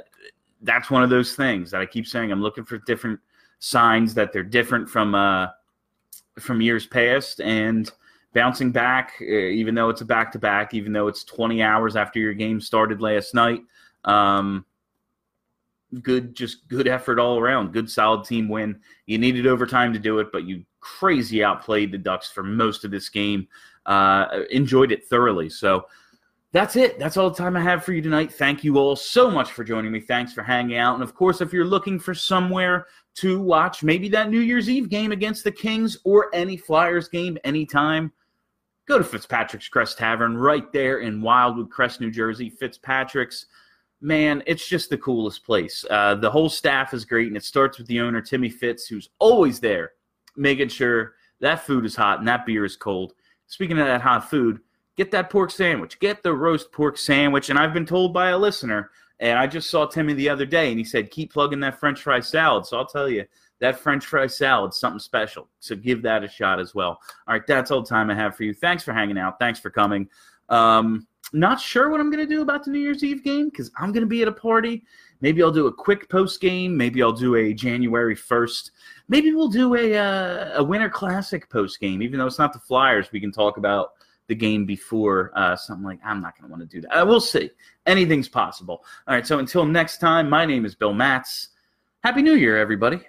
that's 0.61 0.89
one 0.89 1.03
of 1.03 1.11
those 1.11 1.36
things 1.36 1.69
that 1.69 1.82
I 1.82 1.86
keep 1.86 2.07
saying. 2.07 2.32
I'm 2.32 2.41
looking 2.41 2.65
for 2.65 2.80
different 2.80 3.19
signs 3.60 4.14
that 4.14 4.32
they're 4.32 4.43
different 4.43 4.89
from 4.89 5.16
uh, 5.16 5.47
from 6.39 6.62
years 6.62 6.86
past 6.86 7.41
and 7.41 7.91
bouncing 8.34 8.72
back. 8.72 9.14
Uh, 9.22 9.26
even 9.26 9.76
though 9.76 9.89
it's 9.89 10.01
a 10.01 10.05
back 10.05 10.32
to 10.32 10.39
back, 10.39 10.74
even 10.74 10.93
though 10.93 11.08
it's 11.08 11.24
20 11.24 11.62
hours 11.62 11.95
after 11.95 12.20
your 12.20 12.34
game 12.34 12.62
started 12.62 13.01
last 13.01 13.34
night. 13.34 13.62
Um, 14.05 14.66
good, 16.01 16.36
just 16.36 16.68
good 16.68 16.88
effort 16.88 17.20
all 17.20 17.39
around. 17.39 17.74
Good, 17.74 17.89
solid 17.89 18.26
team 18.26 18.49
win. 18.49 18.80
You 19.05 19.18
needed 19.18 19.47
overtime 19.47 19.93
to 19.93 19.99
do 19.99 20.20
it, 20.20 20.28
but 20.32 20.45
you 20.45 20.64
crazy 20.80 21.43
outplayed 21.43 21.91
the 21.91 21.97
Ducks 21.97 22.30
for 22.30 22.43
most 22.43 22.86
of 22.86 22.91
this 22.91 23.10
game. 23.10 23.47
Uh, 23.86 24.43
enjoyed 24.51 24.91
it 24.91 25.05
thoroughly. 25.05 25.49
So 25.49 25.88
that's 26.51 26.76
it. 26.76 26.99
That's 26.99 27.18
all 27.18 27.30
the 27.30 27.38
time 27.38 27.55
I 27.55 27.62
have 27.62 27.84
for 27.84 27.93
you 27.93 28.01
tonight. 28.01 28.34
Thank 28.34 28.64
you 28.64 28.78
all 28.78 28.95
so 28.95 29.30
much 29.30 29.51
for 29.51 29.64
joining 29.64 29.91
me. 29.91 29.99
Thanks 29.99 30.34
for 30.34 30.43
hanging 30.43 30.78
out. 30.78 30.93
And 30.93 31.03
of 31.03 31.14
course, 31.14 31.41
if 31.41 31.53
you're 31.53 31.66
looking 31.66 31.99
for 31.99 32.14
somewhere 32.14 32.88
to 33.18 33.39
watch 33.41 33.84
maybe 33.84 34.09
that 34.09 34.30
New 34.30 34.39
Year's 34.39 34.70
Eve 34.70 34.89
game 34.89 35.11
against 35.11 35.43
the 35.43 35.51
Kings 35.51 35.97
or 36.03 36.30
any 36.34 36.55
Flyers 36.55 37.07
game 37.07 37.38
anytime, 37.43 38.11
go 38.88 38.97
to 38.99 39.03
Fitzpatrick's 39.03 39.68
Crest 39.68 39.97
Tavern 39.97 40.38
right 40.38 40.72
there 40.72 40.99
in 40.99 41.22
Wildwood 41.22 41.72
Crest, 41.72 41.99
New 41.99 42.11
Jersey. 42.11 42.49
Fitzpatrick's 42.49 43.47
man, 44.01 44.43
it's 44.45 44.68
just 44.68 44.91
the 44.91 44.97
coolest 44.99 45.43
place. 45.43 45.84
Uh, 45.89 46.13
the 46.13 46.30
whole 46.30 46.49
staff 46.49 46.93
is 46.93 47.05
great, 47.05 47.28
and 47.28 47.36
it 47.36 47.43
starts 47.43 47.80
with 47.80 47.88
the 47.88 47.99
owner, 47.99 48.22
Timmy 48.22 48.49
Fitz, 48.49 48.86
who's 48.86 49.09
always 49.18 49.59
there, 49.59 49.93
making 50.36 50.70
sure 50.70 51.15
that 51.39 51.65
food 51.65 51.86
is 51.86 51.95
hot 51.95 52.20
and 52.20 52.28
that 52.28 52.45
beer 52.45 52.65
is 52.65 52.76
cold. 52.76 53.13
Speaking 53.47 53.80
of 53.80 53.88
that 53.88 54.01
hot 54.01 54.30
food, 54.30 54.59
get 54.95 55.09
that 55.11 55.32
pork 55.32 55.49
sandwich. 55.49 55.99
Get 55.99 56.22
the 56.22 56.34
roast 56.34 56.72
pork 56.72 56.97
sandwich. 56.97 57.49
And 57.49 57.57
I've 57.57 57.74
been 57.74 57.86
told 57.86 58.13
by 58.13 58.30
a 58.30 58.38
listener, 58.38 58.91
and 59.20 59.39
I 59.39 59.47
just 59.47 59.70
saw 59.70 59.86
Timmy 59.86 60.13
the 60.13 60.30
other 60.30 60.45
day, 60.45 60.70
and 60.70 60.78
he 60.78 60.84
said, 60.84 61.11
keep 61.11 61.34
plugging 61.34 61.59
that 61.61 61.80
French 61.80 62.01
fry 62.01 62.20
salad. 62.20 62.65
So 62.65 62.78
I'll 62.78 62.86
tell 62.86 63.09
you, 63.09 63.26
that 63.59 63.80
French 63.80 64.05
fry 64.05 64.28
salad, 64.28 64.74
something 64.74 64.99
special. 64.99 65.47
So 65.59 65.76
give 65.76 66.01
that 66.03 66.24
a 66.24 66.28
shot 66.28 66.59
as 66.59 66.76
well. 66.76 66.99
All 67.28 67.34
right, 67.34 67.45
that's 67.47 67.72
all 67.72 67.82
the 67.82 67.89
time 67.89 68.09
I 68.09 68.15
have 68.15 68.36
for 68.36 68.43
you. 68.43 68.53
Thanks 68.53 68.84
for 68.84 68.93
hanging 68.93 69.18
out. 69.18 69.39
Thanks 69.39 69.59
for 69.59 69.70
coming. 69.70 70.07
Um, 70.49 71.07
not 71.34 71.59
sure 71.59 71.89
what 71.89 71.99
I'm 71.99 72.09
going 72.09 72.26
to 72.26 72.34
do 72.34 72.41
about 72.41 72.63
the 72.63 72.72
New 72.72 72.80
Year's 72.80 73.03
Eve 73.03 73.24
game 73.24 73.49
because 73.49 73.72
I'm 73.78 73.91
going 73.91 74.01
to 74.01 74.07
be 74.07 74.22
at 74.22 74.28
a 74.28 74.34
party. 74.34 74.84
Maybe 75.20 75.41
I'll 75.41 75.51
do 75.51 75.68
a 75.68 75.74
quick 75.74 76.07
post 76.09 76.39
game. 76.39 76.78
Maybe 76.78 77.01
I'll 77.01 77.11
do 77.11 77.36
a 77.36 77.53
January 77.53 78.15
1st. 78.15 78.72
Maybe 79.09 79.34
we'll 79.34 79.49
do 79.49 79.76
a 79.76 79.97
uh, 79.97 80.59
a 80.59 80.63
Winter 80.63 80.89
Classic 80.89 81.49
post 81.49 81.80
game, 81.80 82.01
even 82.01 82.20
though 82.20 82.28
it's 82.28 82.39
not 82.39 82.53
the 82.53 82.59
Flyers. 82.59 83.11
We 83.11 83.20
can 83.20 83.32
talk 83.32 83.57
about 83.57 83.93
the 84.28 84.36
game 84.36 84.65
before 84.65 85.32
uh, 85.36 85.55
something 85.55 85.86
like 85.86 85.99
I'm 86.03 86.21
not 86.21 86.38
going 86.38 86.49
to 86.49 86.55
want 86.55 86.69
to 86.69 86.75
do 86.75 86.82
that. 86.82 87.01
Uh, 87.01 87.05
we'll 87.05 87.21
see. 87.21 87.49
Anything's 87.86 88.30
possible. 88.30 88.84
All 89.07 89.15
right. 89.15 89.25
So 89.25 89.39
until 89.39 89.65
next 89.65 89.99
time, 89.99 90.30
my 90.30 90.45
name 90.45 90.65
is 90.65 90.75
Bill 90.75 90.93
Matz. 90.93 91.49
Happy 92.03 92.21
New 92.21 92.36
Year, 92.36 92.57
everybody. 92.57 92.99